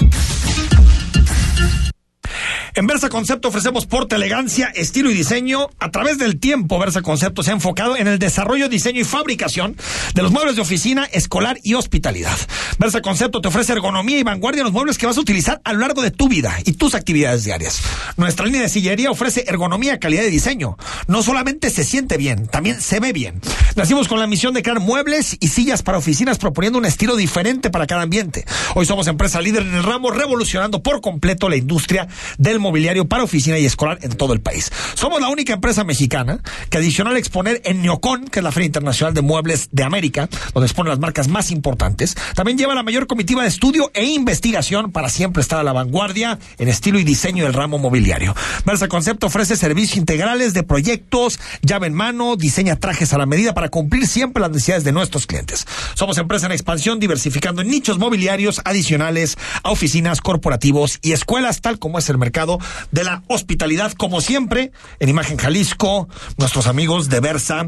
En 2.73 2.87
Versa 2.87 3.09
Concepto 3.09 3.49
ofrecemos 3.49 3.85
porte, 3.85 4.15
elegancia, 4.15 4.67
estilo 4.73 5.11
y 5.11 5.13
diseño. 5.13 5.67
A 5.77 5.91
través 5.91 6.17
del 6.17 6.39
tiempo, 6.39 6.79
Versa 6.79 7.01
Concepto 7.01 7.43
se 7.43 7.51
ha 7.51 7.53
enfocado 7.53 7.97
en 7.97 8.07
el 8.07 8.17
desarrollo, 8.17 8.69
diseño 8.69 9.01
y 9.01 9.03
fabricación 9.03 9.75
de 10.13 10.21
los 10.21 10.31
muebles 10.31 10.55
de 10.55 10.61
oficina, 10.61 11.03
escolar 11.11 11.59
y 11.63 11.73
hospitalidad. 11.73 12.37
Versa 12.79 13.01
Concepto 13.01 13.41
te 13.41 13.49
ofrece 13.49 13.73
ergonomía 13.73 14.19
y 14.19 14.23
vanguardia 14.23 14.61
en 14.61 14.65
los 14.65 14.73
muebles 14.73 14.97
que 14.97 15.05
vas 15.05 15.17
a 15.17 15.21
utilizar 15.21 15.59
a 15.65 15.73
lo 15.73 15.79
largo 15.79 16.01
de 16.01 16.11
tu 16.11 16.29
vida 16.29 16.57
y 16.65 16.71
tus 16.73 16.95
actividades 16.95 17.43
diarias. 17.43 17.81
Nuestra 18.15 18.45
línea 18.45 18.61
de 18.61 18.69
sillería 18.69 19.11
ofrece 19.11 19.43
ergonomía, 19.47 19.99
calidad 19.99 20.21
de 20.21 20.29
diseño. 20.29 20.77
No 21.07 21.23
solamente 21.23 21.71
se 21.71 21.83
siente 21.83 22.15
bien, 22.15 22.47
también 22.47 22.79
se 22.79 23.01
ve 23.01 23.11
bien. 23.11 23.41
Nacimos 23.75 24.07
con 24.07 24.19
la 24.19 24.27
misión 24.27 24.53
de 24.53 24.63
crear 24.63 24.79
muebles 24.79 25.35
y 25.41 25.49
sillas 25.49 25.83
para 25.83 25.97
oficinas 25.97 26.37
proponiendo 26.37 26.79
un 26.79 26.85
estilo 26.85 27.17
diferente 27.17 27.69
para 27.69 27.85
cada 27.85 28.03
ambiente. 28.03 28.45
Hoy 28.75 28.85
somos 28.85 29.07
empresa 29.07 29.41
líder 29.41 29.63
en 29.63 29.75
el 29.75 29.83
ramo, 29.83 30.11
revolucionando 30.11 30.81
por 30.81 31.01
completo 31.01 31.49
la 31.49 31.57
industria 31.57 32.07
del 32.37 32.60
mobiliario 32.61 33.05
para 33.05 33.23
oficina 33.23 33.59
y 33.59 33.65
escolar 33.65 33.99
en 34.01 34.13
todo 34.13 34.33
el 34.33 34.41
país. 34.41 34.71
Somos 34.93 35.19
la 35.19 35.29
única 35.29 35.53
empresa 35.53 35.83
mexicana 35.83 36.39
que 36.69 36.77
adicional 36.77 37.17
exponer 37.17 37.61
en 37.65 37.81
Neocon, 37.81 38.25
que 38.25 38.39
es 38.39 38.43
la 38.43 38.51
Feria 38.51 38.67
Internacional 38.67 39.13
de 39.13 39.21
Muebles 39.21 39.69
de 39.71 39.83
América, 39.83 40.29
donde 40.53 40.67
exponen 40.67 40.89
las 40.89 40.99
marcas 40.99 41.27
más 41.27 41.51
importantes, 41.51 42.15
también 42.35 42.57
lleva 42.57 42.75
la 42.75 42.83
mayor 42.83 43.07
comitiva 43.07 43.41
de 43.41 43.49
estudio 43.49 43.91
e 43.93 44.05
investigación 44.05 44.91
para 44.91 45.09
siempre 45.09 45.41
estar 45.41 45.59
a 45.59 45.63
la 45.63 45.73
vanguardia 45.73 46.39
en 46.57 46.67
estilo 46.67 46.99
y 46.99 47.03
diseño 47.03 47.43
del 47.43 47.53
ramo 47.53 47.77
mobiliario. 47.77 48.35
Versa 48.65 48.87
Concepto 48.87 49.27
ofrece 49.27 49.55
servicios 49.55 49.97
integrales 49.97 50.53
de 50.53 50.63
proyectos, 50.63 51.39
llave 51.61 51.87
en 51.87 51.93
mano, 51.93 52.35
diseña 52.35 52.75
trajes 52.75 53.13
a 53.13 53.17
la 53.17 53.25
medida 53.25 53.53
para 53.53 53.69
cumplir 53.69 54.07
siempre 54.07 54.41
las 54.41 54.51
necesidades 54.51 54.83
de 54.83 54.91
nuestros 54.91 55.27
clientes. 55.27 55.65
Somos 55.95 56.17
empresa 56.17 56.45
en 56.45 56.51
expansión, 56.51 56.99
diversificando 56.99 57.61
en 57.61 57.69
nichos 57.69 57.97
mobiliarios 57.99 58.61
adicionales 58.65 59.37
a 59.63 59.71
oficinas, 59.71 60.21
corporativos 60.21 60.99
y 61.01 61.13
escuelas, 61.13 61.61
tal 61.61 61.79
como 61.79 61.99
es 61.99 62.09
el 62.09 62.17
mercado 62.17 62.50
de 62.91 63.03
la 63.03 63.23
hospitalidad, 63.27 63.91
como 63.93 64.21
siempre, 64.21 64.71
en 64.99 65.09
Imagen 65.09 65.37
Jalisco, 65.37 66.09
nuestros 66.37 66.67
amigos 66.67 67.09
de 67.09 67.19
Versa 67.19 67.65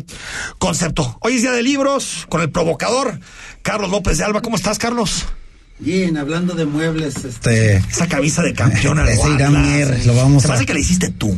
Concepto. 0.57 1.17
Hoy 1.21 1.35
es 1.35 1.41
día 1.41 1.51
de 1.51 1.63
libros 1.63 2.25
con 2.29 2.41
el 2.41 2.49
provocador, 2.49 3.19
Carlos 3.61 3.89
López 3.91 4.17
de 4.17 4.23
Alba. 4.23 4.41
¿Cómo 4.41 4.55
estás, 4.55 4.79
Carlos? 4.79 5.25
Bien, 5.79 6.17
hablando 6.17 6.53
de 6.53 6.65
muebles, 6.65 7.25
este... 7.25 7.77
Esa 7.77 8.07
camisa 8.07 8.41
de 8.41 8.53
campeón 8.53 8.99
al 8.99 9.07
Ese 9.09 9.29
Irán. 9.29 9.61
Mier, 9.61 10.05
lo 10.05 10.15
vamos 10.15 10.43
Se 10.43 10.47
me 10.47 10.53
a... 10.53 10.57
hace 10.57 10.65
que 10.65 10.73
le 10.73 10.79
hiciste 10.79 11.09
tú. 11.09 11.35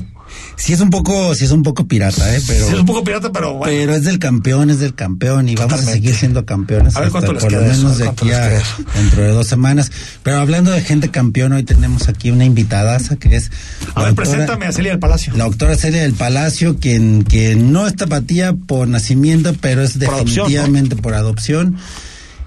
Sí 0.58 0.74
es 0.74 0.80
un 0.80 0.90
poco, 0.90 1.36
sí 1.36 1.46
es 1.46 1.52
un 1.52 1.64
poco 1.64 1.86
pirata, 1.88 2.36
eh, 2.36 2.42
pero... 2.48 2.66
Sí, 2.68 2.74
es 2.74 2.80
un 2.80 2.86
poco 2.86 3.04
pirata, 3.04 3.32
pero 3.32 3.56
bueno. 3.56 3.66
Pero 3.66 3.94
es 3.94 4.04
del 4.04 4.20
campeón, 4.20 4.70
es 4.70 4.80
del 4.80 4.96
campeón 4.96 5.50
y 5.50 5.56
vamos 5.56 5.74
a 5.74 5.84
seguir 5.84 6.16
siendo 6.16 6.46
campeones 6.46 6.96
A 6.96 7.00
ver 7.02 7.08
hasta 7.08 7.12
cuánto 7.20 7.34
les 7.34 7.44
por 7.44 7.52
lo 7.52 7.60
queda 7.60 7.72
eso, 7.72 7.82
menos 7.84 8.00
a 8.00 8.04
de 8.04 8.10
aquí 8.10 8.32
a 8.32 8.56
eso. 8.58 8.76
dentro 8.96 9.22
de 9.24 9.30
dos 9.30 9.48
semanas. 9.48 9.92
Pero 10.24 10.38
hablando 10.38 10.72
de 10.72 10.82
gente 10.82 11.10
campeón, 11.10 11.52
hoy 11.54 11.64
tenemos 11.64 12.08
aquí 12.08 12.32
una 12.32 12.46
invitadaza 12.46 13.18
que 13.18 13.36
es... 13.36 13.52
A 13.96 14.04
ver, 14.04 14.14
doctora- 14.14 14.16
preséntame 14.16 14.66
a 14.66 14.72
Celia 14.72 14.92
del 14.92 15.00
Palacio. 15.00 15.34
La 15.36 15.44
doctora 15.44 15.76
Celia 15.76 16.02
del 16.04 16.14
Palacio, 16.14 16.78
quien, 16.80 17.24
que 17.24 17.56
no 17.56 17.86
es 17.86 17.96
tapatía 17.96 18.54
por 18.54 18.88
nacimiento, 18.88 19.54
pero 19.60 19.84
es 19.84 19.98
Por 19.98 20.06
adopción, 20.14 20.46
definitivamente 20.48 20.96
por 20.96 21.14
adopción. 21.16 21.78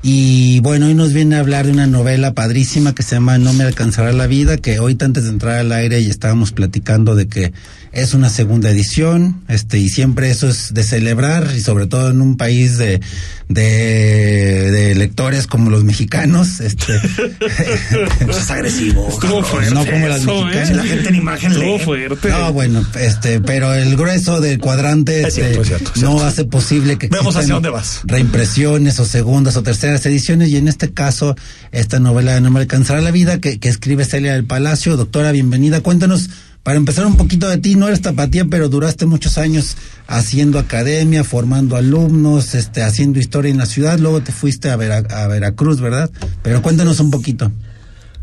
Y 0.00 0.60
bueno, 0.60 0.86
hoy 0.86 0.94
nos 0.94 1.12
viene 1.12 1.36
a 1.36 1.40
hablar 1.40 1.66
de 1.66 1.72
una 1.72 1.88
novela 1.88 2.32
padrísima 2.32 2.94
que 2.94 3.02
se 3.02 3.16
llama 3.16 3.36
No 3.38 3.52
me 3.52 3.64
alcanzará 3.64 4.12
la 4.12 4.28
vida, 4.28 4.56
que 4.56 4.76
ahorita 4.76 5.04
antes 5.04 5.24
de 5.24 5.30
entrar 5.30 5.56
al 5.56 5.72
aire 5.72 6.00
y 6.00 6.08
estábamos 6.08 6.52
platicando 6.52 7.16
de 7.16 7.26
que 7.26 7.52
es 7.92 8.14
una 8.14 8.30
segunda 8.30 8.70
edición, 8.70 9.42
este, 9.48 9.78
y 9.78 9.88
siempre 9.88 10.30
eso 10.30 10.48
es 10.48 10.74
de 10.74 10.82
celebrar, 10.82 11.48
y 11.56 11.60
sobre 11.60 11.86
todo 11.86 12.10
en 12.10 12.20
un 12.20 12.36
país 12.36 12.78
de, 12.78 13.00
de, 13.48 14.70
de 14.70 14.94
lectores 14.94 15.46
como 15.46 15.70
los 15.70 15.84
mexicanos, 15.84 16.60
este. 16.60 16.94
es 18.30 18.50
agresivo. 18.50 19.08
Estuvo 19.08 19.42
fuerte 19.42 19.74
No 19.74 19.84
como 19.86 20.06
las 20.08 20.20
eso, 20.22 20.44
mexicanas. 20.44 20.70
¿eh? 20.70 20.74
La 20.74 20.84
gente 20.84 21.08
en 21.08 21.14
imagen 21.14 21.52
Estuvo 21.52 21.78
lee. 21.78 21.84
fuerte. 21.84 22.28
No, 22.30 22.52
bueno, 22.52 22.84
este, 23.00 23.40
pero 23.40 23.74
el 23.74 23.96
grueso 23.96 24.40
del 24.40 24.58
cuadrante 24.58 25.26
Es 25.26 25.34
cierto, 25.34 25.62
este, 25.62 25.62
es 25.62 25.68
cierto, 25.68 25.92
es 25.96 26.02
no 26.02 26.10
cierto. 26.10 26.26
hace 26.26 26.44
posible 26.44 26.98
que 26.98 27.08
Vemos 27.08 27.36
hacia 27.36 27.54
dónde 27.54 27.70
vas. 27.70 28.00
reimpresiones 28.04 28.98
o 29.00 29.04
segundas 29.04 29.56
o 29.56 29.62
terceras 29.62 30.04
ediciones 30.06 30.48
y 30.50 30.56
en 30.56 30.68
este 30.68 30.90
caso 30.92 31.34
esta 31.72 31.98
novela 32.00 32.34
de 32.34 32.40
No 32.40 32.50
me 32.50 32.60
alcanzará 32.60 33.00
la 33.00 33.10
vida 33.10 33.40
que, 33.40 33.58
que 33.58 33.68
escribe 33.68 34.04
Celia 34.04 34.34
del 34.34 34.44
Palacio. 34.44 34.96
Doctora, 34.96 35.32
bienvenida. 35.32 35.80
Cuéntanos, 35.80 36.30
para 36.68 36.76
empezar 36.76 37.06
un 37.06 37.16
poquito 37.16 37.48
de 37.48 37.56
ti, 37.56 37.76
no 37.76 37.88
eres 37.88 38.02
tapatía, 38.02 38.44
pero 38.44 38.68
duraste 38.68 39.06
muchos 39.06 39.38
años 39.38 39.78
haciendo 40.06 40.58
academia, 40.58 41.24
formando 41.24 41.76
alumnos, 41.76 42.54
este, 42.54 42.82
haciendo 42.82 43.18
historia 43.18 43.50
en 43.50 43.56
la 43.56 43.64
ciudad, 43.64 43.98
luego 43.98 44.20
te 44.20 44.32
fuiste 44.32 44.68
a, 44.68 44.74
a 44.74 45.28
Veracruz, 45.28 45.80
¿verdad? 45.80 46.10
Pero 46.42 46.60
cuéntanos 46.60 47.00
un 47.00 47.10
poquito. 47.10 47.50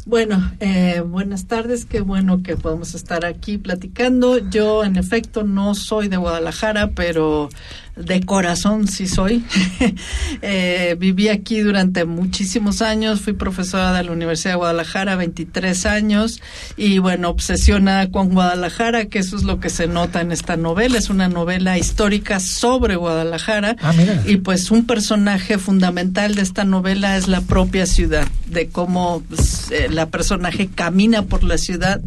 Bueno, 0.05 0.51
eh, 0.59 1.01
buenas 1.03 1.47
tardes, 1.47 1.85
qué 1.85 2.01
bueno 2.01 2.43
que 2.43 2.55
podemos 2.55 2.93
estar 2.93 3.25
aquí 3.25 3.57
platicando. 3.57 4.37
Yo, 4.37 4.83
en 4.83 4.97
efecto, 4.97 5.41
no 5.41 5.73
soy 5.73 6.07
de 6.07 6.17
Guadalajara, 6.17 6.91
pero 6.91 7.49
de 7.95 8.21
corazón 8.21 8.87
sí 8.87 9.07
soy. 9.07 9.43
Eh, 10.41 10.95
viví 10.99 11.29
aquí 11.29 11.59
durante 11.61 12.05
muchísimos 12.05 12.81
años, 12.81 13.21
fui 13.21 13.33
profesora 13.33 13.93
de 13.93 14.03
la 14.03 14.11
Universidad 14.11 14.53
de 14.53 14.57
Guadalajara, 14.57 15.15
23 15.15 15.85
años, 15.85 16.41
y 16.77 16.99
bueno, 16.99 17.29
obsesionada 17.29 18.11
con 18.11 18.29
Guadalajara, 18.29 19.05
que 19.05 19.19
eso 19.19 19.37
es 19.37 19.43
lo 19.43 19.59
que 19.59 19.69
se 19.69 19.87
nota 19.87 20.21
en 20.21 20.31
esta 20.31 20.57
novela. 20.57 20.97
Es 20.97 21.09
una 21.09 21.29
novela 21.29 21.77
histórica 21.77 22.39
sobre 22.39 22.95
Guadalajara. 22.95 23.75
Ah, 23.81 23.93
mira. 23.93 24.21
Y 24.25 24.37
pues 24.37 24.71
un 24.71 24.85
personaje 24.85 25.57
fundamental 25.57 26.35
de 26.35 26.41
esta 26.41 26.63
novela 26.63 27.17
es 27.17 27.27
la 27.27 27.41
propia 27.41 27.85
ciudad, 27.85 28.27
de 28.47 28.67
cómo 28.67 29.23
pues, 29.27 29.71
eh, 29.71 29.87
la 29.89 30.07
personaje 30.09 30.67
camina 30.67 31.23
por 31.23 31.43
la 31.43 31.57
ciudad. 31.57 32.01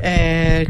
eh, 0.00 0.66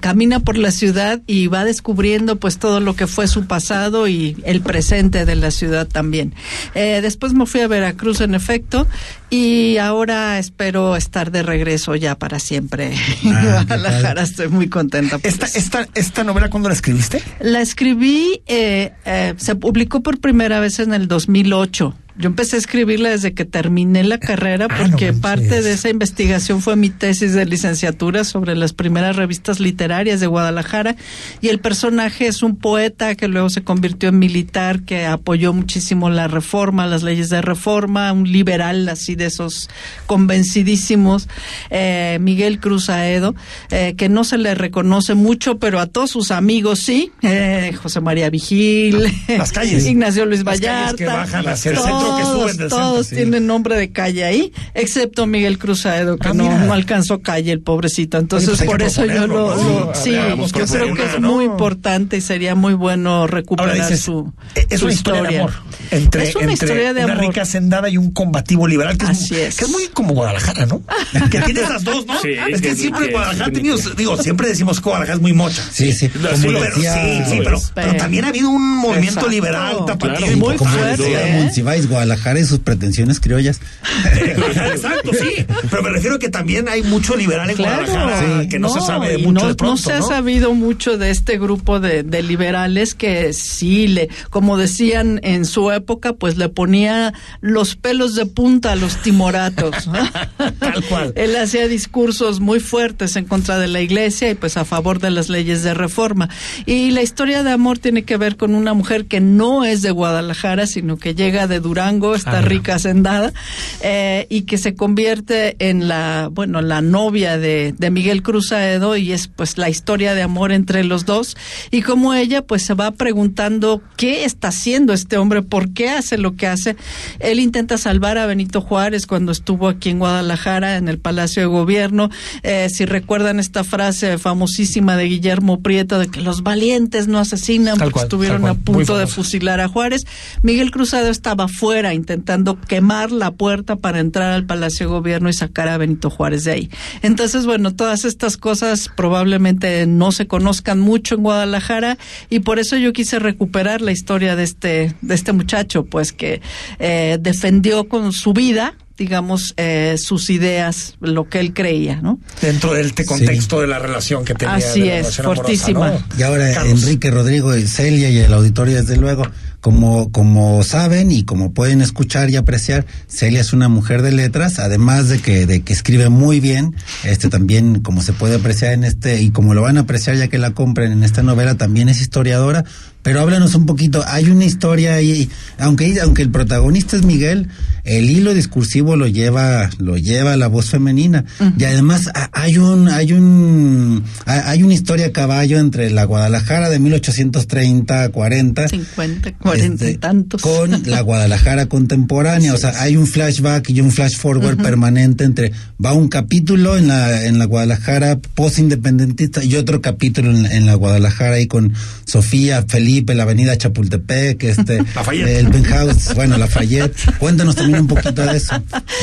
camina 0.00 0.40
por 0.40 0.56
la 0.58 0.70
ciudad 0.70 1.20
y 1.26 1.46
va 1.48 1.64
descubriendo 1.64 2.36
pues 2.36 2.58
todo 2.58 2.80
lo 2.80 2.94
que 2.96 3.06
fue 3.06 3.28
su 3.28 3.46
pasado 3.46 4.08
y 4.08 4.36
el 4.44 4.60
presente 4.60 5.24
de 5.24 5.36
la 5.36 5.50
ciudad 5.50 5.86
también. 5.86 6.34
Eh, 6.74 7.00
después 7.02 7.32
me 7.34 7.46
fui 7.46 7.60
a 7.60 7.68
Veracruz 7.68 8.20
en 8.20 8.34
efecto 8.34 8.86
y 9.30 9.76
ahora 9.78 10.38
espero 10.38 10.96
estar 10.96 11.30
de 11.30 11.42
regreso 11.42 11.94
ya 11.96 12.16
para 12.16 12.38
siempre 12.38 12.92
en 13.22 13.34
Ah, 13.36 13.64
Guadalajara. 13.66 14.22
Estoy 14.22 14.48
muy 14.48 14.68
contenta. 14.68 15.18
por 15.18 15.26
Esta, 15.28 15.46
eso. 15.46 15.58
esta, 15.58 15.88
esta 15.94 16.24
novela, 16.24 16.48
¿cuándo 16.50 16.68
la 16.68 16.74
escribiste? 16.74 17.22
La 17.40 17.60
escribí, 17.60 18.42
eh, 18.46 18.92
eh, 19.04 19.34
se 19.36 19.54
publicó 19.56 20.02
por 20.02 20.18
primera 20.20 20.60
vez 20.60 20.78
en 20.78 20.94
el 20.94 21.08
2008. 21.08 21.94
Yo 22.18 22.28
empecé 22.28 22.56
a 22.56 22.58
escribirla 22.58 23.10
desde 23.10 23.34
que 23.34 23.44
terminé 23.44 24.02
la 24.04 24.18
carrera 24.18 24.66
Ah, 24.68 24.68
no 24.68 24.68
porque 24.68 25.12
parte 25.12 25.62
de 25.62 25.72
esa 25.72 25.88
investigación 25.88 26.62
fue 26.62 26.76
mi 26.76 26.90
tesis 26.90 27.32
de 27.32 27.44
licenciatura 27.44 28.24
sobre 28.24 28.54
las 28.56 28.72
primeras 28.72 29.16
revistas 29.16 29.60
literarias 29.60 30.20
de 30.20 30.26
Guadalajara 30.26 30.96
y 31.40 31.48
el 31.48 31.58
personaje 31.58 32.26
es 32.26 32.42
un 32.42 32.56
poeta 32.56 33.14
que 33.14 33.28
luego 33.28 33.50
se 33.50 33.62
convirtió 33.62 34.08
en 34.08 34.18
militar 34.18 34.82
que 34.82 35.06
apoyó 35.06 35.52
muchísimo 35.52 36.10
la 36.10 36.28
reforma, 36.28 36.86
las 36.86 37.02
leyes 37.02 37.28
de 37.28 37.42
reforma, 37.42 38.12
un 38.12 38.30
liberal 38.30 38.88
así 38.88 39.14
de 39.14 39.26
esos 39.26 39.68
convencidísimos, 40.06 41.28
eh, 41.70 42.18
Miguel 42.20 42.60
Cruz 42.60 42.88
Aedo, 42.88 43.34
eh, 43.70 43.94
que 43.96 44.08
no 44.08 44.24
se 44.24 44.38
le 44.38 44.54
reconoce 44.54 45.14
mucho, 45.14 45.58
pero 45.58 45.80
a 45.80 45.86
todos 45.86 46.10
sus 46.10 46.30
amigos 46.30 46.80
sí, 46.80 47.12
eh, 47.22 47.72
José 47.80 48.00
María 48.00 48.30
Vigil, 48.30 49.12
Las 49.28 49.52
calles. 49.52 49.86
Ignacio 49.86 50.26
Luis 50.26 50.44
Las 50.44 50.60
calles 50.60 50.70
Vallarta, 50.70 50.96
que 50.96 51.06
bajan 51.06 51.48
hacia 51.48 51.70
el 51.72 51.76
centro, 51.78 52.05
que 52.16 52.22
todos, 52.22 52.40
suben 52.42 52.56
del 52.58 52.68
todos 52.68 52.92
centro, 52.92 53.04
sí. 53.04 53.16
tienen 53.16 53.46
nombre 53.46 53.76
de 53.76 53.90
calle 53.92 54.24
ahí, 54.24 54.52
excepto 54.74 55.26
Miguel 55.26 55.58
Cruz 55.58 55.86
Aedo, 55.86 56.16
que 56.18 56.28
Ah, 56.28 56.34
no, 56.34 56.72
alcanzó 56.72 57.20
calle 57.22 57.52
el 57.52 57.60
pobrecito. 57.60 58.18
Entonces, 58.18 58.50
pues 58.56 58.62
por 58.68 58.82
eso 58.82 59.04
yo 59.06 59.26
lo, 59.26 59.54
¿no? 59.56 59.80
lo- 59.86 59.92
Sí, 59.94 60.12
yo 60.12 60.66
creo 60.66 60.94
que 60.94 61.04
es 61.04 61.20
¿no? 61.20 61.32
muy 61.32 61.44
importante 61.44 62.16
y 62.16 62.20
sería 62.20 62.54
muy 62.54 62.74
bueno 62.74 63.26
recuperar 63.26 63.70
Ahora 63.72 63.82
dices, 63.88 64.00
su, 64.04 64.32
eh, 64.54 64.66
es 64.68 64.80
su 64.80 64.86
una 64.86 64.94
historia, 64.94 65.22
de 65.22 65.38
amor. 65.38 65.50
historia. 65.50 65.76
Entre, 65.98 66.22
es 66.28 66.34
una 66.34 66.42
entre 66.44 66.52
historia 66.54 66.92
de 66.94 67.04
una 67.04 67.12
amor. 67.14 67.26
rica 67.26 67.42
hacendada 67.42 67.88
y 67.88 67.96
un 67.96 68.10
combativo 68.12 68.66
liberal, 68.66 68.96
que 68.98 69.04
es, 69.06 69.10
Así 69.10 69.34
muy- 69.34 69.42
es. 69.42 69.56
que 69.56 69.64
es 69.64 69.70
muy 69.70 69.86
como 69.88 70.14
Guadalajara, 70.14 70.66
¿no? 70.66 70.82
que 71.30 71.40
tiene 71.42 71.60
esas 71.60 71.84
dos, 71.84 72.06
¿no? 72.06 72.20
Sí, 72.20 72.30
es 72.32 72.60
que, 72.60 72.68
que- 72.68 72.76
siempre 72.76 73.06
que- 73.06 73.12
Guadalajara 73.12 73.44
ha 73.46 73.48
que- 73.50 73.54
tenido, 73.56 73.76
digo, 73.96 74.16
siempre 74.22 74.48
decimos 74.48 74.78
que 74.80 74.84
Guadalajara 74.84 75.16
es 75.16 75.22
muy 75.22 75.32
mocha. 75.32 75.62
Sí, 75.72 75.92
sí, 75.92 76.08
Pero, 76.12 76.36
sí, 76.36 76.42
sí, 76.42 77.40
pero, 77.44 77.60
pero 77.74 77.94
también 77.96 78.24
ha 78.24 78.28
habido 78.28 78.50
un 78.50 78.76
movimiento 78.78 79.28
liberal, 79.28 79.78
tapatío 79.86 80.36
muy 80.36 80.56
fuerte. 80.58 81.50
Guadalajara 81.96 82.40
y 82.40 82.44
sus 82.44 82.58
pretensiones 82.60 83.20
criollas. 83.20 83.60
Exacto, 84.14 85.12
sí. 85.12 85.46
Pero 85.70 85.82
me 85.82 85.90
refiero 85.90 86.18
que 86.18 86.28
también 86.28 86.68
hay 86.68 86.82
mucho 86.82 87.16
liberal 87.16 87.50
en 87.50 87.56
Claro, 87.56 87.86
Guadalajara 87.86 88.48
que 88.48 88.58
no, 88.58 88.68
se 88.68 88.80
sabe 88.80 89.18
mucho 89.18 89.32
no, 89.32 89.48
de 89.48 89.54
pronto, 89.54 89.64
no 89.64 89.76
se 89.76 89.92
ha 89.92 90.02
sabido 90.02 90.54
mucho 90.54 90.98
de 90.98 91.10
este 91.10 91.38
grupo 91.38 91.80
de, 91.80 92.02
de 92.02 92.22
liberales 92.22 92.94
que 92.94 93.32
sí 93.32 93.88
le, 93.88 94.08
como 94.30 94.56
decían 94.56 95.20
en 95.22 95.44
su 95.44 95.70
época, 95.72 96.12
pues 96.12 96.36
le 96.36 96.48
ponía 96.48 97.14
los 97.40 97.76
pelos 97.76 98.14
de 98.14 98.26
punta 98.26 98.72
a 98.72 98.76
los 98.76 99.02
timoratos. 99.02 99.88
Tal 100.58 100.84
cual. 100.88 101.12
Él 101.16 101.36
hacía 101.36 101.68
discursos 101.68 102.40
muy 102.40 102.60
fuertes 102.60 103.16
en 103.16 103.24
contra 103.24 103.58
de 103.58 103.68
la 103.68 103.80
iglesia 103.80 104.30
y 104.30 104.34
pues 104.34 104.56
a 104.56 104.64
favor 104.64 105.00
de 105.00 105.10
las 105.10 105.28
leyes 105.28 105.62
de 105.62 105.74
reforma. 105.74 106.28
Y 106.66 106.90
la 106.90 107.02
historia 107.02 107.42
de 107.42 107.52
amor 107.52 107.78
tiene 107.78 108.04
que 108.04 108.16
ver 108.16 108.36
con 108.36 108.54
una 108.54 108.74
mujer 108.74 109.06
que 109.06 109.20
no 109.20 109.64
es 109.64 109.82
de 109.82 109.90
Guadalajara, 109.90 110.66
sino 110.66 110.98
que 110.98 111.14
llega 111.14 111.46
de 111.46 111.60
Durango, 111.60 111.85
está 112.14 112.36
Ah, 112.36 112.42
rica 112.42 112.74
hacendada, 112.74 113.32
eh, 113.80 114.26
y 114.28 114.42
que 114.42 114.58
se 114.58 114.74
convierte 114.74 115.56
en 115.58 115.88
la, 115.88 116.28
bueno, 116.30 116.60
la 116.60 116.82
novia 116.82 117.38
de, 117.38 117.74
de 117.76 117.90
Miguel 117.90 118.22
Cruz 118.22 118.52
Aedo 118.52 118.96
y 118.96 119.12
es 119.12 119.28
pues 119.28 119.56
la 119.56 119.70
historia 119.70 120.14
de 120.14 120.22
amor 120.22 120.52
entre 120.52 120.84
los 120.84 121.06
dos 121.06 121.36
y 121.70 121.82
como 121.82 122.12
ella 122.12 122.42
pues 122.42 122.62
se 122.62 122.74
va 122.74 122.90
preguntando 122.90 123.80
qué 123.96 124.24
está 124.24 124.48
haciendo 124.48 124.92
este 124.92 125.16
hombre, 125.16 125.42
por 125.42 125.72
qué 125.72 125.90
hace 125.90 126.18
lo 126.18 126.36
que 126.36 126.46
hace. 126.46 126.76
Él 127.20 127.40
intenta 127.40 127.78
salvar 127.78 128.18
a 128.18 128.26
Benito 128.26 128.60
Juárez 128.60 129.06
cuando 129.06 129.32
estuvo 129.32 129.68
aquí 129.68 129.90
en 129.90 129.98
Guadalajara 129.98 130.76
en 130.76 130.88
el 130.88 130.98
Palacio 130.98 131.42
de 131.42 131.46
Gobierno. 131.46 132.10
Eh, 132.42 132.68
si 132.70 132.84
recuerdan 132.84 133.38
esta 133.40 133.64
frase 133.64 134.18
famosísima 134.18 134.96
de 134.96 135.04
Guillermo 135.04 135.60
Prieto 135.60 135.98
de 135.98 136.08
que 136.08 136.20
los 136.20 136.42
valientes 136.42 137.08
no 137.08 137.18
asesinan 137.18 137.78
porque 137.78 138.00
estuvieron 138.00 138.46
a 138.46 138.54
punto 138.54 138.98
de 138.98 139.06
fusilar 139.06 139.60
a 139.60 139.68
Juárez. 139.68 140.06
Miguel 140.42 140.70
Cruzado 140.70 141.08
estaba 141.08 141.48
fuera 141.48 141.75
intentando 141.94 142.60
quemar 142.60 143.12
la 143.12 143.30
puerta 143.30 143.76
para 143.76 144.00
entrar 144.00 144.32
al 144.32 144.46
Palacio 144.46 144.86
de 144.86 144.92
Gobierno 144.92 145.28
y 145.28 145.32
sacar 145.32 145.68
a 145.68 145.78
Benito 145.78 146.10
Juárez 146.10 146.44
de 146.44 146.52
ahí. 146.52 146.70
Entonces, 147.02 147.46
bueno, 147.46 147.74
todas 147.74 148.04
estas 148.04 148.36
cosas 148.36 148.90
probablemente 148.96 149.86
no 149.86 150.12
se 150.12 150.26
conozcan 150.26 150.80
mucho 150.80 151.14
en 151.14 151.22
Guadalajara 151.22 151.98
y 152.30 152.40
por 152.40 152.58
eso 152.58 152.76
yo 152.76 152.92
quise 152.92 153.18
recuperar 153.18 153.80
la 153.80 153.92
historia 153.92 154.36
de 154.36 154.44
este, 154.44 154.94
de 155.00 155.14
este 155.14 155.32
muchacho, 155.32 155.84
pues 155.84 156.12
que 156.12 156.40
eh, 156.78 157.18
defendió 157.20 157.88
con 157.88 158.12
su 158.12 158.32
vida 158.32 158.74
digamos, 158.96 159.54
eh, 159.56 159.96
sus 159.98 160.30
ideas, 160.30 160.96
lo 161.00 161.28
que 161.28 161.40
él 161.40 161.52
creía, 161.52 162.00
¿no? 162.00 162.18
Dentro 162.40 162.72
del 162.72 162.86
este 162.86 163.04
contexto 163.04 163.60
de 163.60 163.66
la 163.66 163.78
relación 163.78 164.24
que 164.24 164.34
tenía. 164.34 164.54
Así 164.54 164.80
de 164.80 164.86
la 164.86 164.96
es, 164.98 165.20
amorosa, 165.20 165.42
fortísima. 165.42 165.90
¿no? 165.90 166.02
Y 166.18 166.22
ahora 166.22 166.52
Carlos. 166.52 166.82
Enrique, 166.82 167.10
Rodrigo, 167.10 167.54
y 167.56 167.66
Celia 167.66 168.08
y 168.08 168.18
el 168.18 168.32
auditorio, 168.32 168.76
desde 168.76 168.96
luego, 168.96 169.24
como, 169.60 170.10
como 170.12 170.62
saben 170.62 171.10
y 171.10 171.24
como 171.24 171.52
pueden 171.52 171.82
escuchar 171.82 172.30
y 172.30 172.36
apreciar, 172.36 172.86
Celia 173.08 173.40
es 173.40 173.52
una 173.52 173.68
mujer 173.68 174.00
de 174.02 174.12
letras, 174.12 174.58
además 174.58 175.08
de 175.08 175.18
que, 175.18 175.44
de 175.44 175.62
que 175.62 175.72
escribe 175.72 176.08
muy 176.08 176.40
bien, 176.40 176.74
este 177.04 177.28
también, 177.28 177.80
como 177.80 178.00
se 178.00 178.12
puede 178.12 178.36
apreciar 178.36 178.72
en 178.72 178.84
este, 178.84 179.20
y 179.20 179.30
como 179.30 179.54
lo 179.54 179.62
van 179.62 179.76
a 179.76 179.80
apreciar 179.80 180.16
ya 180.16 180.28
que 180.28 180.38
la 180.38 180.52
compren 180.52 180.92
en 180.92 181.02
esta 181.02 181.22
novela, 181.22 181.56
también 181.56 181.88
es 181.88 182.00
historiadora, 182.00 182.64
pero 183.06 183.20
háblanos 183.20 183.54
un 183.54 183.66
poquito, 183.66 184.02
hay 184.04 184.28
una 184.30 184.44
historia 184.44 184.94
ahí, 184.94 185.30
aunque, 185.60 186.00
aunque 186.00 186.22
el 186.22 186.30
protagonista 186.30 186.96
es 186.96 187.04
Miguel, 187.04 187.46
el 187.84 188.10
hilo 188.10 188.34
discursivo 188.34 188.96
lo 188.96 189.06
lleva, 189.06 189.70
lo 189.78 189.96
lleva 189.96 190.36
la 190.36 190.48
voz 190.48 190.70
femenina, 190.70 191.24
y 191.56 191.62
además 191.62 192.10
hay 192.32 192.58
un, 192.58 192.88
hay 192.88 193.12
un, 193.12 194.02
ha- 194.24 194.50
hay 194.50 194.64
una 194.64 194.74
historia 194.74 195.06
a 195.06 195.12
caballo 195.12 195.60
entre 195.60 195.88
la 195.90 196.02
Guadalajara 196.02 196.68
de 196.68 196.80
1830, 196.80 198.08
40, 198.08 198.68
50, 198.68 199.32
40 199.38 199.84
y 199.84 199.88
este, 199.88 199.98
tantos. 199.98 200.42
con 200.42 200.82
la 200.86 201.00
Guadalajara 201.02 201.66
contemporánea. 201.68 202.54
o 202.54 202.56
sea, 202.58 202.72
hay 202.82 202.96
un 202.96 203.06
flashback 203.06 203.70
y 203.70 203.80
un 203.82 203.92
flash 203.92 204.16
forward 204.16 204.56
permanente 204.60 205.22
entre 205.22 205.52
va 205.82 205.92
un 205.92 206.08
capítulo 206.08 206.76
en 206.76 206.88
la 206.88 207.24
en 207.26 207.38
la 207.38 207.44
Guadalajara 207.44 208.18
post 208.34 208.58
independentista 208.58 209.44
y 209.44 209.54
otro 209.54 209.80
capítulo 209.80 210.30
en, 210.30 210.42
la- 210.42 210.54
en 210.56 210.66
la 210.66 210.74
Guadalajara 210.74 211.36
ahí 211.36 211.46
con 211.46 211.72
Sofía, 212.04 212.64
Felipe, 212.68 212.95
la 213.06 213.22
Avenida 213.24 213.56
Chapultepec, 213.56 214.42
este 214.44 214.78
Lafayette. 214.94 215.28
el 215.38 215.48
penthouse, 215.50 216.14
bueno, 216.14 216.36
Lafayette. 216.36 216.94
Cuéntanos 217.18 217.54
también 217.56 217.80
un 217.80 217.86
poquito 217.88 218.22
de 218.24 218.36
eso, 218.36 218.54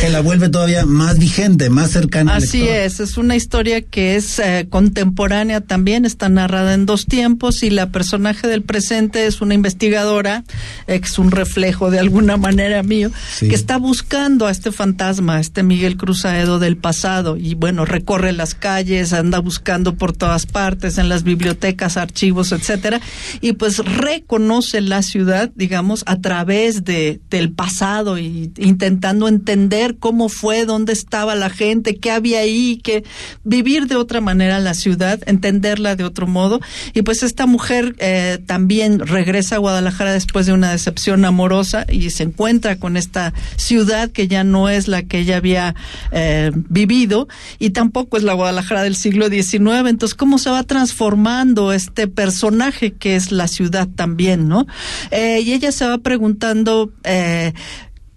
que 0.01 0.09
la 0.09 0.21
vuelve 0.21 0.49
todavía 0.49 0.85
más 0.85 1.19
vigente, 1.19 1.69
más 1.69 1.91
cercana 1.91 2.35
Así 2.35 2.67
es, 2.67 2.99
es 2.99 3.17
una 3.17 3.35
historia 3.35 3.81
que 3.81 4.15
es 4.15 4.39
eh, 4.39 4.67
contemporánea 4.69 5.61
también, 5.61 6.05
está 6.05 6.29
narrada 6.29 6.73
en 6.73 6.85
dos 6.85 7.05
tiempos 7.05 7.63
y 7.63 7.69
la 7.69 7.89
personaje 7.91 8.47
del 8.47 8.61
presente 8.63 9.25
es 9.27 9.41
una 9.41 9.53
investigadora, 9.53 10.43
es 10.87 11.19
un 11.19 11.31
reflejo 11.31 11.91
de 11.91 11.99
alguna 11.99 12.37
manera 12.37 12.83
mío, 12.83 13.11
Sí. 13.37 13.47
que 13.49 13.55
está 13.55 13.77
buscando 13.77 14.47
a 14.47 14.51
este 14.51 14.71
fantasma, 14.71 15.35
a 15.37 15.39
este 15.39 15.63
Miguel 15.63 15.97
Cruzaedo 15.97 16.59
del 16.59 16.77
pasado 16.77 17.37
y 17.37 17.55
bueno, 17.55 17.85
recorre 17.85 18.31
las 18.33 18.55
calles, 18.55 19.13
anda 19.13 19.39
buscando 19.39 19.95
por 19.95 20.13
todas 20.13 20.45
partes, 20.45 20.97
en 20.97 21.09
las 21.09 21.23
bibliotecas, 21.23 21.97
archivos, 21.97 22.51
etcétera, 22.51 23.01
y 23.41 23.53
pues 23.53 23.77
reconoce 23.83 24.81
la 24.81 25.01
ciudad, 25.01 25.51
digamos, 25.55 26.03
a 26.05 26.19
través 26.21 26.83
de 26.83 27.19
del 27.29 27.51
pasado 27.51 28.17
y 28.17 28.51
intentando 28.57 29.27
entender 29.27 29.97
cómo 29.97 30.29
fue, 30.29 30.65
dónde 30.65 30.93
estaba 30.93 31.35
la 31.35 31.49
gente, 31.49 31.97
qué 31.97 32.11
había 32.11 32.39
ahí, 32.39 32.77
que 32.83 33.03
vivir 33.43 33.87
de 33.87 33.95
otra 33.95 34.21
manera 34.21 34.59
la 34.59 34.73
ciudad, 34.73 35.19
entenderla 35.25 35.95
de 35.95 36.03
otro 36.03 36.27
modo. 36.27 36.59
Y 36.93 37.01
pues 37.01 37.23
esta 37.23 37.45
mujer 37.45 37.95
eh, 37.99 38.39
también 38.45 38.99
regresa 38.99 39.55
a 39.55 39.59
Guadalajara 39.59 40.13
después 40.13 40.45
de 40.45 40.53
una 40.53 40.71
decepción 40.71 41.25
amorosa 41.25 41.85
y 41.89 42.09
se 42.09 42.23
encuentra 42.23 42.77
con 42.77 42.97
esta 42.97 43.33
ciudad 43.55 44.09
que 44.09 44.27
ya 44.27 44.43
no 44.43 44.69
es 44.69 44.87
la 44.87 45.03
que 45.03 45.19
ella 45.19 45.37
había 45.37 45.75
eh, 46.11 46.51
vivido 46.53 47.27
y 47.59 47.71
tampoco 47.71 48.17
es 48.17 48.23
la 48.23 48.33
Guadalajara 48.33 48.83
del 48.83 48.95
siglo 48.95 49.29
XIX. 49.29 49.87
Entonces, 49.87 50.15
¿cómo 50.15 50.37
se 50.37 50.49
va 50.49 50.63
transformando 50.63 51.73
este 51.73 52.07
personaje 52.07 52.93
que 52.93 53.15
es 53.15 53.31
la 53.31 53.47
ciudad 53.47 53.72
también, 53.95 54.47
no? 54.47 54.65
Eh, 55.11 55.41
y 55.41 55.53
ella 55.53 55.71
se 55.71 55.85
va 55.85 55.97
preguntando... 55.97 56.91
Eh, 57.03 57.53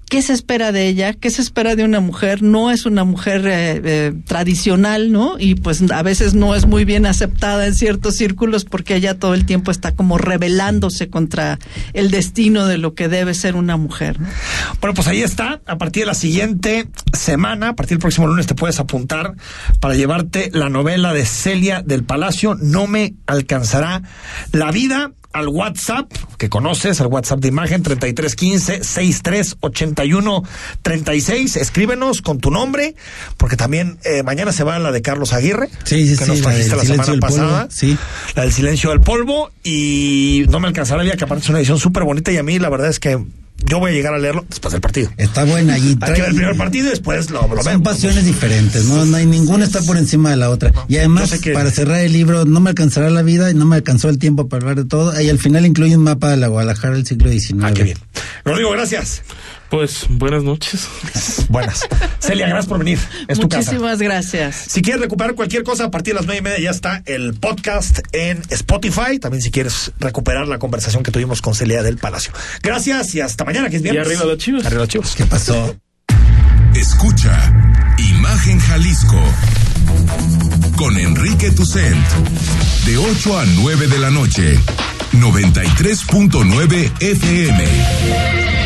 ¿Qué 0.09 0.23
se 0.23 0.35
espera 0.35 0.71
de 0.71 0.87
ella? 0.87 1.15
¿Qué 1.15 1.31
se 1.31 1.43
espera 1.43 1.75
de 1.75 1.83
una 1.83 1.99
mujer? 1.99 2.41
No 2.41 2.71
es 2.71 2.87
una 2.87 3.03
mujer 3.03 3.43
eh, 3.45 4.15
tradicional, 4.25 5.11
¿no? 5.11 5.35
Y 5.37 5.57
pues 5.57 5.83
a 5.91 6.03
veces 6.05 6.33
no 6.33 6.55
es 6.55 6.65
muy 6.65 6.85
bien 6.85 7.07
aceptada 7.07 7.67
en 7.67 7.75
ciertos 7.75 8.15
círculos 8.15 8.65
porque 8.65 8.95
ella 8.95 9.19
todo 9.19 9.35
el 9.35 9.47
tiempo 9.47 9.73
está 9.73 9.97
como 9.97 10.17
rebelándose 10.17 11.11
contra 11.11 11.59
el 11.93 12.13
destino 12.13 12.67
de 12.67 12.79
lo 12.79 12.95
que 12.95 13.09
debe 13.09 13.35
ser 13.35 13.57
una 13.57 13.77
mujer. 13.77 14.21
¿no? 14.21 14.29
Bueno, 14.81 14.95
pues 14.95 15.09
ahí 15.09 15.23
está. 15.23 15.61
A 15.67 15.77
partir 15.77 16.05
de 16.05 16.07
la 16.07 16.15
siguiente 16.15 16.89
semana, 17.13 17.71
a 17.71 17.75
partir 17.75 17.97
del 17.97 18.03
próximo 18.03 18.29
lunes, 18.29 18.47
te 18.47 18.55
puedes 18.55 18.79
apuntar 18.79 19.35
para 19.81 19.97
llevarte 19.97 20.51
la 20.53 20.69
novela 20.69 21.13
de 21.15 21.27
Celia 21.27 21.83
del 21.83 22.05
Palacio. 22.05 22.55
No 22.55 22.87
me 22.87 23.15
alcanzará 23.27 24.03
la 24.53 24.71
vida 24.71 25.11
al 25.39 25.49
WhatsApp 25.49 26.11
que 26.39 26.49
conoces, 26.49 27.01
al 27.01 27.07
WhatsApp 27.09 27.41
de 27.41 27.49
imagen 27.49 27.83
3315 27.83 28.85
6381 28.85 30.43
36. 30.83 31.57
Escríbenos 31.57 32.23
con 32.23 32.39
tu 32.41 32.51
nombre, 32.51 32.95
porque 33.37 33.57
también 33.57 33.99
eh, 34.05 34.23
mañana 34.23 34.53
se 34.53 34.65
va 34.65 34.79
la 34.79 34.93
de 34.93 35.03
Carlos 35.03 35.33
Aguirre, 35.33 35.69
Sí, 35.85 36.07
sí, 36.09 36.17
que 36.19 36.25
sí, 36.25 36.31
nos 36.31 36.41
la 36.41 36.51
trajiste 36.51 36.77
la, 36.77 36.83
Silencio 36.83 37.05
semana 37.05 37.11
del 37.13 37.21
Polvo, 37.21 37.37
pasada. 37.37 37.69
sí. 37.71 37.99
La 38.35 38.43
del 38.43 38.53
silencio 38.53 38.91
del 38.91 39.01
polvo. 39.01 39.51
Y 39.63 40.45
no 40.49 40.61
me 40.61 40.69
alcanzará 40.69 40.99
la 40.99 41.05
vida, 41.05 41.17
que 41.17 41.25
aparte 41.25 41.45
es 41.45 41.49
una 41.51 41.59
edición 41.59 41.79
súper 41.79 42.05
bonita. 42.05 42.31
Y 42.33 42.37
a 42.37 42.43
mí, 42.43 42.59
la 42.59 42.69
verdad 42.69 42.89
es 42.89 43.01
que 43.01 43.25
yo 43.65 43.79
voy 43.81 43.91
a 43.91 43.95
llegar 43.95 44.15
a 44.15 44.19
leerlo 44.19 44.45
después 44.49 44.73
del 44.73 44.81
partido. 44.81 45.11
Está 45.17 45.45
buena 45.45 45.77
y 45.79 45.83
Hay 45.83 45.89
que 45.95 45.97
trae- 46.07 46.21
ver 46.21 46.29
el 46.31 46.35
primer 46.37 46.57
partido 46.57 46.87
y 46.87 46.91
después 46.91 47.31
lo, 47.31 47.43
lo 47.49 47.57
Son 47.63 47.65
vemos. 47.65 47.83
pasiones 47.89 48.25
diferentes, 48.25 48.85
¿no? 48.85 49.05
No 49.07 49.17
hay 49.17 49.27
ninguna 49.27 49.65
está 49.65 49.81
por 49.83 49.97
encima 49.97 50.31
de 50.31 50.37
la 50.37 50.51
otra. 50.51 50.73
Y 50.89 50.97
además, 50.99 51.33
que- 51.41 51.53
para 51.53 51.71
cerrar 51.71 52.01
el 52.01 52.13
libro, 52.13 52.45
no 52.45 52.61
me 52.61 52.71
alcanzará 52.71 53.11
la 53.11 53.23
vida 53.23 53.51
y 53.51 53.55
no 53.55 53.65
me 53.67 53.77
alcanzó 53.77 54.09
el 54.09 54.19
tiempo 54.19 54.49
para 54.49 54.63
hablar 54.63 54.77
de 54.77 54.85
todo. 54.89 55.21
Y 55.21 55.29
al 55.31 55.39
final 55.39 55.67
incluye 55.67 55.97
un 55.97 56.05
mapa 56.05 56.31
de 56.31 56.37
la 56.37 56.49
Guadalajara 56.49 56.95
del 56.95 57.07
siglo 57.07 57.31
XIX. 57.31 57.65
Ah, 57.65 57.73
qué 57.73 57.83
bien. 57.83 57.99
Rodrigo, 58.45 58.71
gracias. 58.73 59.23
Pues 59.71 60.07
buenas 60.09 60.45
noches. 60.45 60.89
Buenas. 61.49 61.89
Celia, 62.21 62.47
gracias 62.47 62.67
por 62.67 62.79
venir. 62.79 62.99
Es 63.27 63.39
tu 63.39 63.49
casa. 63.49 63.73
Muchísimas 63.73 63.99
gracias. 63.99 64.55
Si 64.69 64.83
quieres 64.83 65.03
recuperar 65.03 65.35
cualquier 65.35 65.65
cosa, 65.65 65.87
a 65.87 65.91
partir 65.91 66.15
de 66.15 66.21
las 66.21 66.27
nueve 66.27 66.39
y 66.39 66.43
media 66.43 66.59
ya 66.61 66.71
está 66.71 67.03
el 67.07 67.35
podcast 67.35 67.99
en 68.13 68.43
Spotify. 68.51 69.19
También 69.21 69.43
si 69.43 69.51
quieres 69.51 69.93
recuperar 69.99 70.47
la 70.47 70.59
conversación 70.59 71.03
que 71.03 71.11
tuvimos 71.11 71.43
con 71.43 71.55
Celia 71.55 71.83
del 71.83 71.99
Palacio. 71.99 72.33
Gracias 72.63 73.15
y 73.15 73.21
hasta 73.21 73.45
mañana, 73.45 73.69
que 73.69 73.77
es 73.77 73.83
viernes. 73.83 74.07
Y 74.07 74.11
arriba 74.11 74.25
los 74.25 74.39
chivos. 74.39 74.65
Arriba 74.65 74.83
los 74.83 74.89
chivos. 74.89 75.15
¿Qué 75.17 75.27
pasó? 75.27 75.77
Escucha 76.75 77.53
Imagen 77.99 78.61
Jalisco 78.61 79.21
con 80.77 80.97
Enrique 80.99 81.51
Tucent 81.51 82.07
de 82.85 82.99
8 82.99 83.39
a 83.39 83.47
9 83.47 83.87
de 83.89 83.99
la 83.99 84.11
noche 84.11 84.59
93.9 85.13 86.93
FM 87.01 88.66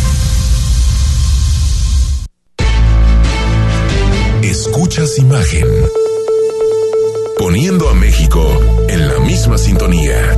Escuchas 4.61 5.17
imagen. 5.17 5.65
poniendo 7.35 7.89
a 7.89 7.95
México 7.95 8.47
en 8.89 9.07
la 9.07 9.19
misma 9.21 9.57
sintonía. 9.57 10.37